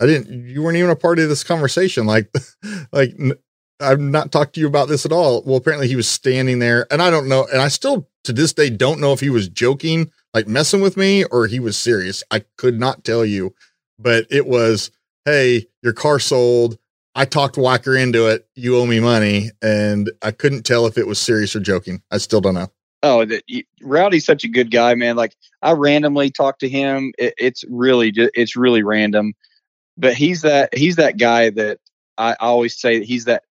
[0.00, 0.48] I didn't.
[0.48, 2.06] You weren't even a part of this conversation.
[2.06, 2.34] Like,
[2.92, 3.14] like
[3.80, 5.42] I've not talked to you about this at all.
[5.42, 8.52] Well, apparently he was standing there, and I don't know, and I still to this
[8.52, 12.22] day don't know if he was joking, like messing with me, or he was serious.
[12.30, 13.54] I could not tell you,
[13.98, 14.90] but it was,
[15.24, 16.78] hey, your car sold.
[17.14, 18.46] I talked Whacker into it.
[18.54, 22.02] You owe me money, and I couldn't tell if it was serious or joking.
[22.10, 22.68] I still don't know.
[23.02, 23.26] Oh,
[23.82, 25.16] Rowdy's such a good guy, man.
[25.16, 27.12] Like I randomly talk to him.
[27.18, 29.32] It, it's really, it's really random,
[29.96, 31.78] but he's that he's that guy that
[32.18, 33.44] I always say he's that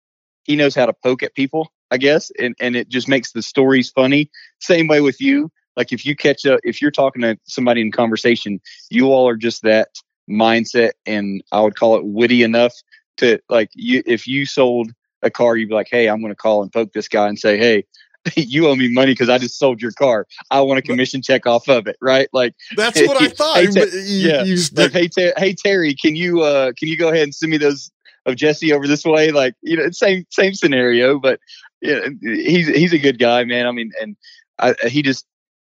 [0.44, 3.42] he knows how to poke at people, I guess, and and it just makes the
[3.42, 4.30] stories funny.
[4.60, 5.50] Same way with you.
[5.76, 8.60] Like if you catch up, if you're talking to somebody in conversation,
[8.90, 9.88] you all are just that
[10.28, 12.74] mindset, and I would call it witty enough
[13.18, 14.02] to like you.
[14.06, 14.92] If you sold
[15.22, 17.38] a car, you'd be like, hey, I'm going to call and poke this guy and
[17.38, 17.84] say, hey,
[18.36, 20.26] you owe me money because I just sold your car.
[20.50, 22.28] I want a commission check off of it, right?
[22.32, 23.56] Like that's what I thought.
[23.56, 27.08] Hey, you, yeah, you like, hey, Ter- hey Terry, can you uh can you go
[27.08, 27.90] ahead and send me those
[28.26, 29.30] of Jessi over this way.
[29.30, 31.40] Like, you know, same same scenario, but
[31.80, 33.66] yeah, he's he's a good guy, man.
[33.66, 34.16] I mean, and
[34.58, 35.26] I, he just,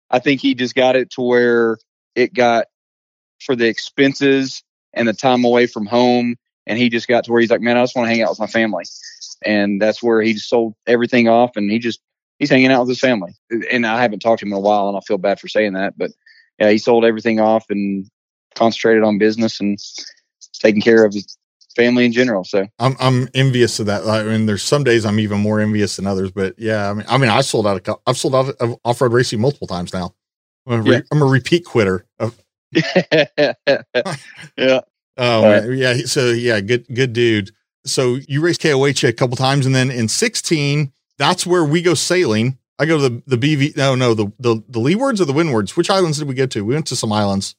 [0.09, 1.77] I think he just got it to where
[2.15, 2.67] it got
[3.39, 4.63] for the expenses
[4.93, 6.35] and the time away from home,
[6.67, 8.29] and he just got to where he's like, man, I just want to hang out
[8.29, 8.83] with my family,
[9.45, 12.01] and that's where he sold everything off, and he just
[12.39, 13.33] he's hanging out with his family.
[13.71, 15.73] And I haven't talked to him in a while, and I feel bad for saying
[15.73, 16.11] that, but
[16.59, 18.05] yeah, he sold everything off and
[18.53, 19.79] concentrated on business and
[20.59, 21.37] taking care of his
[21.75, 22.43] family in general.
[22.43, 24.05] So I'm I'm envious of that.
[24.05, 27.05] I mean, there's some days I'm even more envious than others, but yeah, I mean,
[27.07, 29.93] I mean, I sold out a I've sold out of off road racing multiple times
[29.93, 30.15] now.
[30.67, 31.01] I'm a, re, yeah.
[31.11, 32.05] I'm a repeat quitter.
[34.57, 34.81] yeah.
[35.17, 35.71] Oh right.
[35.73, 35.97] yeah.
[36.05, 37.51] So yeah, good good dude.
[37.85, 41.95] So you raced KOH a couple times, and then in 16, that's where we go
[41.95, 42.59] sailing.
[42.79, 43.77] I go to the the BV.
[43.77, 45.75] No, no, the the the leewards or the windwards.
[45.75, 46.65] Which islands did we go to?
[46.65, 47.55] We went to some islands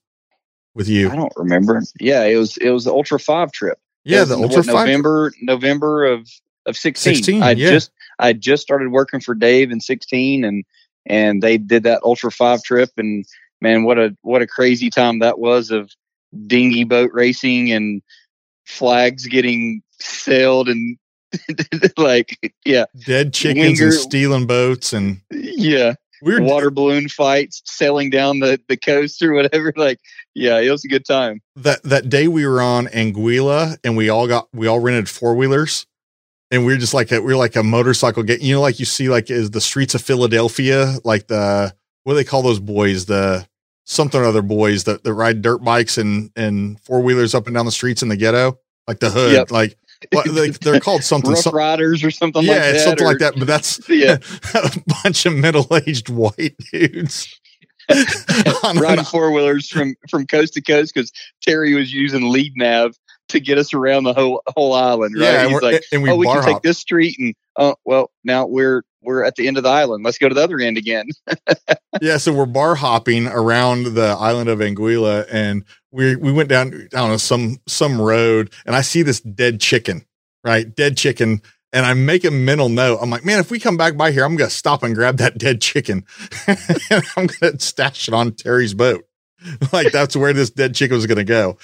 [0.74, 1.10] with you.
[1.10, 1.80] I don't remember.
[2.00, 3.78] Yeah, it was it was the Ultra Five trip.
[4.04, 6.28] Yeah, the Ultra November November of
[6.66, 7.14] of 16.
[7.16, 7.70] 16 I yeah.
[7.70, 10.64] just I just started working for Dave in 16 and
[11.06, 13.24] and they did that Ultra 5 trip and
[13.60, 15.90] man what a what a crazy time that was of
[16.46, 18.02] dinghy boat racing and
[18.64, 20.96] flags getting sailed and
[21.96, 28.10] like yeah dead chickens Winger, and stealing boats and yeah weird water balloon fights sailing
[28.10, 29.72] down the, the coast or whatever.
[29.82, 29.98] Like,
[30.34, 31.40] yeah, it was a good time.
[31.56, 35.34] That that day we were on Anguilla and we all got we all rented four
[35.34, 35.86] wheelers.
[36.50, 38.78] And we are just like a we are like a motorcycle get you know, like
[38.78, 41.74] you see like is the streets of Philadelphia, like the
[42.04, 43.06] what do they call those boys?
[43.06, 43.46] The
[43.84, 47.54] something or other boys that, that ride dirt bikes and and four wheelers up and
[47.54, 49.32] down the streets in the ghetto, like the hood.
[49.32, 49.50] Yep.
[49.50, 49.76] Like
[50.12, 52.74] like they're called something Rough Riders or something yeah, like that.
[52.74, 53.34] Yeah, something or, like that.
[53.36, 54.18] But that's yeah.
[54.54, 54.70] a
[55.02, 57.38] bunch of middle aged white dudes.
[58.74, 61.12] riding four wheelers from from coast to coast because
[61.42, 62.96] Terry was using lead nav
[63.28, 65.16] to get us around the whole whole island.
[65.18, 65.32] Right?
[65.32, 66.44] Yeah, He's like, and we, oh, we can hop.
[66.44, 70.04] take this street, and oh, well, now we're we're at the end of the island.
[70.04, 71.08] Let's go to the other end again.
[72.00, 76.88] yeah, so we're bar hopping around the island of Anguilla, and we we went down
[76.92, 80.04] know some some road, and I see this dead chicken,
[80.44, 80.74] right?
[80.74, 81.42] Dead chicken.
[81.74, 82.98] And I make a mental note.
[83.00, 85.38] I'm like, man, if we come back by here, I'm gonna stop and grab that
[85.38, 86.04] dead chicken.
[86.46, 89.06] and I'm gonna stash it on Terry's boat.
[89.72, 91.56] like that's where this dead chicken was to go.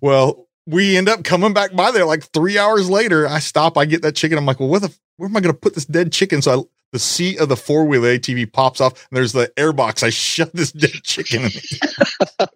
[0.00, 3.26] Well, we end up coming back by there like three hours later.
[3.26, 4.38] I stop, I get that chicken.
[4.38, 6.42] I'm like, well, where the where am I to put this dead chicken?
[6.42, 6.62] So I,
[6.92, 10.02] the seat of the four wheel ATV pops off, and there's the airbox.
[10.02, 12.46] I shut this dead chicken in.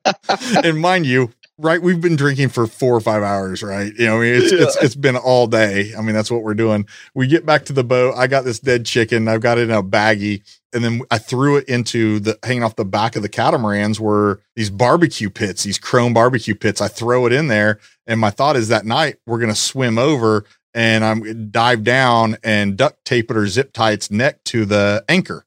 [0.64, 3.92] and mind you, right, we've been drinking for four or five hours, right?
[3.98, 4.62] You know, I mean, it's, yeah.
[4.62, 5.92] it's it's been all day.
[5.96, 6.86] I mean, that's what we're doing.
[7.14, 8.14] We get back to the boat.
[8.16, 9.28] I got this dead chicken.
[9.28, 10.42] I've got it in a baggie,
[10.72, 14.42] and then I threw it into the hanging off the back of the catamarans were
[14.54, 16.80] these barbecue pits, these chrome barbecue pits.
[16.80, 20.44] I throw it in there, and my thought is that night we're gonna swim over
[20.76, 25.02] and I'm dive down and duct tape it or zip tie its neck to the
[25.08, 25.46] anchor,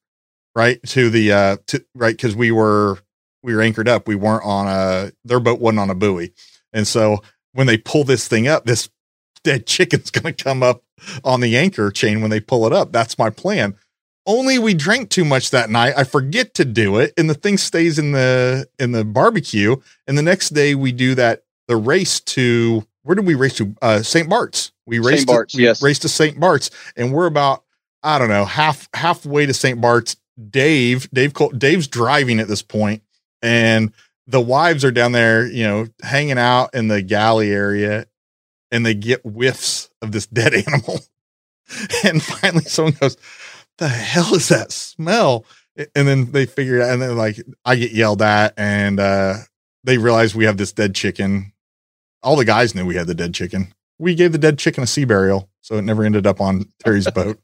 [0.55, 0.81] right?
[0.87, 2.97] To the uh to right because we were
[3.43, 4.07] we were anchored up.
[4.07, 6.33] We weren't on a their boat wasn't on a buoy.
[6.73, 7.21] And so
[7.53, 8.89] when they pull this thing up, this
[9.43, 10.83] dead chicken's gonna come up
[11.23, 12.91] on the anchor chain when they pull it up.
[12.91, 13.75] That's my plan.
[14.25, 15.93] Only we drank too much that night.
[15.95, 19.75] I forget to do it, and the thing stays in the in the barbecue.
[20.07, 23.75] And the next day we do that the race to where did we race to?
[23.81, 24.29] Uh, St.
[24.29, 24.71] Bart's.
[24.89, 25.19] We raced.
[25.19, 25.27] St.
[25.27, 25.81] Bart's, to, yes.
[25.81, 26.39] Raced to St.
[26.39, 27.63] Bart's, and we're about
[28.03, 29.79] I don't know half halfway to St.
[29.79, 30.15] Bart's.
[30.49, 33.03] Dave, Dave, Dave's driving at this point,
[33.41, 33.91] and
[34.25, 38.05] the wives are down there, you know, hanging out in the galley area,
[38.71, 41.01] and they get whiffs of this dead animal.
[42.05, 43.17] and finally, someone goes,
[43.79, 45.45] "The hell is that smell?"
[45.93, 49.39] And then they figure it out, and then like I get yelled at, and uh,
[49.83, 51.51] they realize we have this dead chicken
[52.21, 53.73] all the guys knew we had the dead chicken.
[53.99, 57.09] We gave the dead chicken a sea burial, so it never ended up on Terry's
[57.11, 57.39] boat.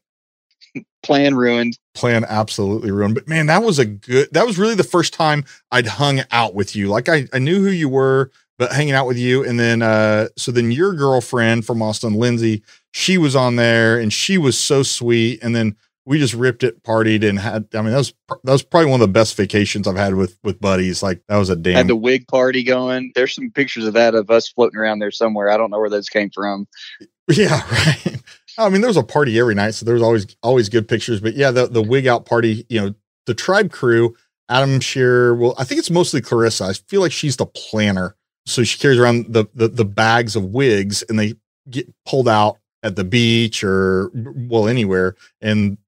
[1.03, 1.77] Plan ruined.
[1.93, 3.15] Plan absolutely ruined.
[3.15, 4.29] But man, that was a good.
[4.31, 6.87] That was really the first time I'd hung out with you.
[6.87, 10.29] Like I, I knew who you were, but hanging out with you, and then uh,
[10.37, 14.81] so then your girlfriend from Austin, Lindsay, she was on there, and she was so
[14.83, 15.43] sweet.
[15.43, 15.75] And then
[16.05, 17.67] we just ripped it, partied, and had.
[17.73, 18.13] I mean, that was
[18.43, 21.01] that was probably one of the best vacations I've had with with buddies.
[21.01, 21.75] Like that was a damn.
[21.75, 23.11] Had the wig party going.
[23.15, 25.49] There's some pictures of that of us floating around there somewhere.
[25.49, 26.67] I don't know where those came from.
[27.27, 28.21] Yeah, right.
[28.59, 31.19] I mean, there was a party every night, so there was always always good pictures.
[31.19, 32.67] But yeah, the the wig out party.
[32.69, 32.95] You know,
[33.25, 34.15] the tribe crew.
[34.47, 35.33] Adam Shearer.
[35.33, 36.65] Well, I think it's mostly Clarissa.
[36.65, 38.15] I feel like she's the planner,
[38.45, 41.33] so she carries around the the, the bags of wigs, and they
[41.67, 45.79] get pulled out at the beach or well anywhere, and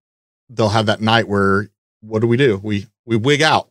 [0.49, 1.69] they'll have that night where
[2.01, 2.59] what do we do?
[2.63, 3.69] We we wig out.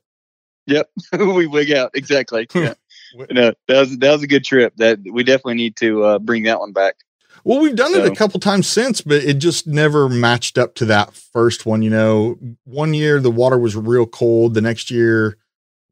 [0.67, 2.49] Yep, we wig out exactly.
[3.15, 3.27] Yeah.
[3.31, 4.75] no, that was that was a good trip.
[4.77, 6.97] That we definitely need to uh, bring that one back.
[7.45, 8.05] Well, we've done so.
[8.05, 11.83] it a couple times since, but it just never matched up to that first one.
[11.83, 14.55] You know, one year the water was real cold.
[14.55, 15.39] The next year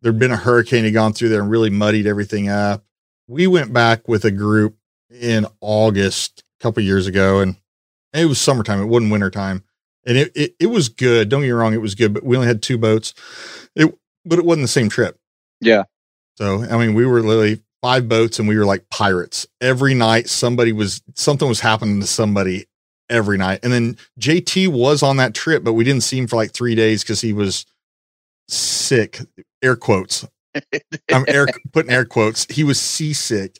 [0.03, 2.85] there'd been a hurricane had gone through there and really muddied everything up.
[3.29, 4.77] We went back with a group
[5.09, 7.57] in August a couple years ago, and
[8.13, 8.83] it was summertime.
[8.83, 9.63] It wasn't wintertime
[10.07, 11.29] and it, it, it was good.
[11.29, 13.15] Don't get me wrong, it was good, but we only had two boats.
[13.75, 13.95] It
[14.25, 15.19] but it wasn't the same trip.
[15.61, 15.85] Yeah.
[16.37, 19.47] So I mean, we were literally five boats, and we were like pirates.
[19.61, 22.67] Every night, somebody was something was happening to somebody
[23.11, 23.61] every night.
[23.63, 26.75] And then JT was on that trip, but we didn't see him for like three
[26.75, 27.67] days because he was
[28.49, 29.21] sick.
[29.63, 30.27] Air quotes.
[31.13, 32.47] I'm air putting air quotes.
[32.47, 33.59] He was seasick.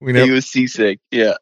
[0.00, 0.98] We know he was seasick.
[1.10, 1.34] Yeah.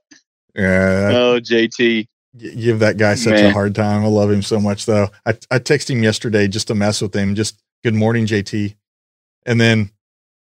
[0.55, 1.11] Yeah.
[1.13, 3.47] Oh, JT give that guy such Man.
[3.47, 4.05] a hard time.
[4.05, 5.09] I love him so much though.
[5.27, 7.35] I I texted him yesterday just to mess with him.
[7.35, 8.77] Just good morning, JT.
[9.47, 9.91] And then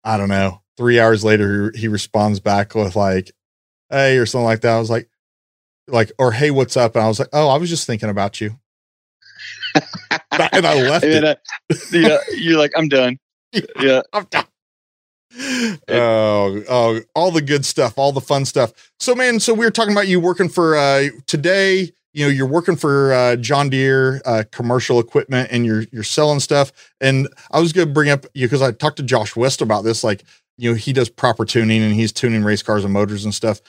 [0.04, 0.62] I don't know.
[0.76, 3.32] Three hours later, he, he responds back with like,
[3.90, 4.74] "Hey" or something like that.
[4.74, 5.08] I was like,
[5.88, 8.40] like or "Hey, what's up?" And I was like, "Oh, I was just thinking about
[8.40, 8.58] you."
[9.74, 11.40] and I left and it.
[11.70, 13.18] I, yeah, you're like, "I'm done."
[13.80, 14.44] Yeah, I'm done
[15.88, 18.72] oh, oh, all the good stuff, all the fun stuff.
[18.98, 21.92] So, man, so we were talking about you working for uh, today.
[22.12, 26.40] You know, you're working for uh, John Deere uh, commercial equipment, and you're you're selling
[26.40, 26.72] stuff.
[27.00, 29.84] And I was going to bring up you because I talked to Josh West about
[29.84, 30.02] this.
[30.02, 30.24] Like,
[30.56, 33.60] you know, he does proper tuning, and he's tuning race cars and motors and stuff.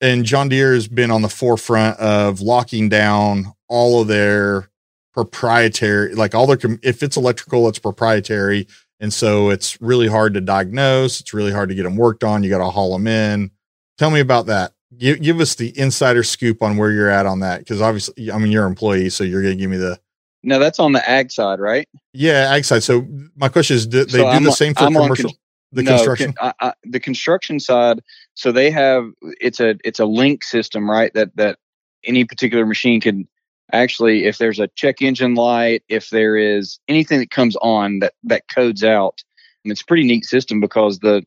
[0.00, 4.68] And John Deere has been on the forefront of locking down all of their
[5.14, 6.58] proprietary, like all their.
[6.82, 8.66] If it's electrical, it's proprietary
[9.00, 11.20] and so it's really hard to diagnose.
[11.20, 12.42] It's really hard to get them worked on.
[12.42, 13.50] You got to haul them in.
[13.98, 14.72] Tell me about that.
[14.96, 17.66] Give, give us the insider scoop on where you're at on that.
[17.66, 19.98] Cause obviously, I mean, you're an employee, so you're going to give me the.
[20.42, 21.88] No, that's on the ag side, right?
[22.12, 22.82] Yeah, ag side.
[22.82, 25.30] So my question is, do they so do I'm, the same for I'm commercial?
[25.30, 25.38] Con-
[25.72, 28.00] the no, construction, I, I, the construction side.
[28.34, 29.10] So they have
[29.40, 31.12] it's a it's a link system, right?
[31.14, 31.58] That that
[32.04, 33.28] any particular machine can
[33.72, 38.12] actually if there's a check engine light if there is anything that comes on that
[38.22, 39.22] that codes out
[39.64, 41.24] and it's a pretty neat system because the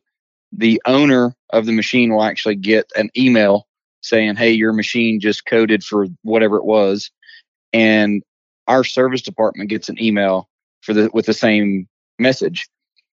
[0.52, 3.66] the owner of the machine will actually get an email
[4.02, 7.10] saying hey your machine just coded for whatever it was
[7.72, 8.22] and
[8.70, 10.48] our service department gets an email
[10.80, 11.88] for the with the same
[12.18, 12.68] message.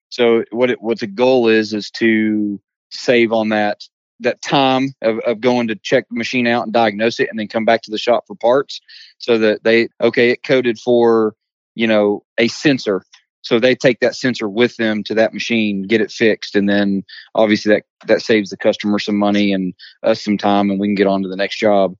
[0.09, 3.81] So what it, what the goal is is to save on that
[4.19, 7.47] that time of, of going to check the machine out and diagnose it and then
[7.47, 8.81] come back to the shop for parts
[9.17, 11.35] so that they okay it coded for
[11.75, 13.03] you know a sensor.
[13.41, 17.03] So they take that sensor with them to that machine get it fixed and then
[17.35, 19.73] obviously that that saves the customer some money and
[20.03, 21.95] us some time and we can get on to the next job.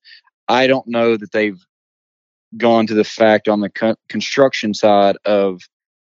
[0.48, 1.60] I don't know that they've
[2.56, 5.61] gone to the fact on the co- construction side of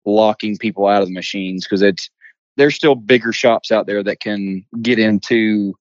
[0.05, 2.09] locking people out of the machines because it's
[2.57, 5.73] there's still bigger shops out there that can get into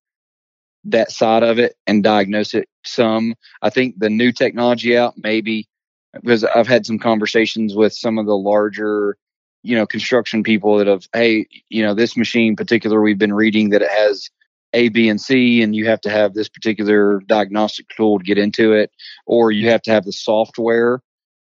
[0.84, 3.34] that side of it and diagnose it some.
[3.62, 5.68] I think the new technology out maybe
[6.12, 9.16] because I've had some conversations with some of the larger,
[9.62, 13.70] you know, construction people that have, hey, you know, this machine particular we've been reading
[13.70, 14.28] that it has
[14.72, 18.38] A, B, and C, and you have to have this particular diagnostic tool to get
[18.38, 18.90] into it,
[19.26, 21.00] or you have to have the software.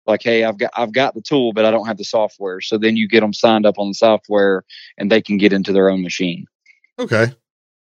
[0.05, 2.59] Like, hey, I've got I've got the tool, but I don't have the software.
[2.59, 4.63] So then you get them signed up on the software,
[4.97, 6.45] and they can get into their own machine.
[6.99, 7.33] Okay.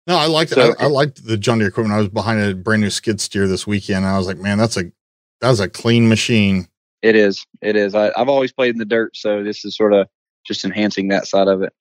[0.07, 1.95] No, I liked so, I, I, liked the John Deere equipment.
[1.95, 4.07] I was behind a brand new skid steer this weekend.
[4.07, 4.93] I was like, man, that's a
[5.41, 6.69] that's a clean machine.
[7.03, 7.45] It is.
[7.61, 7.95] It is.
[7.95, 10.09] I, have always played in the dirt, so this is sort of
[10.47, 11.73] just enhancing that side of it.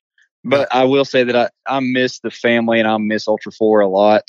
[0.44, 3.82] But I will say that I, I miss the family and I miss Ultra Four
[3.82, 4.24] a lot.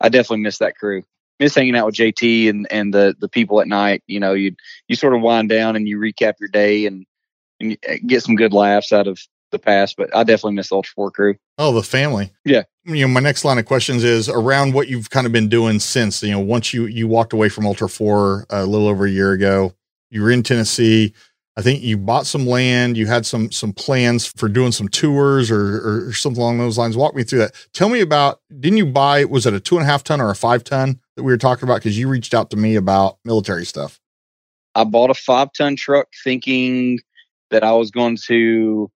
[0.00, 1.02] I definitely miss that crew.
[1.40, 4.02] Miss hanging out with JT and, and the the people at night.
[4.06, 4.54] You know, you
[4.88, 7.06] you sort of wind down and you recap your day and,
[7.60, 9.18] and eh, get some good laughs out of
[9.50, 11.36] the past, but I definitely miss the Ultra Four crew.
[11.56, 12.32] Oh, the family.
[12.44, 12.62] Yeah.
[12.84, 15.78] You know, my next line of questions is around what you've kind of been doing
[15.80, 19.06] since, you know, once you you walked away from Ultra Four uh, a little over
[19.06, 19.74] a year ago,
[20.10, 21.14] you were in Tennessee.
[21.56, 25.50] I think you bought some land, you had some some plans for doing some tours
[25.50, 26.96] or, or something along those lines.
[26.96, 27.54] Walk me through that.
[27.72, 30.30] Tell me about didn't you buy was it a two and a half ton or
[30.30, 31.76] a five ton that we were talking about?
[31.76, 33.98] Because you reached out to me about military stuff.
[34.76, 37.00] I bought a five ton truck thinking
[37.50, 38.90] that I was going to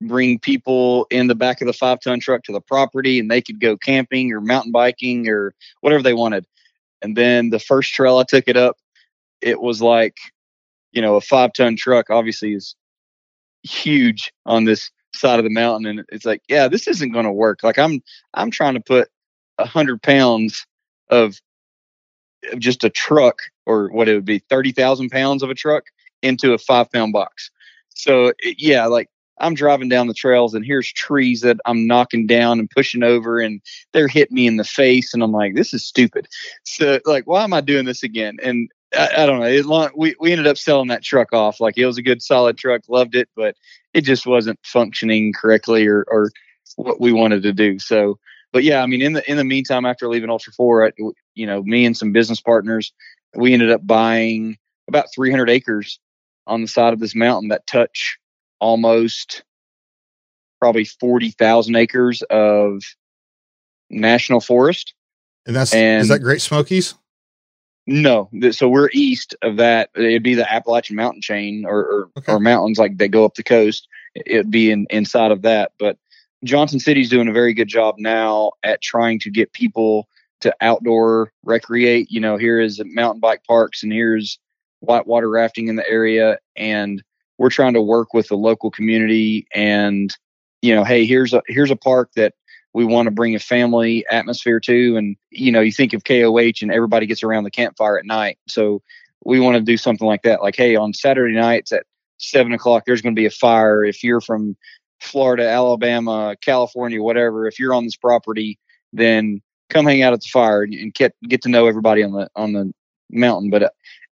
[0.00, 3.42] bring people in the back of the five ton truck to the property and they
[3.42, 6.46] could go camping or mountain biking or whatever they wanted.
[7.02, 8.78] And then the first trail I took it up,
[9.40, 10.16] it was like,
[10.92, 12.74] you know, a five ton truck obviously is
[13.62, 15.86] huge on this side of the mountain.
[15.86, 17.62] And it's like, yeah, this isn't going to work.
[17.62, 18.02] Like I'm,
[18.34, 19.08] I'm trying to put
[19.58, 20.66] a hundred pounds
[21.10, 21.38] of,
[22.52, 25.84] of just a truck or what it would be 30,000 pounds of a truck
[26.22, 27.50] into a five pound box.
[27.94, 29.10] So yeah, like
[29.40, 33.40] I'm driving down the trails and here's trees that I'm knocking down and pushing over
[33.40, 33.60] and
[33.92, 36.28] they're hitting me in the face and I'm like, this is stupid.
[36.64, 38.36] So like, why am I doing this again?
[38.42, 39.46] And I, I don't know.
[39.46, 41.60] It we, we ended up selling that truck off.
[41.60, 43.56] Like it was a good solid truck, loved it, but
[43.94, 46.30] it just wasn't functioning correctly or, or
[46.76, 47.78] what we wanted to do.
[47.78, 48.18] So,
[48.52, 50.92] but yeah, I mean, in the, in the meantime, after leaving Ultra four, I,
[51.34, 52.92] you know, me and some business partners,
[53.34, 54.58] we ended up buying
[54.88, 56.00] about 300 acres
[56.46, 58.18] on the side of this mountain that touch
[58.60, 59.42] almost
[60.60, 62.82] probably 40,000 acres of
[63.88, 64.94] national forest.
[65.46, 66.94] And that's, and is that Great Smokies?
[67.86, 68.30] No.
[68.52, 69.90] So we're east of that.
[69.96, 72.32] It'd be the Appalachian mountain chain or, or, okay.
[72.32, 73.88] or mountains like they go up the coast.
[74.14, 75.72] It'd be in, inside of that.
[75.78, 75.96] But
[76.44, 80.08] Johnson City's doing a very good job now at trying to get people
[80.40, 82.10] to outdoor recreate.
[82.10, 84.38] You know, here is mountain bike parks and here's
[84.80, 86.38] whitewater rafting in the area.
[86.56, 87.02] And
[87.40, 90.14] we're trying to work with the local community and
[90.60, 92.34] you know hey here's a here's a park that
[92.74, 94.96] we want to bring a family atmosphere to.
[94.96, 98.38] And you know you think of KOH and everybody gets around the campfire at night.
[98.46, 98.82] So
[99.24, 100.42] we want to do something like that.
[100.42, 101.84] Like hey on Saturday nights at
[102.18, 103.84] seven o'clock there's going to be a fire.
[103.84, 104.54] If you're from
[105.00, 108.58] Florida Alabama California whatever if you're on this property
[108.92, 109.40] then
[109.70, 112.52] come hang out at the fire and get get to know everybody on the on
[112.52, 112.70] the
[113.10, 113.48] mountain.
[113.48, 113.70] But uh,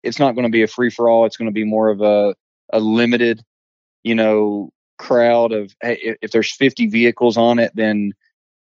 [0.03, 2.01] it's not going to be a free for all it's going to be more of
[2.01, 2.35] a
[2.73, 3.41] a limited,
[4.03, 8.13] you know, crowd of hey, if, there's 50 vehicles on it, then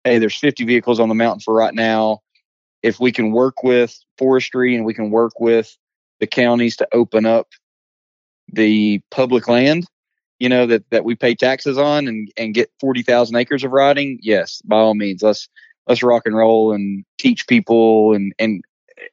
[0.04, 2.20] hey, there's 50 vehicles on the mountain for right now.
[2.82, 5.76] If we can work with forestry and we can work with
[6.20, 7.48] the counties to open up
[8.52, 9.86] the public land,
[10.38, 14.18] you know, that, that we pay taxes on and, and get 40,000 acres of riding,
[14.22, 15.48] yes, by all means, let's,
[15.88, 18.62] let's rock and roll and teach people and, and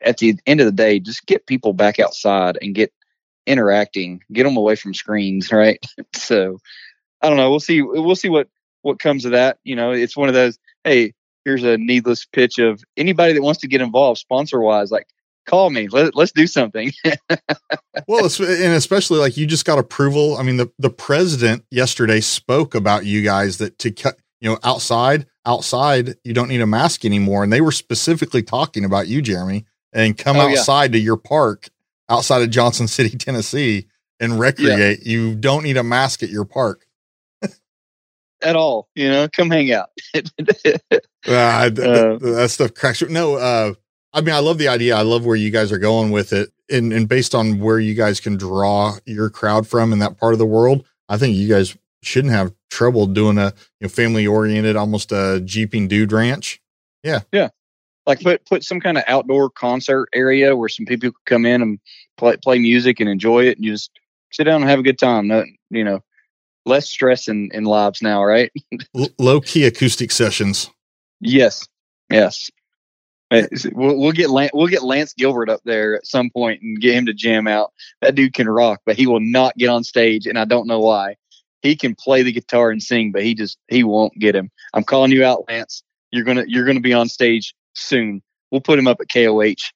[0.01, 2.93] at the end of the day, just get people back outside and get
[3.45, 5.83] interacting, get them away from screens, right?
[6.15, 6.59] so
[7.21, 7.49] I don't know.
[7.49, 7.81] We'll see.
[7.81, 8.47] We'll see what
[8.81, 9.57] what comes of that.
[9.63, 10.59] You know, it's one of those.
[10.83, 11.13] Hey,
[11.45, 14.91] here's a needless pitch of anybody that wants to get involved, sponsor wise.
[14.91, 15.07] Like,
[15.45, 15.87] call me.
[15.87, 16.91] Let, let's do something.
[18.07, 20.37] well, and especially like you just got approval.
[20.37, 24.17] I mean, the the president yesterday spoke about you guys that to cut.
[24.41, 27.45] You know, outside, outside, you don't need a mask anymore.
[27.45, 30.99] And they were specifically talking about you, Jeremy, and come oh, outside yeah.
[30.99, 31.69] to your park
[32.09, 33.87] outside of Johnson City, Tennessee,
[34.19, 34.99] and recreate.
[35.03, 35.11] Yeah.
[35.11, 36.85] You don't need a mask at your park.
[38.41, 38.89] at all.
[38.95, 39.89] You know, come hang out.
[40.15, 40.21] uh,
[41.25, 43.01] that, that, stuff cracks.
[43.01, 43.73] No, uh,
[44.13, 44.95] I mean, I love the idea.
[44.95, 47.95] I love where you guys are going with it, and and based on where you
[47.95, 51.47] guys can draw your crowd from in that part of the world, I think you
[51.47, 56.61] guys shouldn't have trouble doing a you know family oriented, almost a jeeping dude ranch.
[57.03, 57.49] Yeah, yeah.
[58.05, 61.61] Like put put some kind of outdoor concert area where some people could come in
[61.61, 61.79] and
[62.17, 63.91] play play music and enjoy it, and just
[64.31, 65.27] sit down and have a good time.
[65.27, 66.01] No, you know,
[66.65, 68.51] less stress in, in lives now, right?
[69.19, 70.69] Low key acoustic sessions.
[71.19, 71.67] Yes,
[72.09, 72.49] yes.
[73.31, 76.93] We'll, we'll get Lance, we'll get Lance Gilbert up there at some point and get
[76.93, 77.73] him to jam out.
[78.01, 80.79] That dude can rock, but he will not get on stage, and I don't know
[80.79, 81.15] why.
[81.63, 84.51] He can play the guitar and sing, but he just he won't get him.
[84.73, 85.81] I'm calling you out, Lance.
[86.11, 88.21] You're gonna you're gonna be on stage soon.
[88.51, 89.71] We'll put him up at KOH.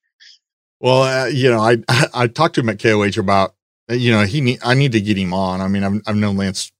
[0.79, 3.55] Well, uh, you know, I, I I talked to him at KOH about
[3.89, 5.61] you know he need, I need to get him on.
[5.61, 6.71] I mean, I've I've known Lance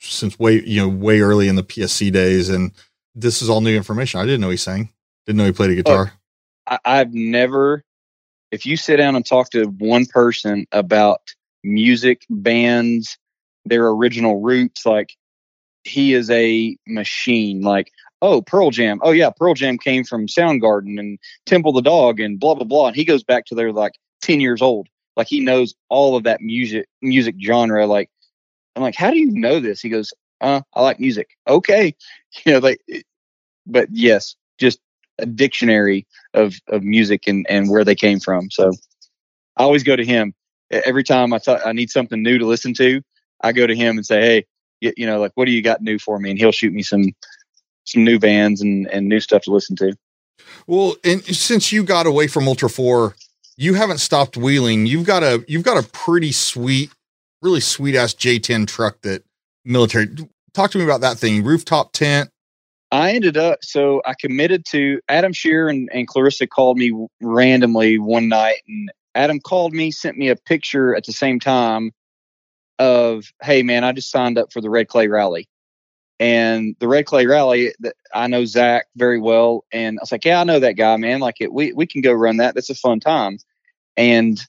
[0.00, 2.72] since way you know way early in the PSC days, and
[3.14, 4.20] this is all new information.
[4.20, 4.90] I didn't know he sang.
[5.26, 6.12] Didn't know he played a guitar.
[6.66, 7.84] I, I've never.
[8.50, 11.20] If you sit down and talk to one person about
[11.64, 13.18] music, bands,
[13.64, 15.16] their original roots, like
[15.82, 17.62] he is a machine.
[17.62, 17.90] Like,
[18.24, 19.00] oh, Pearl Jam.
[19.02, 22.88] Oh yeah, Pearl Jam came from Soundgarden and Temple the Dog and blah blah blah.
[22.88, 24.88] And he goes back to their like ten years old.
[25.16, 27.86] Like he knows all of that music music genre.
[27.86, 28.10] Like
[28.74, 29.80] I'm like, how do you know this?
[29.80, 31.28] He goes, uh, I like music.
[31.48, 31.94] Okay.
[32.44, 32.80] You know, like,
[33.64, 34.80] but yes, just
[35.20, 38.50] a dictionary of, of music and, and where they came from.
[38.50, 38.72] So
[39.56, 40.34] I always go to him
[40.72, 43.02] every time I thought I need something new to listen to.
[43.40, 45.96] I go to him and say, Hey, you know, like, what do you got new
[45.96, 46.30] for me?
[46.30, 47.04] And he'll shoot me some,
[47.84, 49.96] some new bands and, and new stuff to listen to.
[50.66, 53.14] Well, and since you got away from Ultra Four,
[53.56, 54.86] you haven't stopped wheeling.
[54.86, 56.90] You've got a you've got a pretty sweet
[57.42, 59.22] really sweet ass J10 truck that
[59.64, 60.08] military.
[60.54, 61.44] Talk to me about that thing.
[61.44, 62.30] Rooftop tent.
[62.90, 67.98] I ended up so I committed to Adam Shear and, and Clarissa called me randomly
[67.98, 71.92] one night and Adam called me, sent me a picture at the same time
[72.78, 75.48] of, hey man, I just signed up for the Red Clay Rally.
[76.20, 77.74] And the Red Clay Rally,
[78.14, 81.20] I know Zach very well, and I was like, "Yeah, I know that guy, man.
[81.20, 82.54] Like, it, we we can go run that.
[82.54, 83.38] That's a fun time."
[83.96, 84.40] And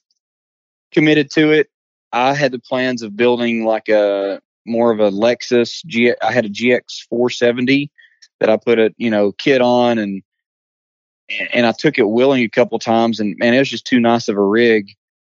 [0.92, 1.68] committed to it.
[2.12, 5.84] I had the plans of building like a more of a Lexus.
[5.84, 7.90] G, I had a GX 470
[8.40, 10.22] that I put a you know kit on and
[11.52, 14.28] and I took it wheeling a couple times and man, it was just too nice
[14.28, 14.90] of a rig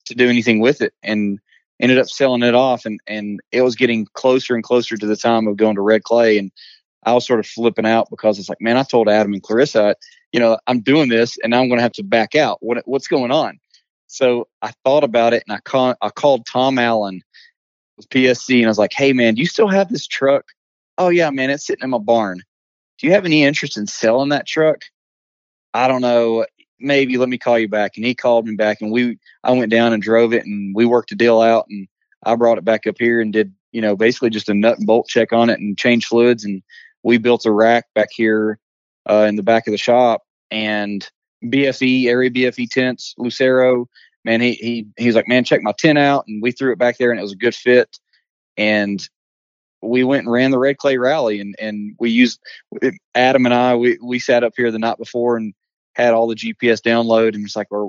[0.07, 1.39] to do anything with it and
[1.81, 5.17] ended up selling it off and and it was getting closer and closer to the
[5.17, 6.51] time of going to red clay and
[7.05, 9.95] I was sort of flipping out because it's like, man, I told Adam and Clarissa,
[10.33, 12.59] you know, I'm doing this and I'm going to have to back out.
[12.61, 13.59] What what's going on?
[14.09, 17.23] So I thought about it and I, call, I called Tom Allen
[17.97, 20.47] with PSC and I was like, hey, man, do you still have this truck?
[20.97, 22.43] Oh, yeah, man, it's sitting in my barn.
[22.99, 24.83] Do you have any interest in selling that truck?
[25.75, 26.47] I don't know.
[26.81, 27.97] Maybe let me call you back.
[27.97, 30.85] And he called me back and we, I went down and drove it and we
[30.85, 31.89] worked a deal out and
[32.25, 34.87] I brought it back up here and did, you know, basically just a nut and
[34.87, 36.45] bolt check on it and change fluids.
[36.45, 36.63] And
[37.03, 38.59] we built a rack back here
[39.09, 41.09] uh, in the back of the shop and
[41.45, 43.89] BFE, area BFE tents, Lucero.
[44.25, 46.99] Man, he he he's like, man, check my tent out, and we threw it back
[46.99, 47.99] there, and it was a good fit.
[48.57, 49.01] And
[49.81, 52.41] we went and ran the Red Clay Rally, and and we used
[53.15, 53.77] Adam and I.
[53.77, 55.55] We we sat up here the night before and
[55.99, 57.89] had all the GPS download, and it's like, are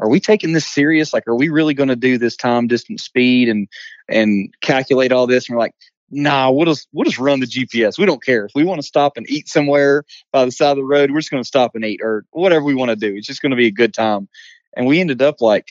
[0.00, 1.12] are we taking this serious?
[1.12, 3.68] Like, are we really going to do this time, distance, speed, and
[4.08, 5.48] and calculate all this?
[5.48, 5.74] And we're like,
[6.10, 7.98] nah, we'll just we'll just run the GPS.
[7.98, 10.76] We don't care if we want to stop and eat somewhere by the side of
[10.76, 11.10] the road.
[11.10, 13.14] We're just going to stop and eat or whatever we want to do.
[13.14, 14.28] It's just going to be a good time.
[14.74, 15.66] And we ended up like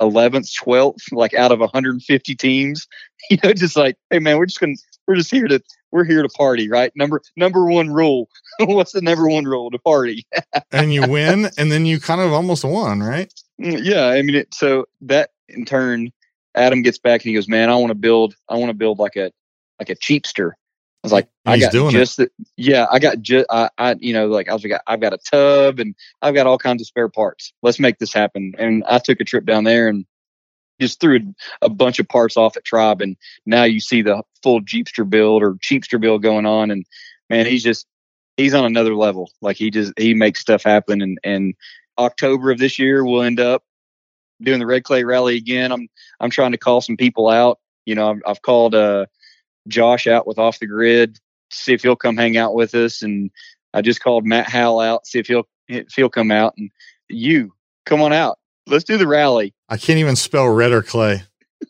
[0.00, 2.86] 11th, 12th, like out of 150 teams.
[3.30, 4.76] You know, just like, hey man, we're just gonna
[5.06, 5.60] we're just here to
[5.90, 6.92] we're here to party, right?
[6.94, 8.28] Number number one rule.
[8.60, 9.70] What's the number one rule?
[9.70, 10.26] To party.
[10.72, 13.32] and you win, and then you kind of almost won, right?
[13.60, 16.12] Mm, yeah, I mean, it, so that in turn,
[16.54, 18.34] Adam gets back and he goes, "Man, I want to build.
[18.48, 19.32] I want to build like a
[19.78, 20.52] like a cheapster.
[21.02, 24.26] I was like, I got just the, yeah, I got just I, I you know
[24.26, 27.08] like I was like I've got a tub and I've got all kinds of spare
[27.08, 27.54] parts.
[27.62, 28.52] Let's make this happen.
[28.58, 30.04] And I took a trip down there and
[30.80, 33.16] just threw a bunch of parts off at Tribe, and
[33.46, 36.70] now you see the full Jeepster build or Cheapster build going on.
[36.70, 36.84] And
[37.28, 37.86] man, he's just
[38.36, 39.30] he's on another level.
[39.40, 41.02] Like he just he makes stuff happen.
[41.02, 41.54] And and
[41.98, 43.62] October of this year we'll end up
[44.42, 45.72] doing the Red Clay Rally again.
[45.72, 45.88] I'm
[46.20, 47.58] I'm trying to call some people out.
[47.84, 49.06] You know, I've, I've called uh
[49.68, 51.14] Josh out with off the grid,
[51.50, 53.02] to see if he'll come hang out with us.
[53.02, 53.30] And
[53.74, 56.54] I just called Matt Howell out, see if he'll if he'll come out.
[56.56, 56.70] And
[57.08, 57.52] you
[57.86, 58.38] come on out.
[58.66, 59.54] Let's do the rally.
[59.68, 61.22] I can't even spell red or clay.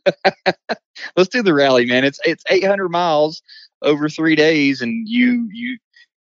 [1.16, 2.04] Let's do the rally, man.
[2.04, 3.42] It's it's 800 miles
[3.82, 5.78] over three days, and you you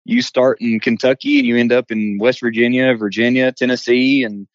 [0.04, 4.46] you start in Kentucky and you end up in West Virginia, Virginia, Tennessee, and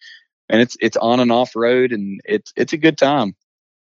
[0.50, 3.36] and it's it's on and off road, and it's it's a good time.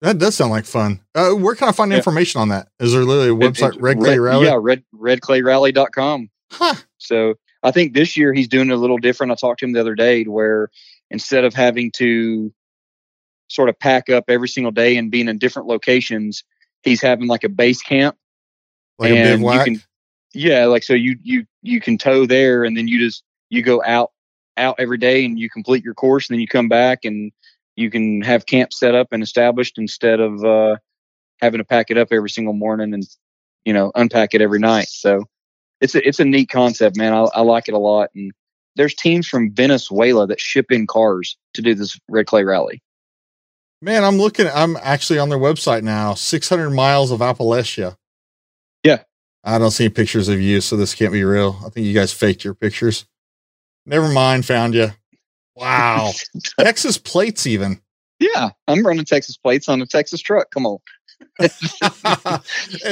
[0.01, 1.01] That does sound like fun.
[1.13, 1.97] Uh, where can I find yeah.
[1.97, 2.69] information on that?
[2.79, 4.45] Is there literally a website, it, Red Clay Red, Rally?
[4.45, 6.29] Yeah, red, redclayrally.com.
[6.51, 6.75] Huh.
[6.97, 7.33] So
[7.63, 9.33] I think this year he's doing a little different.
[9.33, 10.69] I talked to him the other day where
[11.09, 12.53] instead of having to
[13.47, 16.43] sort of pack up every single day and being in different locations,
[16.83, 18.15] he's having like a base camp.
[18.97, 19.67] Like and a bivouac?
[19.67, 19.83] You can,
[20.33, 23.81] yeah, like so you you you can tow there and then you just you go
[23.83, 24.11] out
[24.57, 27.31] out every day and you complete your course and then you come back and
[27.75, 30.75] you can have camp set up and established instead of uh,
[31.41, 33.03] having to pack it up every single morning and
[33.65, 34.87] you know unpack it every night.
[34.89, 35.23] So
[35.81, 37.13] it's a it's a neat concept, man.
[37.13, 38.09] I, I like it a lot.
[38.13, 38.31] And
[38.79, 42.81] there's teams from Venezuela that ship in cars to do this red clay rally.
[43.81, 44.47] Man, I'm looking.
[44.47, 46.13] I'm actually on their website now.
[46.13, 47.97] 600 miles of Appalachia.
[48.85, 49.03] Yeah,
[49.43, 51.59] I don't see pictures of you, so this can't be real.
[51.65, 53.05] I think you guys faked your pictures.
[53.85, 54.91] Never mind, found you.
[55.57, 56.11] Wow.
[56.59, 57.81] Texas plates, even.
[58.17, 60.51] Yeah, I'm running Texas plates on a Texas truck.
[60.51, 60.77] Come on.
[61.39, 61.51] and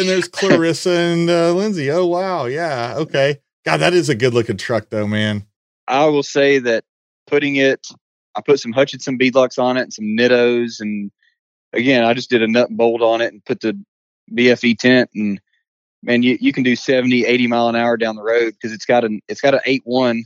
[0.10, 1.90] there's Clarissa and uh, Lindsay.
[1.92, 2.46] Oh, wow.
[2.46, 2.96] Yeah.
[2.98, 3.40] Okay.
[3.66, 5.46] God, that is a good looking truck, though, man.
[5.88, 6.84] I will say that
[7.28, 7.88] putting it,
[8.36, 10.80] I put some Hutchinson beadlocks on it and some Nittos.
[10.80, 11.12] And
[11.74, 13.80] again, I just did a nut and bolt on it and put the
[14.32, 15.10] BFE tent.
[15.16, 15.42] And
[16.04, 18.86] man, you, you can do 70, 80 mile an hour down the road because it's
[18.86, 20.24] got an, it's got an 8 1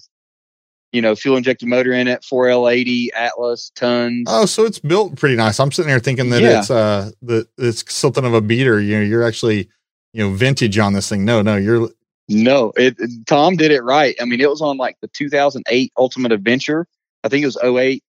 [0.91, 4.25] you know, fuel injected motor in it, 4L80 Atlas tons.
[4.27, 5.59] Oh, so it's built pretty nice.
[5.59, 6.59] I'm sitting here thinking that yeah.
[6.59, 8.79] it's uh that it's something of a beater.
[8.79, 9.69] You know, you're actually
[10.13, 11.23] you know vintage on this thing.
[11.23, 11.89] No, no, you're
[12.31, 12.71] no.
[12.75, 14.15] It Tom did it right.
[14.21, 16.87] I mean, it was on like the 2008 Ultimate Adventure.
[17.23, 18.03] I think it was 08,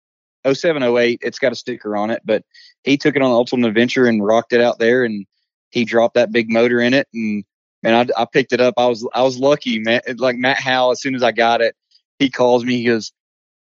[0.50, 1.20] 07, 08.
[1.22, 2.44] It's got a sticker on it, but
[2.84, 5.26] he took it on the Ultimate Adventure and rocked it out there, and
[5.70, 7.44] he dropped that big motor in it, and
[7.82, 8.74] man, I, I picked it up.
[8.76, 10.00] I was I was lucky, man.
[10.16, 11.76] Like Matt Howe, as soon as I got it
[12.22, 12.78] he calls me.
[12.78, 13.12] He goes,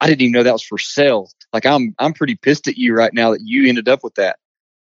[0.00, 1.30] I didn't even know that was for sale.
[1.52, 4.38] Like I'm, I'm pretty pissed at you right now that you ended up with that.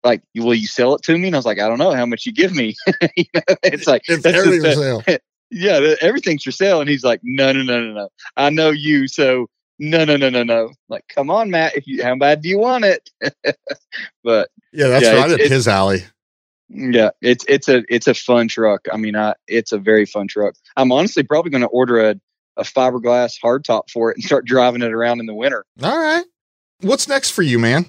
[0.04, 1.28] Like, will you sell it to me?
[1.28, 2.76] And I was like, I don't know how much you give me.
[2.86, 5.02] it's like, it's for sale.
[5.50, 6.80] yeah, everything's for sale.
[6.80, 8.08] And he's like, no, no, no, no, no.
[8.36, 9.08] I know you.
[9.08, 9.48] So
[9.78, 10.70] no, no, no, no, no.
[10.88, 11.76] Like, come on, Matt.
[11.76, 13.10] If you, how bad do you want it?
[14.24, 16.04] but yeah, that's yeah, right up his alley.
[16.68, 18.86] Yeah, it's it's a it's a fun truck.
[18.92, 20.54] I mean, I it's a very fun truck.
[20.76, 22.14] I'm honestly probably going to order a
[22.56, 25.64] a fiberglass hardtop for it and start driving it around in the winter.
[25.82, 26.24] All right.
[26.80, 27.86] What's next for you, man?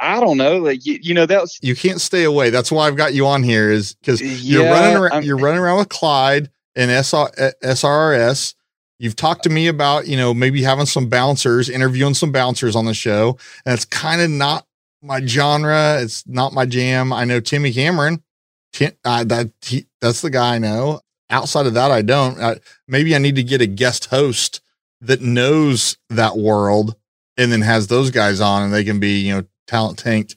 [0.00, 0.58] I don't know.
[0.58, 2.50] Like you, you know, that was you can't stay away.
[2.50, 5.12] That's why I've got you on here is because you're running around.
[5.12, 7.30] I'm, you're running around with Clyde and SR,
[7.62, 8.54] SRRS.
[8.98, 12.84] You've talked to me about you know maybe having some bouncers, interviewing some bouncers on
[12.84, 14.66] the show, and it's kind of not
[15.02, 15.98] my genre.
[16.00, 17.12] It's not my jam.
[17.12, 18.22] I know Timmy Cameron.
[18.72, 22.38] Tim, uh, that he, that's the guy I know outside of that, I don't.
[22.40, 24.60] I, maybe I need to get a guest host
[25.00, 26.96] that knows that world
[27.36, 30.36] and then has those guys on and they can be, you know, talent tanked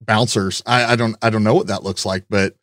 [0.00, 0.62] bouncers.
[0.66, 2.54] I, I don't, I don't know what that looks like, but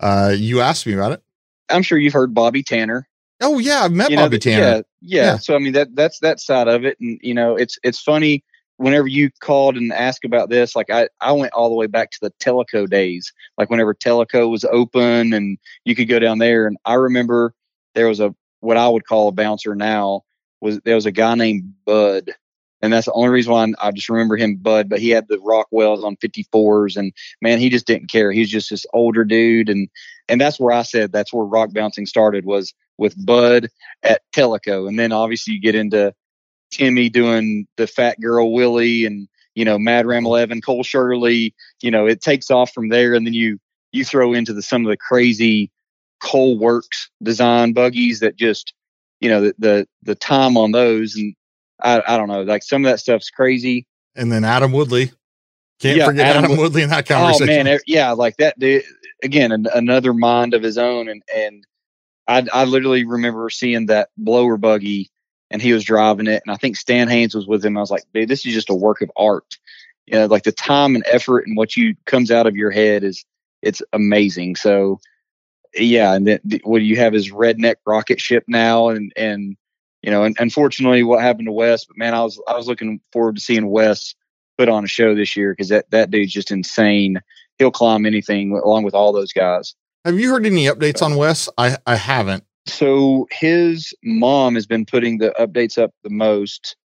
[0.00, 1.22] uh, you asked me about it.
[1.68, 3.08] I'm sure you've heard Bobby Tanner.
[3.40, 4.62] Oh yeah, I've met you Bobby know, Tanner.
[4.62, 5.38] Yeah, yeah, yeah.
[5.38, 8.44] So I mean that that's that side of it, and you know it's it's funny
[8.76, 12.10] whenever you called and asked about this, like I, I went all the way back
[12.10, 16.66] to the Tellico days, like whenever Tellico was open and you could go down there.
[16.66, 17.54] And I remember
[17.94, 20.22] there was a, what I would call a bouncer now
[20.60, 22.32] was there was a guy named Bud.
[22.82, 25.38] And that's the only reason why I just remember him, Bud, but he had the
[25.38, 28.30] Rockwells on 54s and man, he just didn't care.
[28.30, 29.70] He was just this older dude.
[29.70, 29.88] And,
[30.28, 33.68] and that's where I said that's where rock bouncing started was with Bud
[34.02, 34.88] at Tellico.
[34.88, 36.14] And then obviously you get into
[36.70, 41.54] Timmy doing the Fat Girl Willie and you know Mad Ram Eleven, Cole Shirley.
[41.82, 43.58] You know it takes off from there, and then you
[43.92, 45.70] you throw into the some of the crazy
[46.20, 48.74] Cole Works design buggies that just
[49.20, 51.34] you know the the, the time on those and
[51.82, 53.86] I I don't know like some of that stuff's crazy.
[54.16, 55.12] And then Adam Woodley.
[55.80, 57.60] Can't yeah, forget Adam, Adam Woodley in that conversation.
[57.60, 58.58] Oh man, yeah, like that.
[58.58, 58.84] Dude,
[59.22, 61.66] again, an, another mind of his own, and and
[62.28, 65.10] I I literally remember seeing that blower buggy
[65.50, 66.42] and he was driving it.
[66.44, 67.76] And I think Stan Haines was with him.
[67.76, 69.56] I was like, dude, this is just a work of art.
[70.06, 73.04] You know, like the time and effort and what you comes out of your head
[73.04, 73.24] is
[73.62, 74.56] it's amazing.
[74.56, 75.00] So
[75.74, 79.56] yeah, and then what you have is redneck rocket ship now, and and
[80.02, 81.84] you know, and unfortunately, what happened to Wes?
[81.84, 84.14] But man, I was I was looking forward to seeing Wes
[84.58, 87.20] put on a show this year because that that dude's just insane.
[87.58, 89.74] He'll climb anything along with all those guys.
[90.04, 91.48] Have you heard any updates on Wes?
[91.56, 96.76] I I haven't so his mom has been putting the updates up the most.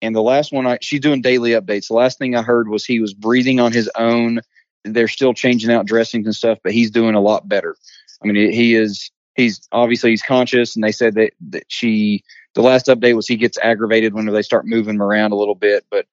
[0.00, 1.88] And the last one, I, she's doing daily updates.
[1.88, 4.40] The last thing I heard was he was breathing on his own.
[4.84, 7.76] They're still changing out dressings and stuff, but he's doing a lot better.
[8.22, 12.22] I mean, he is he's obviously he's conscious, and they said that that she
[12.54, 15.54] the last update was he gets aggravated whenever they start moving him around a little
[15.54, 16.06] bit, but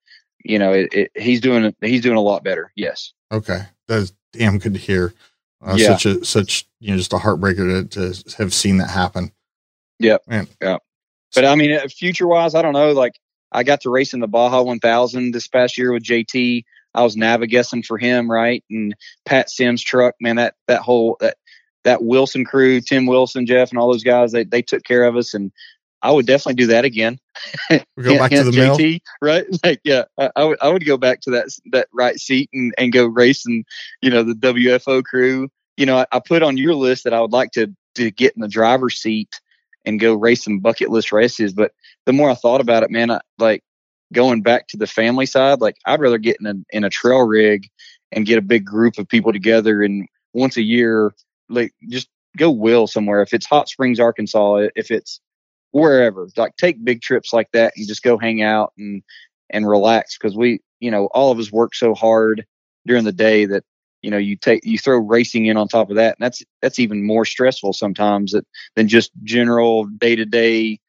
[0.45, 2.71] you know it, it, he's doing he's doing a lot better.
[2.75, 3.13] Yes.
[3.31, 5.13] Okay, that's damn good to hear.
[5.65, 5.95] Uh, yeah.
[5.95, 9.31] Such a such you know just a heartbreaker to, to have seen that happen.
[9.99, 10.21] Yep.
[10.27, 10.47] Man.
[10.61, 10.77] Yeah.
[11.33, 12.91] But I mean, uh, future wise, I don't know.
[12.91, 13.19] Like
[13.51, 16.63] I got to race in the Baja 1000 this past year with JT.
[16.93, 18.63] I was navigating for him, right?
[18.69, 18.95] And
[19.25, 21.37] Pat Sims truck, man, that that whole that
[21.83, 25.15] that Wilson crew, Tim Wilson, Jeff, and all those guys, they they took care of
[25.15, 25.51] us, and
[26.05, 27.19] I would definitely do that again.
[27.71, 29.45] Go back to the JT, mill, right?
[29.63, 32.75] Like, yeah, I, I, would I would go back to that that right seat and
[32.77, 33.65] and go racing,
[34.01, 35.49] you know, the WFO crew.
[35.77, 38.35] You know, I, I put on your list that I would like to to get
[38.35, 39.29] in the driver's seat
[39.83, 41.53] and go race some bucket list races.
[41.53, 41.71] But
[42.05, 43.63] the more I thought about it, man, I, like
[44.13, 47.21] going back to the family side, like I'd rather get in a in a trail
[47.21, 47.67] rig
[48.11, 51.15] and get a big group of people together and once a year,
[51.49, 53.23] like just go wheel somewhere.
[53.23, 55.19] If it's Hot Springs, Arkansas, if it's
[55.75, 57.73] wherever, like take big trips like that.
[57.75, 59.03] And just go hang out and
[59.49, 62.45] and relax because we, you know, all of us work so hard
[62.85, 63.63] during the day that
[64.01, 66.77] you know you take you throw racing in on top of that and that's that's
[66.77, 68.45] even more stressful sometimes that,
[68.75, 70.79] than just general day to day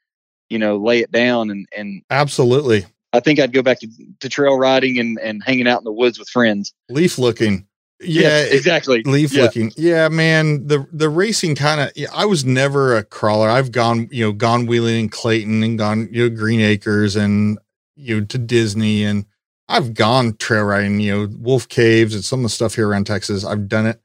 [0.50, 2.84] you know lay it down and and absolutely.
[3.14, 3.88] I think i'd go back to,
[4.20, 6.74] to trail riding and and hanging out in the woods with friends.
[6.90, 7.66] Leaf looking
[8.00, 9.42] yeah yes, exactly leaf yeah.
[9.42, 13.72] looking yeah man the the racing kind of yeah, i was never a crawler i've
[13.72, 17.58] gone you know gone wheeling in clayton and gone you know green acres and
[17.94, 19.24] you know to disney and
[19.68, 23.06] I've gone trail riding, you know, wolf caves and some of the stuff here around
[23.06, 23.44] Texas.
[23.44, 24.00] I've done it.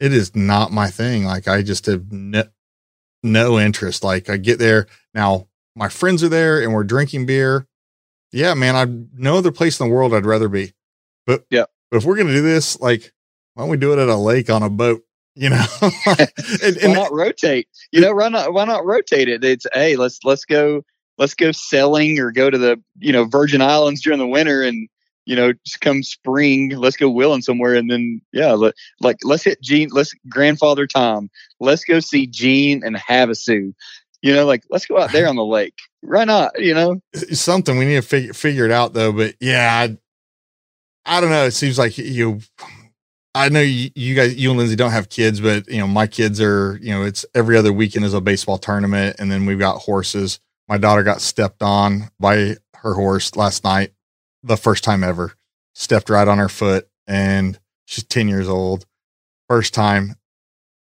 [0.00, 1.24] It is not my thing.
[1.24, 2.44] Like I just have no,
[3.22, 4.02] no interest.
[4.02, 5.46] Like I get there now,
[5.76, 7.66] my friends are there and we're drinking beer.
[8.32, 10.72] Yeah, man, I no other place in the world I'd rather be.
[11.26, 13.12] But yeah, but if we're gonna do this, like,
[13.54, 15.02] why don't we do it at a lake on a boat?
[15.34, 15.64] You know,
[16.06, 17.68] and, and, why not rotate?
[17.90, 19.42] You know, why not why not rotate it?
[19.42, 20.82] It's hey, let's let's go
[21.18, 24.88] let's go sailing or go to the you know Virgin Islands during the winter and
[25.26, 27.74] you know, just come spring, let's go wheeling somewhere.
[27.74, 32.82] And then, yeah, let, like, let's hit Gene, let's grandfather Tom, let's go see Gene
[32.84, 33.72] and Havasu.
[34.22, 35.74] You know, like, let's go out there on the lake.
[36.00, 36.58] Why not?
[36.58, 39.12] You know, it's something we need to figure, figure it out though.
[39.12, 41.44] But yeah, I, I don't know.
[41.44, 42.40] It seems like you,
[43.34, 46.06] I know you, you, guys, you and Lindsay don't have kids, but you know, my
[46.06, 49.16] kids are, you know, it's every other weekend is a baseball tournament.
[49.18, 50.38] And then we've got horses.
[50.68, 53.92] My daughter got stepped on by her horse last night
[54.42, 55.34] the first time ever.
[55.74, 58.86] Stepped right on her foot and she's 10 years old.
[59.48, 60.14] First time.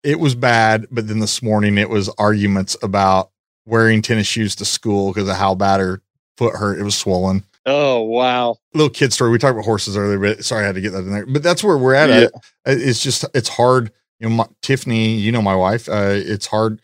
[0.03, 3.31] It was bad, but then this morning it was arguments about
[3.65, 6.01] wearing tennis shoes to school because of how bad her
[6.37, 6.77] foot hurt.
[6.77, 7.45] It was swollen.
[7.65, 8.57] Oh wow!
[8.73, 9.31] Little kid story.
[9.31, 11.25] We talked about horses earlier, but sorry I had to get that in there.
[11.25, 12.09] But that's where we're at.
[12.09, 12.27] Yeah.
[12.65, 13.91] It's just it's hard.
[14.19, 15.87] You know, my, Tiffany, you know my wife.
[15.87, 16.81] Uh, it's hard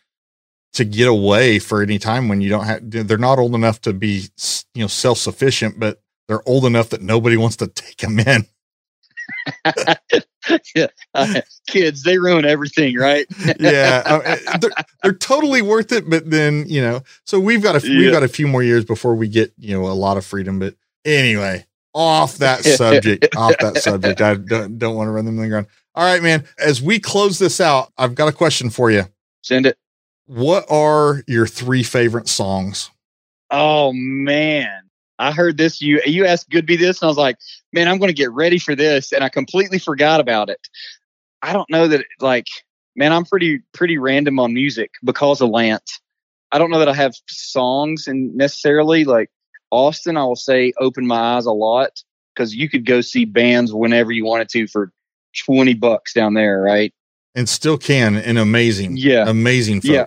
[0.74, 2.80] to get away for any time when you don't have.
[2.84, 4.30] They're not old enough to be
[4.74, 8.46] you know self sufficient, but they're old enough that nobody wants to take them in.
[10.76, 13.26] yeah, uh, kids, they ruin everything, right?
[13.60, 14.72] yeah, uh, they're,
[15.04, 16.10] they're, totally worth it.
[16.10, 17.98] But then you know, so we've got a yeah.
[17.98, 20.60] we've got a few more years before we get you know a lot of freedom.
[20.60, 20.76] But
[21.06, 24.22] anyway, off that subject, off that subject.
[24.22, 25.68] I don't, don't want to run them in the ground.
[25.96, 26.46] All right, man.
[26.58, 29.06] As we close this out, I've got a question for you.
[29.42, 29.78] Send it.
[30.26, 32.92] What are your three favorite songs?
[33.52, 34.89] Oh man.
[35.20, 35.82] I heard this.
[35.82, 37.38] You you asked Goodby this, and I was like,
[37.74, 40.66] man, I'm going to get ready for this, and I completely forgot about it.
[41.42, 42.48] I don't know that like,
[42.96, 46.00] man, I'm pretty pretty random on music because of Lance.
[46.52, 49.30] I don't know that I have songs and necessarily like
[49.72, 50.18] Austin.
[50.18, 52.02] I will say open my eyes a lot
[52.34, 54.92] because you could go see bands whenever you wanted to for
[55.38, 56.94] twenty bucks down there, right?
[57.36, 59.92] And still can, and amazing, yeah, amazing folks.
[59.92, 60.06] Yeah.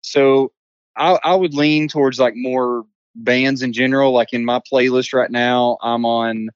[0.00, 0.52] So
[0.96, 4.12] I, I would lean towards like more bands in general.
[4.12, 6.48] Like in my playlist right now, I'm on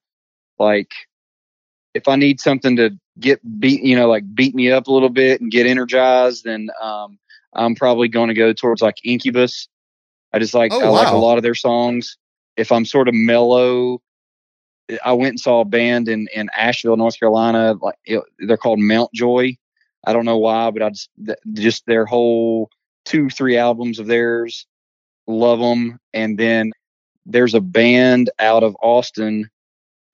[0.59, 0.91] like
[1.93, 5.09] if I need something to get beat, you know, like beat me up a little
[5.09, 7.19] bit and get energized, then um,
[7.53, 9.67] I'm probably going to go towards like Incubus.
[10.33, 10.91] I just like oh, I wow.
[10.91, 12.17] like a lot of their songs.
[12.57, 14.01] If I'm sort of mellow,
[15.03, 17.75] I went and saw a band in in Asheville, North Carolina.
[17.79, 19.55] Like it, they're called Mountjoy.
[20.05, 21.09] I don't know why, but I just
[21.53, 22.69] just their whole
[23.05, 24.65] two three albums of theirs
[25.27, 25.99] love them.
[26.13, 26.71] And then
[27.25, 29.49] there's a band out of Austin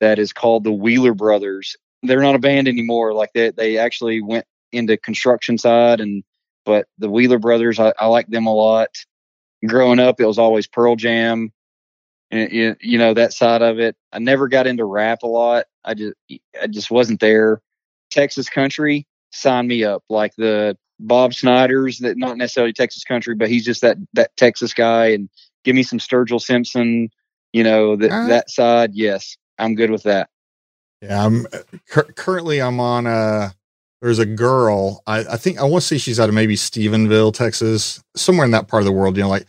[0.00, 1.76] that is called the Wheeler Brothers.
[2.02, 3.12] They're not a band anymore.
[3.12, 6.22] Like they they actually went into construction side and
[6.64, 8.90] but the Wheeler Brothers, I, I like them a lot.
[9.66, 11.52] Growing up, it was always Pearl Jam,
[12.30, 13.96] and you, you know that side of it.
[14.12, 15.66] I never got into rap a lot.
[15.84, 16.14] I just
[16.62, 17.60] I just wasn't there.
[18.10, 20.02] Texas country, sign me up.
[20.08, 24.74] Like the Bob Schneider's that not necessarily Texas country, but he's just that that Texas
[24.74, 25.06] guy.
[25.06, 25.28] And
[25.64, 27.10] give me some Sturgill Simpson,
[27.52, 28.92] you know that uh, that side.
[28.94, 30.28] Yes, I'm good with that.
[31.02, 31.46] Yeah, I'm
[31.88, 33.54] cu- currently I'm on a.
[34.02, 35.02] There's a girl.
[35.06, 38.50] I, I think I want to say she's out of maybe Stephenville, Texas, somewhere in
[38.52, 39.16] that part of the world.
[39.16, 39.46] You know, like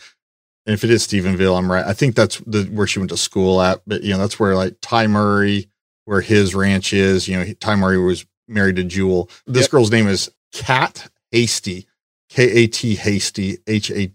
[0.66, 1.86] and if it is Stephenville, I'm right.
[1.86, 3.82] I think that's the where she went to school at.
[3.88, 5.70] But you know, that's where like Ty Murray,
[6.06, 7.28] where his ranch is.
[7.28, 9.30] You know, Ty Murray was married to Jewel.
[9.48, 9.72] This yep.
[9.72, 11.88] girl's name is Kat Hasty,
[12.30, 14.12] K A T Hasty, H A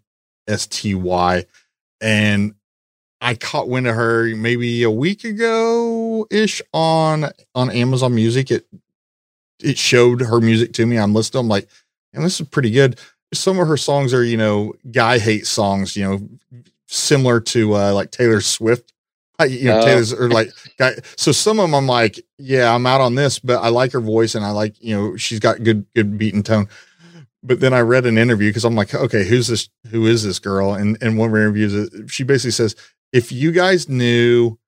[0.48, 1.44] S T Y,
[2.00, 2.54] and
[3.20, 8.50] I caught wind of her maybe a week ago ish on on Amazon Music.
[8.50, 8.66] It
[9.62, 10.98] it showed her music to me.
[10.98, 11.40] I'm listening.
[11.40, 11.68] I'm like,
[12.12, 12.98] and this is pretty good.
[13.32, 16.28] Some of her songs are, you know, guy hate songs, you know,
[16.86, 18.92] similar to uh, like Taylor Swift.
[19.38, 20.92] I, you know, uh, Taylor's or like guy.
[21.16, 24.00] So some of them I'm like, yeah, I'm out on this, but I like her
[24.00, 26.68] voice and I like, you know, she's got good good beat and tone.
[27.46, 29.68] But then I read an interview because I'm like, okay, who's this?
[29.90, 30.74] Who is this girl?
[30.74, 32.74] And and one of her interviews, uh, she basically says,
[33.12, 34.58] if you guys knew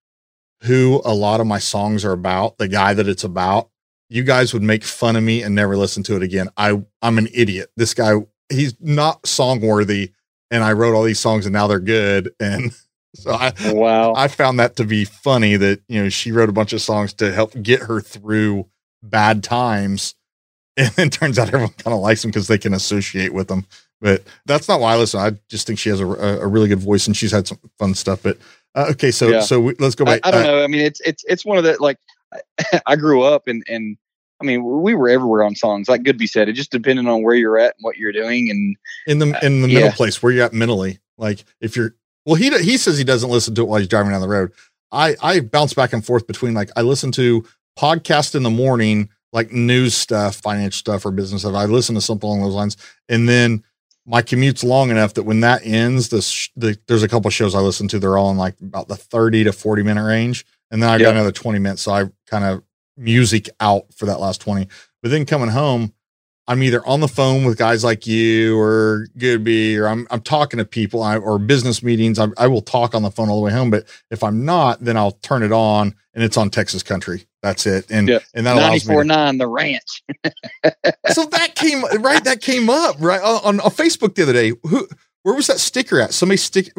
[0.63, 3.71] who a lot of my songs are about, the guy that it's about,
[4.09, 6.49] you guys would make fun of me and never listen to it again.
[6.57, 7.71] I I'm an idiot.
[7.77, 8.15] This guy,
[8.49, 10.13] he's not song worthy,
[10.51, 12.33] and I wrote all these songs and now they're good.
[12.41, 12.73] And
[13.15, 16.53] so I wow, I found that to be funny that you know she wrote a
[16.53, 18.67] bunch of songs to help get her through
[19.03, 20.15] bad times,
[20.79, 23.67] and then turns out everyone kind of likes them because they can associate with them.
[24.01, 25.19] But that's not why I listen.
[25.19, 27.95] I just think she has a, a really good voice and she's had some fun
[27.95, 28.23] stuff.
[28.23, 28.39] But
[28.77, 29.41] uh, okay, so yeah.
[29.41, 30.21] so we, let's go back.
[30.23, 30.65] I, I don't uh, know.
[30.65, 31.99] I mean, it's it's it's one of the like
[32.87, 33.97] I grew up and and
[34.41, 35.89] I mean we were everywhere on songs.
[35.89, 38.77] Like Goodby said, it just depended on where you're at and what you're doing and
[39.09, 39.95] in the in the uh, middle yeah.
[39.95, 41.01] place where you're at mentally.
[41.17, 44.13] Like if you're well, he he says he doesn't listen to it while he's driving
[44.13, 44.53] down the road.
[44.93, 47.45] I I bounce back and forth between like I listen to
[47.77, 51.55] podcast in the morning, like news stuff, financial stuff, or business stuff.
[51.55, 52.77] I listen to something along those lines,
[53.09, 53.63] and then
[54.07, 57.61] my commute's long enough that when that ends, this the, there's a couple shows I
[57.61, 57.99] listen to.
[57.99, 61.15] They're all in like about the 30 to 40 minute range, and then I got
[61.15, 62.63] another 20 minutes, so I kind of
[62.97, 64.67] music out for that last 20.
[65.03, 65.93] But then coming home,
[66.49, 70.57] I'm either on the phone with guys like you or Goodby, or I'm I'm talking
[70.57, 72.19] to people or business meetings.
[72.19, 73.71] I, I will talk on the phone all the way home.
[73.71, 77.28] But if I'm not, then I'll turn it on and it's on Texas country.
[77.43, 77.91] That's it.
[77.91, 78.19] And yeah.
[78.35, 80.03] and that allows me to, nine the ranch.
[81.11, 82.23] so that came right.
[82.25, 84.53] That came up right on, on, Facebook the other day.
[84.65, 84.89] Who
[85.23, 86.13] where was that sticker at?
[86.13, 86.73] Somebody stick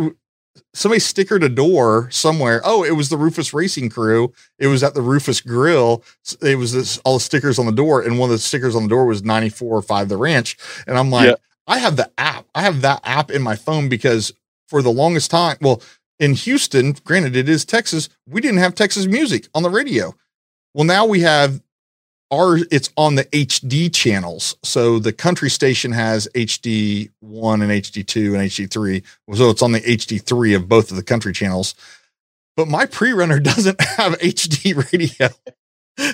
[0.74, 2.62] somebody stickered a door somewhere.
[2.64, 4.34] Oh, it was the Rufus Racing Crew.
[4.58, 6.04] It was at the Rufus Grill.
[6.42, 8.84] It was this all the stickers on the door, and one of the stickers on
[8.84, 10.58] the door was 94 or 5 the ranch.
[10.88, 11.36] And I'm like, yeah.
[11.68, 12.46] I have the app.
[12.54, 14.34] I have that app in my phone because
[14.68, 15.82] for the longest time, well,
[16.20, 20.14] in Houston, granted it is Texas, we didn't have Texas music on the radio.
[20.74, 21.62] Well, now we have
[22.32, 24.56] our it's on the HD channels.
[24.64, 29.04] So the country station has HD one and HD two and HD three.
[29.34, 31.76] So it's on the HD three of both of the country channels.
[32.56, 35.30] But my pre-runner doesn't have HD radio.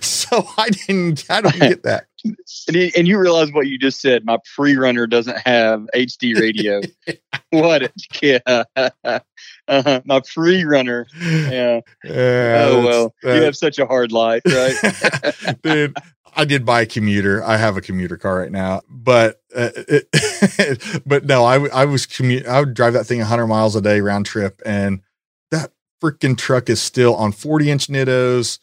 [0.01, 2.07] So I didn't I don't get that.
[2.23, 2.35] and,
[2.75, 4.25] you, and you realize what you just said.
[4.25, 6.81] My pre-runner doesn't have HD radio.
[7.51, 8.41] what a kid.
[9.67, 11.07] Uh, my free runner.
[11.19, 11.81] Yeah.
[12.03, 15.57] yeah oh well, uh, you have such a hard life, right?
[15.63, 15.95] Dude,
[16.35, 17.43] I did buy a commuter.
[17.43, 22.05] I have a commuter car right now, but uh, it, but no, I I was
[22.05, 22.45] commute.
[22.45, 25.01] I would drive that thing 100 miles a day round trip, and
[25.51, 25.71] that
[26.03, 28.59] freaking truck is still on 40 inch nittos,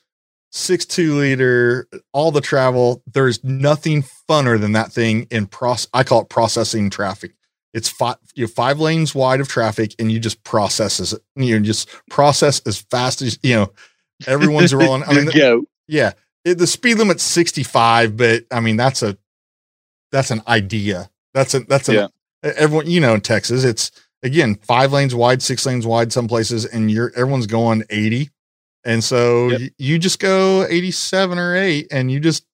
[0.50, 3.02] six two liter, all the travel.
[3.12, 5.88] There's nothing funner than that thing in process.
[5.94, 7.32] I call it processing traffic.
[7.74, 11.22] It's five, you know, five lanes wide of traffic, and you just processes it.
[11.36, 13.72] You just process as fast as you know.
[14.26, 15.02] Everyone's rolling.
[15.06, 15.32] I mean, the,
[15.88, 16.12] yeah,
[16.44, 19.16] it, the speed limit's 65, but I mean that's a
[20.10, 21.10] that's an idea.
[21.34, 22.06] That's a that's a yeah.
[22.42, 23.64] everyone you know in Texas.
[23.64, 23.90] It's
[24.22, 28.30] again five lanes wide, six lanes wide, some places, and you're everyone's going 80,
[28.84, 29.60] and so yep.
[29.60, 32.44] you, you just go 87 or eight, and you just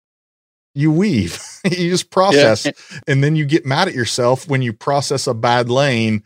[0.79, 2.73] you weave, you just process, yeah.
[3.09, 6.23] and then you get mad at yourself when you process a bad lane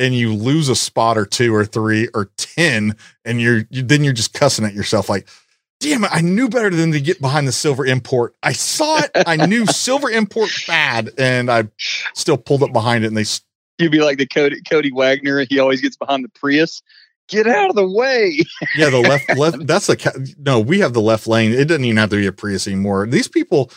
[0.00, 2.96] and you lose a spot or two or three or 10
[3.26, 5.28] and you're you, then you're just cussing at yourself like
[5.78, 8.34] damn it i knew better than to get behind the silver import.
[8.42, 9.10] I saw it.
[9.26, 11.68] I knew silver import bad and i
[12.14, 13.26] still pulled up behind it and they
[13.78, 16.82] you'd be like the cody, cody Waggoner he always gets behind the prius.
[17.28, 18.42] Get out of the way.
[18.76, 21.52] Yeah the left left that's the no we have the left lane.
[21.52, 23.06] It doesn't even have to be a prius anymore.
[23.06, 23.70] These people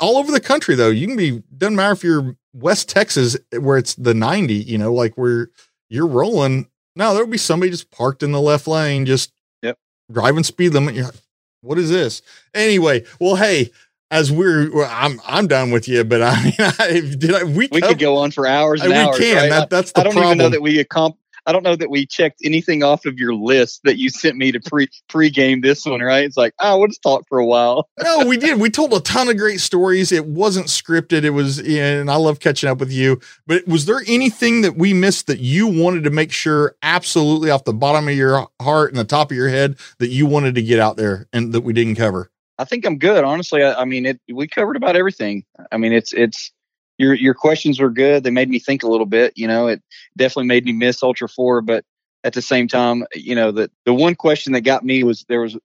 [0.00, 0.90] all over the country though.
[0.90, 4.92] You can be doesn't matter if you're West Texas where it's the 90, you know,
[4.92, 5.50] like where
[5.88, 6.68] you're rolling.
[6.96, 9.78] No, there'll be somebody just parked in the left lane, just yep.
[10.10, 10.94] driving speed limit.
[10.94, 11.14] You're like,
[11.60, 12.22] what is this?
[12.54, 13.70] Anyway, well, hey,
[14.10, 17.68] as we're, well, I'm I'm done with you, but I mean, I, did I, we
[17.70, 19.18] we could go on for hours and we hours.
[19.18, 19.36] can.
[19.36, 19.48] Right?
[19.50, 20.32] That, that's the I don't problem.
[20.32, 21.16] even know that we accom-
[21.46, 24.52] I don't know that we checked anything off of your list that you sent me
[24.52, 26.24] to pre pre-game this one, right?
[26.24, 27.88] It's like, oh, we'll just talk for a while.
[28.02, 28.60] no, we did.
[28.60, 30.12] We told a ton of great stories.
[30.12, 31.24] It wasn't scripted.
[31.24, 33.20] It was, and I love catching up with you.
[33.46, 37.64] But was there anything that we missed that you wanted to make sure, absolutely off
[37.64, 40.62] the bottom of your heart and the top of your head, that you wanted to
[40.62, 42.30] get out there and that we didn't cover?
[42.58, 43.22] I think I'm good.
[43.22, 45.44] Honestly, I, I mean, it, we covered about everything.
[45.70, 46.52] I mean, it's it's
[46.98, 48.24] your your questions were good.
[48.24, 49.32] They made me think a little bit.
[49.36, 49.82] You know, it
[50.16, 51.84] definitely made me miss Ultra Four, but
[52.24, 55.40] at the same time, you know, the the one question that got me was there
[55.40, 55.56] was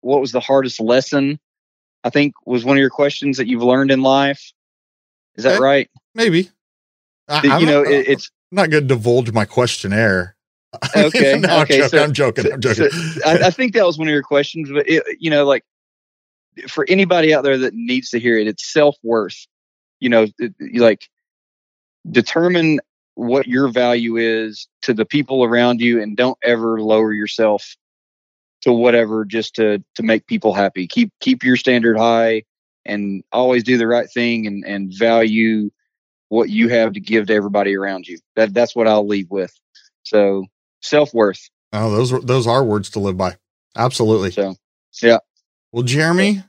[0.00, 1.38] what was the hardest lesson?
[2.04, 4.52] I think was one of your questions that you've learned in life.
[5.34, 5.60] Is that Okay.
[5.60, 5.90] right?
[6.14, 6.50] Maybe.
[7.28, 10.36] I, That, you know, not, it, it's I'm not going to divulge my questionnaire.
[10.96, 11.88] Okay, no, okay, I'm joking.
[11.88, 12.52] so- I'm joking.
[12.52, 12.88] I'm joking.
[13.24, 15.64] I, I think that was one of your questions, but it, you know, like
[16.68, 19.46] for anybody out there that needs to hear it, it's self worth.
[20.00, 21.08] You know, it- like
[22.10, 22.80] determine
[23.14, 27.76] what your value is to the people around you, and don't ever lower yourself
[28.62, 30.86] to whatever just to to make people happy.
[30.86, 32.42] Keep keep your standard high,
[32.84, 35.70] and always do the right thing, and and value
[36.28, 38.18] what you have to give to everybody around you.
[38.34, 39.52] That that's what I'll leave with.
[40.02, 40.44] So
[40.82, 41.48] self worth.
[41.72, 43.36] oh, those those are words to live by.
[43.76, 44.30] Absolutely.
[44.30, 44.56] So
[45.02, 45.18] yeah.
[45.72, 46.42] Well, Jeremy,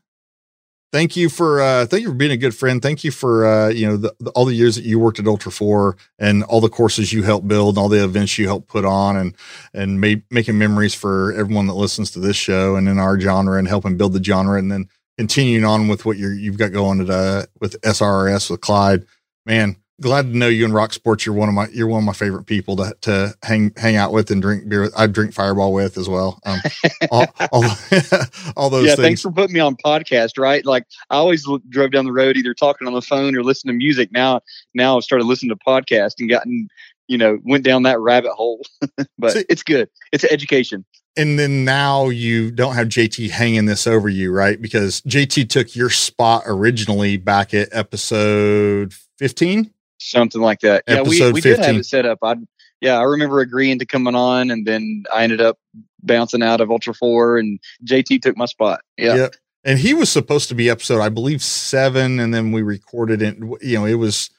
[0.91, 2.81] thank you for uh thank you for being a good friend.
[2.81, 5.27] Thank you for uh you know the, the, all the years that you worked at
[5.27, 8.67] Ultra 4 and all the courses you helped build and all the events you helped
[8.67, 9.35] put on and
[9.73, 13.57] and ma- making memories for everyone that listens to this show and in our genre
[13.57, 14.87] and helping build the genre and then
[15.17, 19.05] continuing on with what you're you've got going at uh with SRS with Clyde.
[19.45, 21.25] Man, glad to know you in rock sports.
[21.25, 24.11] You're one of my you're one of my favorite people to to hang hang out
[24.11, 24.93] with and drink beer with.
[24.97, 26.39] I drink Fireball with as well.
[26.45, 26.59] Um,
[27.11, 27.63] all, all,
[28.55, 29.05] all those yeah, things.
[29.05, 30.37] thanks for putting me on podcast.
[30.37, 33.43] Right, like I always l- drove down the road either talking on the phone or
[33.43, 34.11] listening to music.
[34.11, 34.41] Now,
[34.73, 36.67] now I've started listening to podcast and gotten,
[37.07, 38.61] you know, went down that rabbit hole.
[39.17, 39.89] but See- it's good.
[40.11, 40.85] It's education.
[41.15, 44.61] and then now you don't have JT hanging this over you, right?
[44.61, 49.71] Because JT took your spot originally back at episode 15.
[49.99, 50.83] Something like that.
[50.87, 52.19] yeah, we, Episode we did have it set up.
[52.21, 52.35] I
[52.81, 55.57] yeah, I remember agreeing to coming on, and then I ended up
[56.03, 58.81] bouncing out of Ultra Four, and JT took my spot.
[58.97, 59.35] Yeah, Yep.
[59.63, 63.37] And he was supposed to be episode, I believe, seven, and then we recorded it.
[63.61, 64.29] You know, it was,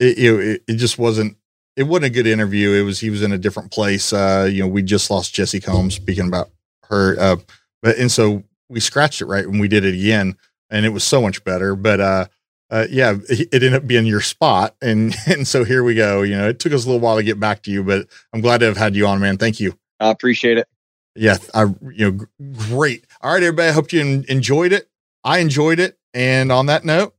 [0.00, 1.36] it, it, it just wasn't,
[1.76, 2.72] it wasn't a good interview.
[2.72, 4.12] It was, he was in a different place.
[4.12, 6.50] Uh, you know, we just lost Jessi Combs speaking about
[6.88, 7.16] her.
[7.16, 7.36] Uh,
[7.80, 10.34] but, and so we scratched it right and we did it again
[10.68, 11.76] and it was so much better.
[11.76, 12.26] But, uh,
[12.70, 14.74] uh, yeah, it it ended up being your spot.
[14.82, 16.22] And, and so here we go.
[16.22, 18.40] You know, it took us a little while to get back to you, but I'm
[18.40, 19.38] glad to have had you on, man.
[19.38, 19.78] Thank you.
[20.00, 20.66] I appreciate it.
[21.14, 21.62] Yeah, I
[21.92, 22.26] you know g-
[22.68, 23.04] great.
[23.22, 23.68] All right, everybody.
[23.68, 24.88] I hope you en- enjoyed it.
[25.24, 25.96] I enjoyed it.
[26.12, 27.14] And on that note,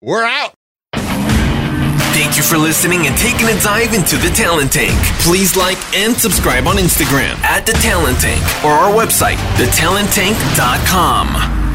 [0.00, 0.54] we're out.
[2.16, 4.98] Thank you for listening and taking a dive into the Talent Tank.
[5.20, 11.65] Please like and subscribe on Instagram at the Talent Tank or our website, thetalenttank.com.